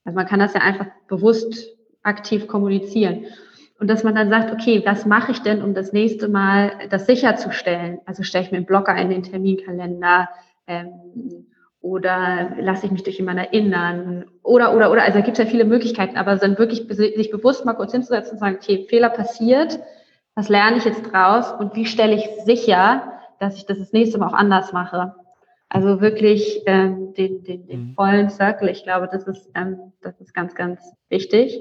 Also 0.05 0.17
man 0.17 0.27
kann 0.27 0.41
das 0.41 0.55
ja 0.55 0.61
einfach 0.61 0.87
bewusst 1.09 1.75
aktiv 2.03 2.47
kommunizieren. 2.47 3.27
Und 3.79 3.89
dass 3.89 4.05
man 4.05 4.15
dann 4.15 4.31
sagt, 4.31 4.53
okay, 4.53 4.83
was 4.85 5.05
mache 5.05 5.33
ich 5.33 5.41
denn, 5.41 5.63
um 5.63 5.75
das 5.75 5.93
nächste 5.93 6.29
Mal 6.29 6.73
das 6.91 7.07
sicherzustellen? 7.07 7.99
Also 8.07 8.23
stelle 8.23 8.45
ich 8.45 8.51
mir 8.51 8.59
einen 8.59 8.67
Blocker 8.67 8.97
in 8.97 9.11
den 9.11 9.25
Terminkalender 9.25 10.29
ähm, 10.67 11.47
oder 11.81 12.53
lasse 12.61 12.87
ich 12.87 12.93
mich 12.93 13.03
durch 13.03 13.19
jemanden 13.19 13.45
erinnern 13.45 14.25
oder, 14.43 14.75
oder, 14.75 14.91
oder, 14.91 15.03
also 15.03 15.19
da 15.19 15.25
gibt 15.25 15.39
es 15.39 15.45
ja 15.45 15.51
viele 15.51 15.67
Möglichkeiten, 15.67 16.17
aber 16.17 16.37
dann 16.37 16.57
wirklich 16.59 16.87
sich 16.89 17.31
bewusst 17.31 17.67
mal 17.67 17.75
kurz 17.75 17.93
hinzusetzen 17.93 18.33
und 18.33 18.39
sagen, 18.39 18.57
okay, 18.57 18.87
Fehler 18.89 19.11
passiert, 19.11 19.81
was 20.35 20.49
lerne 20.49 20.79
ich 20.79 20.85
jetzt 20.85 21.03
draus 21.03 21.53
und 21.53 21.75
wie 21.75 21.85
stelle 21.85 22.15
ich 22.15 22.27
sicher, 22.45 23.14
dass 23.45 23.57
ich 23.57 23.67
das 23.67 23.79
das 23.79 23.93
nächste 23.93 24.19
Mal 24.19 24.29
auch 24.29 24.33
anders 24.33 24.73
mache. 24.73 25.15
Also 25.69 26.01
wirklich 26.01 26.63
ähm, 26.67 27.15
den, 27.15 27.45
den, 27.45 27.67
den 27.67 27.89
mhm. 27.89 27.95
vollen 27.95 28.31
Circle, 28.31 28.69
ich 28.69 28.85
glaube, 28.85 29.09
das 29.11 29.27
ist, 29.27 29.51
ähm, 29.55 29.93
das 30.01 30.19
ist 30.21 30.33
ganz, 30.33 30.55
ganz 30.55 30.81
wichtig, 31.09 31.61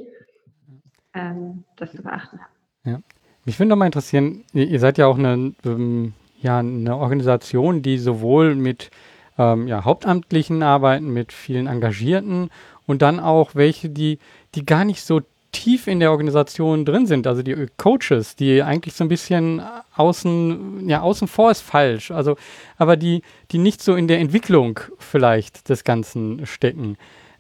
ähm, 1.14 1.64
das 1.76 1.92
zu 1.92 2.04
beachten. 2.04 2.40
Ja. 2.86 3.00
Mich 3.46 3.60
würde 3.60 3.70
nochmal 3.70 3.88
interessieren, 3.88 4.46
ihr, 4.54 4.80
seid 4.80 4.98
ja 4.98 5.08
auch 5.08 5.18
eine, 5.18 5.54
ähm, 5.66 6.14
ja, 6.40 6.60
eine 6.60 6.96
Organisation, 6.96 7.82
die 7.82 7.98
sowohl 7.98 8.56
mit 8.56 8.90
ähm, 9.38 9.68
ja, 9.68 9.84
Hauptamtlichen 9.84 10.64
arbeiten, 10.64 11.12
mit 11.12 11.34
vielen 11.34 11.68
Engagierten 11.68 12.50
und 12.86 13.02
dann 13.02 13.20
auch 13.20 13.56
welche, 13.56 13.90
die, 13.90 14.20
die 14.56 14.66
gar 14.66 14.86
nicht 14.86 15.04
so 15.04 15.22
tief 15.54 15.88
in 15.88 16.02
der 16.02 16.12
Organisation 16.12 16.84
drin 16.84 17.06
sind, 17.06 17.26
also 17.26 17.42
die 17.42 17.68
Coaches, 17.78 18.36
die 18.36 18.62
eigentlich 18.62 18.96
so 18.96 19.06
ein 19.06 19.08
bisschen 19.08 19.62
außen, 19.96 20.90
ja, 20.90 21.02
außen 21.02 21.30
vor 21.30 21.52
ist 21.52 21.62
falsch, 21.62 22.12
also, 22.12 22.36
aber 22.78 22.98
die, 22.98 23.22
die 23.52 23.60
nicht 23.60 23.82
so 23.82 23.96
in 23.96 24.10
der 24.10 24.20
Entwicklung 24.20 24.82
vielleicht 24.98 25.70
des 25.70 25.86
Ganzen 25.86 26.46
stecken. 26.46 26.98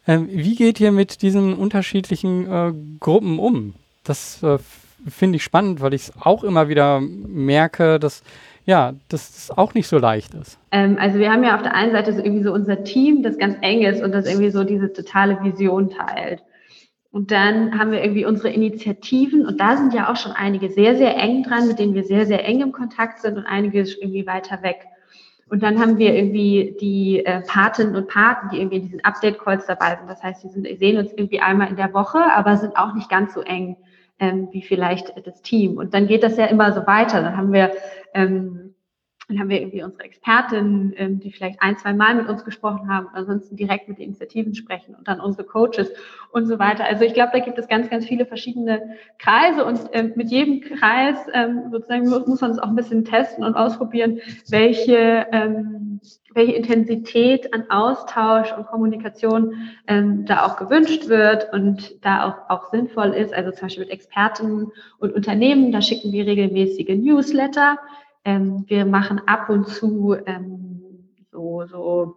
Ähm, 0.08 0.30
wie 0.32 0.56
geht 0.56 0.80
ihr 0.80 0.92
mit 0.92 1.22
diesen 1.22 1.54
unterschiedlichen 1.54 2.46
äh, 2.50 2.74
Gruppen 3.00 3.40
um? 3.40 3.74
Das 4.04 4.42
äh, 4.44 4.58
finde 5.08 5.38
ich 5.38 5.44
spannend, 5.44 5.82
weil 5.82 5.94
ich 5.94 6.04
es 6.04 6.14
auch 6.20 6.44
immer 6.44 6.70
wieder 6.70 7.02
merke, 7.02 8.00
dass 8.00 8.24
ja, 8.66 8.94
dass 9.10 9.34
das 9.34 9.58
auch 9.58 9.74
nicht 9.74 9.88
so 9.88 9.98
leicht 9.98 10.34
ist. 10.36 10.58
Ähm, 10.72 10.98
also 10.98 11.20
wir 11.20 11.30
haben 11.30 11.44
ja 11.44 11.56
auf 11.56 11.64
der 11.64 11.76
einen 11.76 11.92
Seite 11.92 12.14
so 12.14 12.20
irgendwie 12.20 12.44
so 12.44 12.54
unser 12.54 12.84
Team, 12.84 13.22
das 13.22 13.38
ganz 13.38 13.58
eng 13.60 13.82
ist 13.82 14.02
und 14.02 14.14
das 14.14 14.26
irgendwie 14.26 14.52
so 14.52 14.64
diese 14.64 14.94
totale 14.94 15.38
Vision 15.44 15.90
teilt. 15.90 16.42
Und 17.14 17.30
dann 17.30 17.78
haben 17.78 17.92
wir 17.92 18.02
irgendwie 18.02 18.26
unsere 18.26 18.50
Initiativen 18.50 19.46
und 19.46 19.60
da 19.60 19.78
sind 19.78 19.94
ja 19.94 20.12
auch 20.12 20.16
schon 20.16 20.32
einige 20.32 20.72
sehr, 20.72 20.96
sehr 20.96 21.16
eng 21.16 21.44
dran, 21.44 21.68
mit 21.68 21.78
denen 21.78 21.94
wir 21.94 22.04
sehr, 22.04 22.26
sehr 22.26 22.44
eng 22.44 22.62
im 22.62 22.72
Kontakt 22.72 23.20
sind 23.20 23.38
und 23.38 23.46
einige 23.46 23.82
irgendwie 23.82 24.26
weiter 24.26 24.64
weg. 24.64 24.88
Und 25.48 25.62
dann 25.62 25.80
haben 25.80 26.00
wir 26.00 26.16
irgendwie 26.16 26.76
die 26.82 27.24
äh, 27.24 27.42
Patinnen 27.42 27.96
und 27.96 28.08
Paten, 28.08 28.50
die 28.50 28.58
irgendwie 28.58 28.78
in 28.78 28.82
diesen 28.82 29.06
Update-Calls 29.06 29.68
dabei 29.68 29.96
sind. 29.96 30.10
Das 30.10 30.24
heißt, 30.24 30.42
sie 30.42 30.50
sind, 30.50 30.80
sehen 30.80 30.98
uns 30.98 31.12
irgendwie 31.14 31.40
einmal 31.40 31.70
in 31.70 31.76
der 31.76 31.94
Woche, 31.94 32.18
aber 32.34 32.58
sind 32.58 32.76
auch 32.78 32.96
nicht 32.96 33.12
ganz 33.12 33.36
so 33.36 33.42
eng 33.42 33.78
ähm, 34.18 34.48
wie 34.52 34.64
vielleicht 34.64 35.14
das 35.24 35.44
Team. 35.44 35.78
Und 35.78 35.94
dann 35.94 36.08
geht 36.08 36.24
das 36.24 36.36
ja 36.38 36.46
immer 36.48 36.74
so 36.74 36.88
weiter. 36.88 37.22
Dann 37.22 37.38
haben 37.38 37.54
wir 37.54 37.74
ähm, 38.16 38.63
dann 39.28 39.40
haben 39.40 39.50
wir 39.50 39.62
irgendwie 39.62 39.84
unsere 39.84 40.04
Expertinnen, 40.04 40.94
ähm, 40.98 41.20
die 41.20 41.32
vielleicht 41.32 41.62
ein, 41.62 41.78
zwei 41.78 41.94
Mal 41.94 42.16
mit 42.16 42.28
uns 42.28 42.44
gesprochen 42.44 42.90
haben, 42.90 43.08
ansonsten 43.14 43.56
direkt 43.56 43.88
mit 43.88 43.98
den 43.98 44.08
Initiativen 44.08 44.54
sprechen 44.54 44.96
und 44.96 45.08
dann 45.08 45.22
unsere 45.22 45.46
Coaches 45.46 45.92
und 46.32 46.46
so 46.46 46.60
weiter. 46.60 46.84
Also 46.84 47.06
ich 47.06 47.14
glaube, 47.14 47.32
da 47.34 47.40
gibt 47.40 47.58
es 47.58 47.68
ganz, 47.68 47.90
ganz 47.90 48.06
viele 48.06 48.26
verschiedene 48.26 48.98
Kreise 49.20 49.64
und 49.66 49.80
ähm, 49.94 50.12
mit 50.16 50.30
jedem 50.30 50.60
Kreis 50.62 51.18
ähm, 51.34 51.70
sozusagen 51.72 52.10
muss 52.10 52.42
man 52.42 52.52
es 52.52 52.60
auch 52.60 52.68
ein 52.68 52.76
bisschen 52.76 53.06
testen 53.06 53.46
und 53.46 53.56
ausprobieren, 53.56 54.20
welche, 54.50 55.26
ähm, 55.32 56.02
welche 56.34 56.54
Intensität 56.54 57.54
an 57.54 57.66
Austausch 57.70 58.52
und 58.58 58.66
Kommunikation 58.68 59.56
ähm, 59.88 60.26
da 60.26 60.46
auch 60.46 60.58
gewünscht 60.58 61.08
wird 61.08 61.54
und 61.54 62.04
da 62.04 62.26
auch, 62.28 62.50
auch 62.50 62.72
sinnvoll 62.72 63.12
ist. 63.14 63.34
Also 63.34 63.52
zum 63.52 63.68
Beispiel 63.68 63.86
mit 63.86 63.94
Experten 63.94 64.72
und 65.00 65.14
Unternehmen, 65.14 65.72
da 65.72 65.82
schicken 65.82 66.12
wir 66.12 66.26
regelmäßige 66.26 66.90
Newsletter 66.98 67.78
ähm, 68.26 68.66
wir 68.68 68.86
machen 68.86 69.22
ab 69.26 69.50
und 69.50 69.68
zu 69.68 70.16
ähm, 70.26 71.10
so, 71.32 71.66
so, 71.66 72.16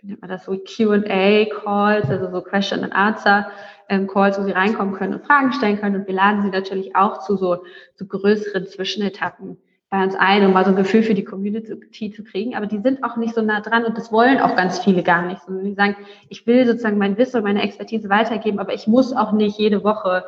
wie 0.00 0.08
nennt 0.08 0.20
man 0.20 0.30
das, 0.30 0.44
so 0.44 0.56
Q&A-Calls, 0.56 2.10
also 2.10 2.30
so 2.30 2.42
Question 2.42 2.84
and 2.84 2.92
Answer 2.92 3.50
ähm, 3.88 4.06
Calls, 4.06 4.38
wo 4.38 4.44
sie 4.44 4.52
reinkommen 4.52 4.94
können 4.94 5.14
und 5.14 5.26
Fragen 5.26 5.52
stellen 5.52 5.78
können. 5.80 5.96
Und 5.96 6.06
wir 6.06 6.14
laden 6.14 6.42
sie 6.42 6.50
natürlich 6.50 6.94
auch 6.94 7.20
zu 7.20 7.36
so, 7.36 7.64
so 7.94 8.06
größeren 8.06 8.66
Zwischenetappen 8.66 9.56
bei 9.90 10.04
uns 10.04 10.14
ein, 10.16 10.44
um 10.44 10.52
mal 10.52 10.64
so 10.64 10.70
ein 10.70 10.76
Gefühl 10.76 11.02
für 11.02 11.14
die 11.14 11.24
Community 11.24 12.10
zu 12.10 12.22
kriegen. 12.22 12.54
Aber 12.54 12.66
die 12.66 12.80
sind 12.80 13.02
auch 13.02 13.16
nicht 13.16 13.34
so 13.34 13.40
nah 13.40 13.60
dran 13.60 13.84
und 13.84 13.96
das 13.96 14.12
wollen 14.12 14.38
auch 14.38 14.54
ganz 14.54 14.78
viele 14.78 15.02
gar 15.02 15.22
nicht. 15.22 15.42
Sondern 15.42 15.64
die 15.64 15.74
sagen, 15.74 15.96
ich 16.28 16.46
will 16.46 16.66
sozusagen 16.66 16.98
mein 16.98 17.16
Wissen 17.16 17.38
und 17.38 17.44
meine 17.44 17.62
Expertise 17.62 18.10
weitergeben, 18.10 18.58
aber 18.58 18.74
ich 18.74 18.86
muss 18.86 19.14
auch 19.14 19.32
nicht 19.32 19.58
jede 19.58 19.82
Woche 19.84 20.24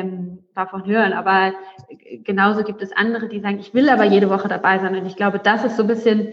ähm, 0.00 0.38
davon 0.54 0.86
hören. 0.86 1.12
Aber 1.12 1.52
genauso 2.24 2.62
gibt 2.64 2.82
es 2.82 2.92
andere, 2.92 3.28
die 3.28 3.40
sagen, 3.40 3.58
ich 3.58 3.74
will 3.74 3.88
aber 3.88 4.04
jede 4.04 4.30
Woche 4.30 4.48
dabei 4.48 4.78
sein. 4.78 4.96
Und 4.96 5.06
ich 5.06 5.16
glaube, 5.16 5.38
das 5.38 5.64
ist 5.64 5.76
so 5.76 5.82
ein 5.82 5.88
bisschen 5.88 6.32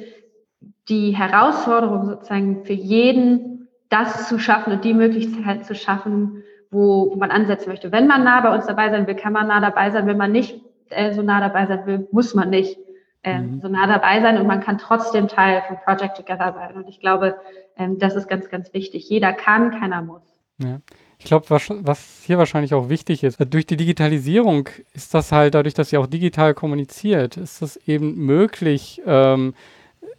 die 0.89 1.11
Herausforderung 1.11 2.05
sozusagen 2.05 2.66
für 2.66 2.74
jeden, 2.74 3.68
das 3.89 4.28
zu 4.28 4.39
schaffen 4.39 4.74
und 4.74 4.84
die 4.84 4.93
Möglichkeit 4.93 5.66
zu 5.66 5.76
schaffen, 5.76 6.43
wo, 6.72 7.16
man 7.16 7.32
ansetzen 7.32 7.70
möchte. 7.70 7.91
Wenn 7.91 8.07
man 8.07 8.24
nah 8.24 8.41
bei 8.41 8.53
uns 8.53 8.66
dabei 8.66 8.89
sein 8.89 9.07
will, 9.07 9.16
kann 9.16 9.34
man 9.34 9.47
nah 9.47 9.61
dabei 9.61 9.91
sein. 9.91 10.07
Wenn 10.07 10.18
man 10.18 10.32
nicht 10.32 10.59
äh, 10.89 11.14
so 11.14 11.22
nah 11.22 11.39
dabei 11.39 11.68
sein 11.68 11.86
will, 11.86 12.07
muss 12.11 12.34
man 12.34 12.49
nicht 12.49 12.78
mhm. 13.26 13.61
so 13.61 13.68
nah 13.68 13.88
dabei 13.88 14.22
sein 14.22 14.38
und 14.39 14.47
man 14.47 14.61
kann 14.61 14.78
trotzdem 14.78 15.28
Teil 15.28 15.61
von 15.68 15.78
Project 15.86 16.18
Together 16.18 16.53
sein. 16.53 16.76
Und 16.76 16.89
ich 16.89 16.99
glaube, 16.99 17.36
ähm, 17.78 17.99
das 17.99 18.16
ist 18.16 18.28
ganz, 18.28 18.49
ganz 18.49 18.74
wichtig. 18.74 19.07
Jeder 19.09 19.34
kann, 19.34 19.80
keiner 19.80 20.01
muss. 20.01 20.24
Ja. 20.57 20.80
Ich 21.24 21.30
glaube, 21.30 21.45
was, 21.47 21.69
was, 21.69 22.05
hier 22.26 22.38
wahrscheinlich 22.38 22.74
auch 22.74 22.89
wichtig 22.89 23.24
ist, 23.24 23.38
durch 23.49 23.65
die 23.65 23.78
Digitalisierung 23.78 24.67
ist 24.93 25.13
das 25.13 25.32
halt, 25.32 25.55
dadurch, 25.55 25.74
dass 25.74 25.89
sie 25.89 25.97
auch 25.97 26.05
digital 26.05 26.53
kommuniziert, 26.53 27.38
ist 27.38 27.61
es 27.61 27.78
eben 27.88 28.17
möglich, 28.26 29.01
ähm, 29.05 29.53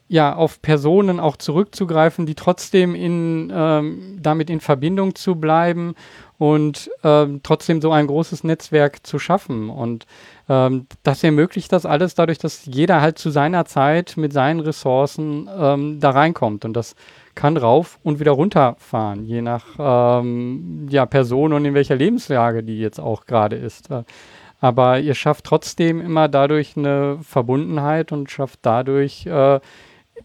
ja, 0.08 0.34
auf 0.34 0.62
Personen 0.62 1.20
auch 1.20 1.36
zurückzugreifen, 1.36 2.24
die 2.24 2.34
trotzdem 2.34 2.94
in, 2.94 3.52
ähm, 3.54 4.18
damit 4.22 4.48
in 4.48 4.60
Verbindung 4.60 5.14
zu 5.14 5.34
bleiben 5.34 5.94
und 6.38 6.90
ähm, 7.02 7.40
trotzdem 7.42 7.82
so 7.82 7.92
ein 7.92 8.06
großes 8.06 8.42
Netzwerk 8.42 9.06
zu 9.06 9.18
schaffen. 9.18 9.68
Und 9.68 10.06
ähm, 10.48 10.86
das 11.02 11.22
ermöglicht 11.22 11.70
das 11.70 11.84
alles 11.84 12.14
dadurch, 12.14 12.38
dass 12.38 12.64
jeder 12.64 13.02
halt 13.02 13.18
zu 13.18 13.28
seiner 13.28 13.66
Zeit 13.66 14.14
mit 14.16 14.32
seinen 14.32 14.60
Ressourcen 14.60 15.50
ähm, 15.54 16.00
da 16.00 16.10
reinkommt. 16.10 16.64
Und 16.64 16.72
das 16.72 16.96
kann 17.34 17.56
rauf 17.56 17.98
und 18.02 18.20
wieder 18.20 18.32
runterfahren, 18.32 19.24
je 19.24 19.42
nach 19.42 19.64
ähm, 19.78 20.86
ja, 20.88 21.06
Person 21.06 21.52
und 21.52 21.64
in 21.64 21.74
welcher 21.74 21.96
Lebenslage 21.96 22.62
die 22.62 22.78
jetzt 22.78 23.00
auch 23.00 23.26
gerade 23.26 23.56
ist. 23.56 23.88
Aber 24.60 25.00
ihr 25.00 25.14
schafft 25.14 25.44
trotzdem 25.44 26.00
immer 26.00 26.28
dadurch 26.28 26.76
eine 26.76 27.18
Verbundenheit 27.22 28.12
und 28.12 28.30
schafft 28.30 28.60
dadurch 28.62 29.26
äh, 29.26 29.60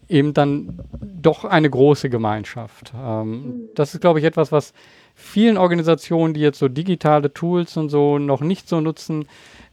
eben 0.08 0.34
dann 0.34 0.78
doch 1.00 1.44
eine 1.44 1.68
große 1.68 2.10
Gemeinschaft. 2.10 2.92
Ähm, 2.96 3.30
mhm. 3.30 3.60
das 3.74 3.94
ist, 3.94 4.00
glaube 4.00 4.18
ich, 4.18 4.24
etwas, 4.24 4.52
was 4.52 4.72
vielen 5.14 5.58
Organisationen, 5.58 6.34
die 6.34 6.40
jetzt 6.40 6.58
so 6.58 6.68
digitale 6.68 7.32
Tools 7.32 7.76
und 7.76 7.88
so 7.88 8.18
noch 8.18 8.40
nicht 8.40 8.68
so 8.68 8.80
nutzen, 8.80 9.26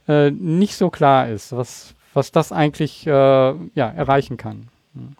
äh, 0.06 0.30
nicht 0.30 0.76
so 0.76 0.90
klar 0.90 1.28
ist, 1.28 1.52
was, 1.52 1.94
was 2.14 2.32
das 2.32 2.52
eigentlich 2.52 3.06
äh, 3.06 3.10
ja, 3.10 3.88
erreichen 3.88 4.36
kann. 4.36 4.68
Mhm. 4.94 5.16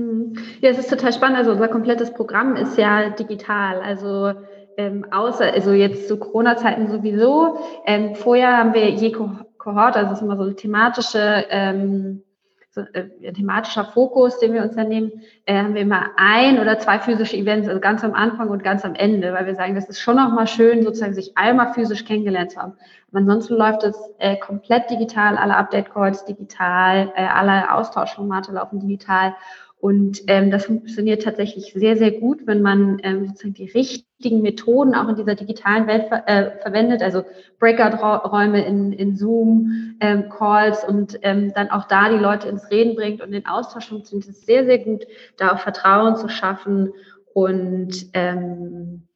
Hm. 0.00 0.32
Ja, 0.60 0.70
es 0.70 0.78
ist 0.78 0.90
total 0.90 1.12
spannend. 1.12 1.38
Also 1.38 1.52
unser 1.52 1.68
komplettes 1.68 2.12
Programm 2.12 2.56
ist 2.56 2.78
ja 2.78 3.10
digital. 3.10 3.80
Also 3.80 4.32
ähm, 4.76 5.06
außer, 5.10 5.52
also 5.52 5.72
jetzt 5.72 6.08
zu 6.08 6.18
Corona-Zeiten 6.18 6.88
sowieso. 6.88 7.58
Ähm, 7.84 8.14
vorher 8.14 8.56
haben 8.56 8.74
wir 8.74 8.88
je 8.88 9.12
Kohort, 9.12 9.96
also 9.96 10.10
das 10.10 10.18
ist 10.18 10.24
immer 10.24 10.36
so 10.36 10.44
eine 10.44 10.56
thematische, 10.56 11.44
ähm, 11.50 12.22
so, 12.70 12.82
äh, 12.92 13.10
ein 13.26 13.34
thematischer 13.34 13.84
Fokus, 13.84 14.38
den 14.38 14.54
wir 14.54 14.62
uns 14.62 14.76
dann 14.76 14.88
nehmen, 14.88 15.10
äh, 15.44 15.58
haben 15.58 15.74
wir 15.74 15.82
immer 15.82 16.10
ein 16.16 16.60
oder 16.60 16.78
zwei 16.78 17.00
physische 17.00 17.36
Events, 17.36 17.68
also 17.68 17.80
ganz 17.80 18.04
am 18.04 18.14
Anfang 18.14 18.48
und 18.48 18.62
ganz 18.62 18.84
am 18.84 18.94
Ende, 18.94 19.34
weil 19.34 19.44
wir 19.44 19.56
sagen, 19.56 19.74
das 19.74 19.88
ist 19.88 20.00
schon 20.00 20.16
noch 20.16 20.30
mal 20.30 20.46
schön, 20.46 20.82
sozusagen 20.82 21.12
sich 21.12 21.36
einmal 21.36 21.74
physisch 21.74 22.04
kennengelernt 22.04 22.52
zu 22.52 22.60
haben. 22.60 22.74
Aber 23.10 23.18
ansonsten 23.18 23.54
läuft 23.54 23.82
es 23.82 23.96
äh, 24.18 24.36
komplett 24.36 24.88
digital, 24.88 25.36
alle 25.36 25.56
Update-Calls 25.56 26.24
digital, 26.24 27.12
äh, 27.16 27.26
alle 27.26 27.74
Austauschformate 27.74 28.52
laufen 28.52 28.78
digital. 28.78 29.34
Und 29.80 30.22
ähm, 30.26 30.50
das 30.50 30.66
funktioniert 30.66 31.22
tatsächlich 31.22 31.72
sehr, 31.72 31.96
sehr 31.96 32.10
gut, 32.10 32.46
wenn 32.46 32.60
man 32.60 33.00
ähm, 33.02 33.28
sozusagen 33.28 33.54
die 33.54 33.70
richtigen 33.70 34.42
Methoden 34.42 34.94
auch 34.94 35.08
in 35.08 35.16
dieser 35.16 35.34
digitalen 35.34 35.86
Welt 35.86 36.08
ver 36.08 36.28
äh, 36.28 36.58
verwendet, 36.60 37.02
also 37.02 37.24
Breakout-Räume 37.58 38.62
in, 38.66 38.92
in 38.92 39.16
Zoom-Calls 39.16 40.84
ähm, 40.84 40.94
und 40.94 41.18
ähm, 41.22 41.52
dann 41.54 41.70
auch 41.70 41.88
da 41.88 42.10
die 42.10 42.18
Leute 42.18 42.48
ins 42.48 42.70
Reden 42.70 42.94
bringt 42.94 43.22
und 43.22 43.30
den 43.32 43.46
Austausch 43.46 43.88
funktioniert. 43.88 44.28
Es 44.28 44.44
sehr, 44.44 44.66
sehr 44.66 44.80
gut, 44.80 45.06
da 45.38 45.52
auch 45.52 45.60
Vertrauen 45.60 46.16
zu 46.16 46.28
schaffen 46.28 46.92
und 47.32 48.06
ähm, 48.12 49.08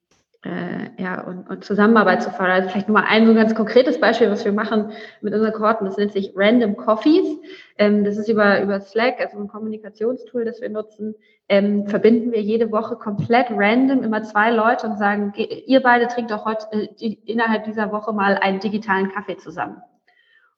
äh, 0.45 1.03
ja, 1.03 1.23
und, 1.23 1.49
und 1.49 1.65
Zusammenarbeit 1.65 2.23
zu 2.23 2.31
fördern. 2.31 2.57
Also 2.57 2.69
vielleicht 2.71 2.89
nur 2.89 3.01
mal 3.01 3.07
ein 3.09 3.27
so 3.27 3.35
ganz 3.35 3.55
konkretes 3.55 3.99
Beispiel, 3.99 4.31
was 4.31 4.45
wir 4.45 4.53
machen 4.53 4.93
mit 5.21 5.33
unseren 5.33 5.53
Kohorten, 5.53 5.87
das 5.87 5.97
nennt 5.97 6.13
sich 6.13 6.33
Random 6.37 6.77
Coffees. 6.77 7.27
Ähm, 7.79 8.05
das 8.05 8.19
ist 8.19 8.29
über, 8.29 8.61
über 8.63 8.81
Slack, 8.81 9.21
also 9.21 9.39
ein 9.39 9.49
Kommunikationstool, 9.49 10.45
das 10.45 10.61
wir 10.61 10.69
nutzen, 10.69 11.15
ähm, 11.49 11.87
verbinden 11.87 12.33
wir 12.33 12.41
jede 12.41 12.71
Woche 12.71 12.97
komplett 12.97 13.47
random 13.51 14.03
immer 14.03 14.23
zwei 14.23 14.51
Leute 14.51 14.87
und 14.87 14.99
sagen, 14.99 15.33
ihr 15.37 15.83
beide 15.83 16.09
trinkt 16.09 16.31
doch 16.31 16.45
heute 16.45 16.67
äh, 16.73 16.89
die, 17.01 17.15
innerhalb 17.25 17.65
dieser 17.65 17.93
Woche 17.93 18.13
mal 18.13 18.37
einen 18.37 18.61
digitalen 18.61 19.11
Kaffee 19.11 19.37
zusammen. 19.37 19.83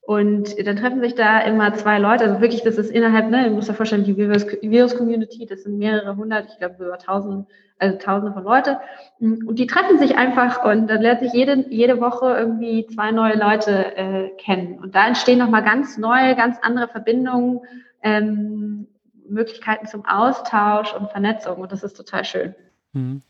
Und 0.07 0.55
dann 0.65 0.77
treffen 0.77 1.01
sich 1.01 1.17
da 1.17 1.41
immer 1.41 1.75
zwei 1.75 1.99
Leute, 1.99 2.23
also 2.23 2.41
wirklich, 2.41 2.63
das 2.63 2.77
ist 2.77 2.93
innerhalb, 2.93 3.29
ne, 3.29 3.45
ihr 3.45 3.51
müsst 3.51 3.69
euch 3.69 3.77
vorstellen, 3.77 4.05
die 4.05 4.17
Virus-Community, 4.17 5.47
das 5.47 5.65
sind 5.65 5.79
mehrere 5.79 6.15
hundert, 6.15 6.47
ich 6.49 6.59
glaube 6.59 6.77
über 6.85 6.97
tausend, 6.97 7.49
also 7.81 7.99
tausende 7.99 8.33
von 8.33 8.45
Leute. 8.45 8.79
Und 9.19 9.59
die 9.59 9.67
treffen 9.67 9.99
sich 9.99 10.17
einfach 10.17 10.65
und 10.65 10.87
dann 10.87 11.03
lernt 11.03 11.19
sich 11.19 11.33
jede, 11.33 11.67
jede 11.71 12.01
Woche 12.01 12.37
irgendwie 12.39 12.87
zwei 12.87 13.11
neue 13.11 13.37
Leute 13.37 13.97
äh, 13.97 14.29
kennen. 14.39 14.79
Und 14.79 14.95
da 14.95 15.09
entstehen 15.09 15.41
nochmal 15.41 15.65
ganz 15.65 15.99
neue, 15.99 16.37
ganz 16.37 16.57
andere 16.63 16.87
Verbindungen, 16.87 17.63
ähm, 18.01 18.87
Möglichkeiten 19.29 19.89
zum 19.89 20.07
Austausch 20.07 20.95
und 20.95 21.11
Vernetzung. 21.11 21.57
Und 21.57 21.73
das 21.73 21.83
ist 21.83 21.95
total 21.95 22.25
schön. 22.25 22.55
Mhm. 22.93 23.23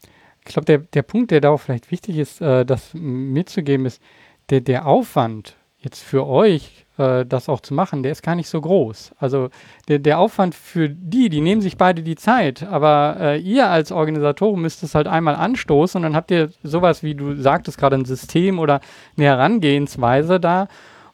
Ich 0.47 0.53
glaube, 0.53 0.67
der, 0.67 0.79
der 0.79 1.03
Punkt, 1.03 1.31
der 1.31 1.41
da 1.41 1.49
auch 1.49 1.61
vielleicht 1.61 1.91
wichtig 1.91 2.19
ist, 2.19 2.43
äh, 2.43 2.67
das 2.67 2.93
mitzugeben, 2.93 3.87
ist, 3.87 4.03
der, 4.51 4.61
der 4.61 4.87
Aufwand 4.87 5.56
jetzt 5.87 6.03
für 6.03 6.27
euch 6.27 6.85
äh, 6.99 7.25
das 7.25 7.49
auch 7.49 7.61
zu 7.61 7.75
machen, 7.75 8.03
der 8.03 8.13
ist 8.13 8.23
gar 8.23 8.35
nicht 8.35 8.49
so 8.49 8.61
groß. 8.61 9.13
Also 9.19 9.51
der, 9.89 9.99
der 9.99 10.19
Aufwand 10.19 10.55
für 10.55 10.89
die, 10.89 11.29
die 11.29 11.41
nehmen 11.41 11.61
sich 11.61 11.77
beide 11.77 12.03
die 12.03 12.17
Zeit, 12.17 12.63
aber 12.65 13.17
äh, 13.21 13.39
ihr 13.39 13.69
als 13.69 13.93
Organisatoren 13.93 14.61
müsst 14.61 14.83
es 14.83 14.95
halt 14.95 15.07
einmal 15.07 15.37
anstoßen 15.37 15.99
und 15.99 16.03
dann 16.03 16.17
habt 16.17 16.31
ihr 16.31 16.51
sowas, 16.63 17.03
wie 17.03 17.15
du 17.15 17.37
sagtest, 17.37 17.79
gerade 17.79 17.97
ein 17.97 18.05
System 18.05 18.59
oder 18.59 18.81
eine 19.17 19.27
Herangehensweise 19.27 20.41
da 20.41 20.69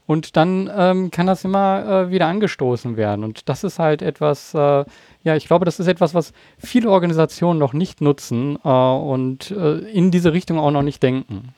und 0.06 0.36
dann 0.36 0.70
ähm, 0.74 1.10
kann 1.10 1.26
das 1.26 1.44
immer 1.44 2.06
äh, 2.06 2.10
wieder 2.10 2.26
angestoßen 2.26 2.96
werden. 2.96 3.24
Und 3.24 3.48
das 3.48 3.62
ist 3.62 3.78
halt 3.78 4.02
etwas, 4.02 4.54
äh, 4.54 4.84
ja, 5.22 5.36
ich 5.36 5.46
glaube, 5.46 5.64
das 5.64 5.78
ist 5.80 5.86
etwas, 5.86 6.14
was 6.14 6.32
viele 6.58 6.90
Organisationen 6.90 7.58
noch 7.58 7.72
nicht 7.72 8.00
nutzen 8.00 8.58
äh, 8.64 8.68
und 8.68 9.50
äh, 9.52 9.78
in 9.90 10.10
diese 10.10 10.32
Richtung 10.32 10.58
auch 10.58 10.70
noch 10.70 10.82
nicht 10.82 11.02
denken. 11.02 11.54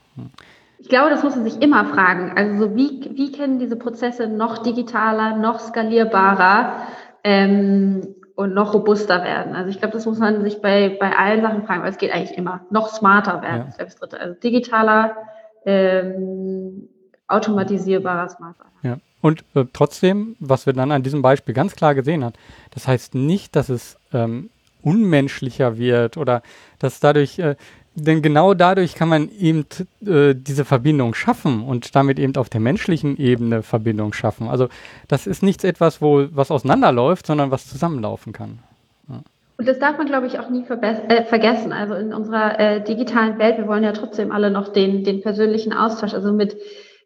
Ich 0.84 0.90
glaube, 0.90 1.08
das 1.08 1.22
muss 1.22 1.34
man 1.34 1.44
sich 1.44 1.62
immer 1.62 1.86
fragen. 1.86 2.32
Also 2.36 2.66
so 2.66 2.76
wie, 2.76 3.00
wie 3.14 3.32
können 3.32 3.58
diese 3.58 3.76
Prozesse 3.76 4.28
noch 4.28 4.58
digitaler, 4.58 5.34
noch 5.34 5.58
skalierbarer 5.58 6.74
ähm, 7.24 8.14
und 8.36 8.52
noch 8.52 8.74
robuster 8.74 9.24
werden? 9.24 9.56
Also 9.56 9.70
ich 9.70 9.78
glaube, 9.78 9.94
das 9.94 10.04
muss 10.04 10.18
man 10.18 10.42
sich 10.42 10.60
bei, 10.60 10.94
bei 11.00 11.16
allen 11.16 11.40
Sachen 11.40 11.64
fragen, 11.64 11.82
weil 11.82 11.88
es 11.88 11.96
geht 11.96 12.12
eigentlich 12.12 12.36
immer. 12.36 12.66
Noch 12.68 12.88
smarter 12.88 13.40
werden, 13.40 13.72
ja. 13.78 13.82
das 13.82 13.96
dritte. 13.96 14.20
Also 14.20 14.34
digitaler, 14.34 15.16
ähm, 15.64 16.90
automatisierbarer, 17.28 18.28
smarter. 18.28 18.66
Ja. 18.82 18.98
Und 19.22 19.42
äh, 19.54 19.64
trotzdem, 19.72 20.36
was 20.38 20.66
wir 20.66 20.74
dann 20.74 20.92
an 20.92 21.02
diesem 21.02 21.22
Beispiel 21.22 21.54
ganz 21.54 21.74
klar 21.74 21.94
gesehen 21.94 22.22
haben, 22.22 22.34
das 22.72 22.86
heißt 22.86 23.14
nicht, 23.14 23.56
dass 23.56 23.70
es 23.70 23.96
ähm, 24.12 24.50
unmenschlicher 24.82 25.78
wird 25.78 26.18
oder 26.18 26.42
dass 26.78 27.00
dadurch 27.00 27.38
äh, 27.38 27.56
denn 27.96 28.22
genau 28.22 28.54
dadurch 28.54 28.94
kann 28.94 29.08
man 29.08 29.28
eben 29.38 29.66
äh, 30.04 30.34
diese 30.34 30.64
Verbindung 30.64 31.14
schaffen 31.14 31.62
und 31.62 31.94
damit 31.94 32.18
eben 32.18 32.34
auf 32.36 32.48
der 32.48 32.60
menschlichen 32.60 33.16
Ebene 33.16 33.62
Verbindung 33.62 34.12
schaffen. 34.12 34.48
Also 34.48 34.68
das 35.08 35.26
ist 35.26 35.42
nichts 35.42 35.64
etwas, 35.64 36.02
wo 36.02 36.26
was 36.32 36.50
auseinanderläuft, 36.50 37.26
sondern 37.26 37.50
was 37.50 37.68
zusammenlaufen 37.68 38.32
kann. 38.32 38.58
Ja. 39.08 39.20
Und 39.56 39.68
das 39.68 39.78
darf 39.78 39.96
man, 39.96 40.06
glaube 40.06 40.26
ich, 40.26 40.40
auch 40.40 40.50
nie 40.50 40.64
äh, 40.64 41.24
vergessen. 41.24 41.72
Also 41.72 41.94
in 41.94 42.12
unserer 42.12 42.58
äh, 42.58 42.82
digitalen 42.82 43.38
Welt, 43.38 43.58
wir 43.58 43.68
wollen 43.68 43.84
ja 43.84 43.92
trotzdem 43.92 44.32
alle 44.32 44.50
noch 44.50 44.72
den, 44.72 45.04
den 45.04 45.20
persönlichen 45.20 45.72
Austausch. 45.72 46.14
Also 46.14 46.32
mit, 46.32 46.56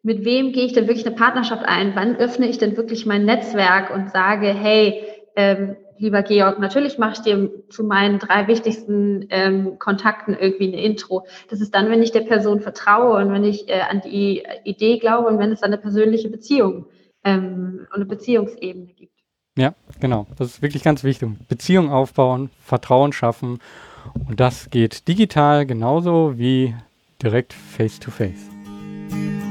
mit 0.03 0.24
wem 0.24 0.53
gehe 0.53 0.64
ich 0.64 0.72
denn 0.72 0.89
wirklich 0.89 1.07
eine 1.07 1.14
Partnerschaft 1.14 1.64
ein? 1.66 1.93
Wann 1.95 2.16
öffne 2.16 2.49
ich 2.49 2.57
denn 2.57 2.78
wirklich 2.78 3.05
mein 3.05 3.26
Netzwerk 3.26 3.95
und 3.95 4.11
sage, 4.11 4.47
hey, 4.49 5.03
ähm, 5.36 5.76
lieber 5.99 6.23
Georg, 6.23 6.59
natürlich 6.59 6.99
mache 6.99 7.15
ich 7.15 7.19
dir 7.21 7.51
zu 7.69 7.85
meinen 7.85 8.19
drei 8.19 8.47
wichtigsten 8.47 9.27
ähm, 9.31 9.79
Kontakten 9.79 10.37
irgendwie 10.39 10.69
eine 10.69 10.83
Intro. 10.83 11.27
Das 11.51 11.61
ist 11.61 11.75
dann, 11.75 11.91
wenn 11.91 12.03
ich 12.03 12.13
der 12.13 12.21
Person 12.23 12.61
vertraue 12.61 13.23
und 13.23 13.33
wenn 13.33 13.45
ich 13.45 13.69
äh, 13.69 13.81
an 13.81 14.03
die 14.05 14.43
Idee 14.65 14.99
glaube 14.99 15.29
und 15.29 15.39
wenn 15.39 15.53
es 15.53 15.61
dann 15.61 15.73
eine 15.73 15.81
persönliche 15.81 16.29
Beziehung 16.29 16.87
ähm, 17.25 17.87
und 17.91 17.97
eine 17.97 18.07
Beziehungsebene 18.07 18.93
gibt. 18.93 19.13
Ja, 19.57 19.75
genau. 20.01 20.27
Das 20.37 20.49
ist 20.49 20.63
wirklich 20.63 20.85
ganz 20.85 21.03
wichtig. 21.03 21.31
Beziehung 21.49 21.91
aufbauen, 21.91 22.51
Vertrauen 22.61 23.13
schaffen. 23.13 23.59
Und 24.29 24.39
das 24.41 24.71
geht 24.71 25.09
digital 25.09 25.67
genauso 25.67 26.39
wie 26.39 26.75
direkt 27.21 27.53
face-to-face. 27.53 28.31
face 28.31 28.49
to 28.49 28.57
face 29.11 29.48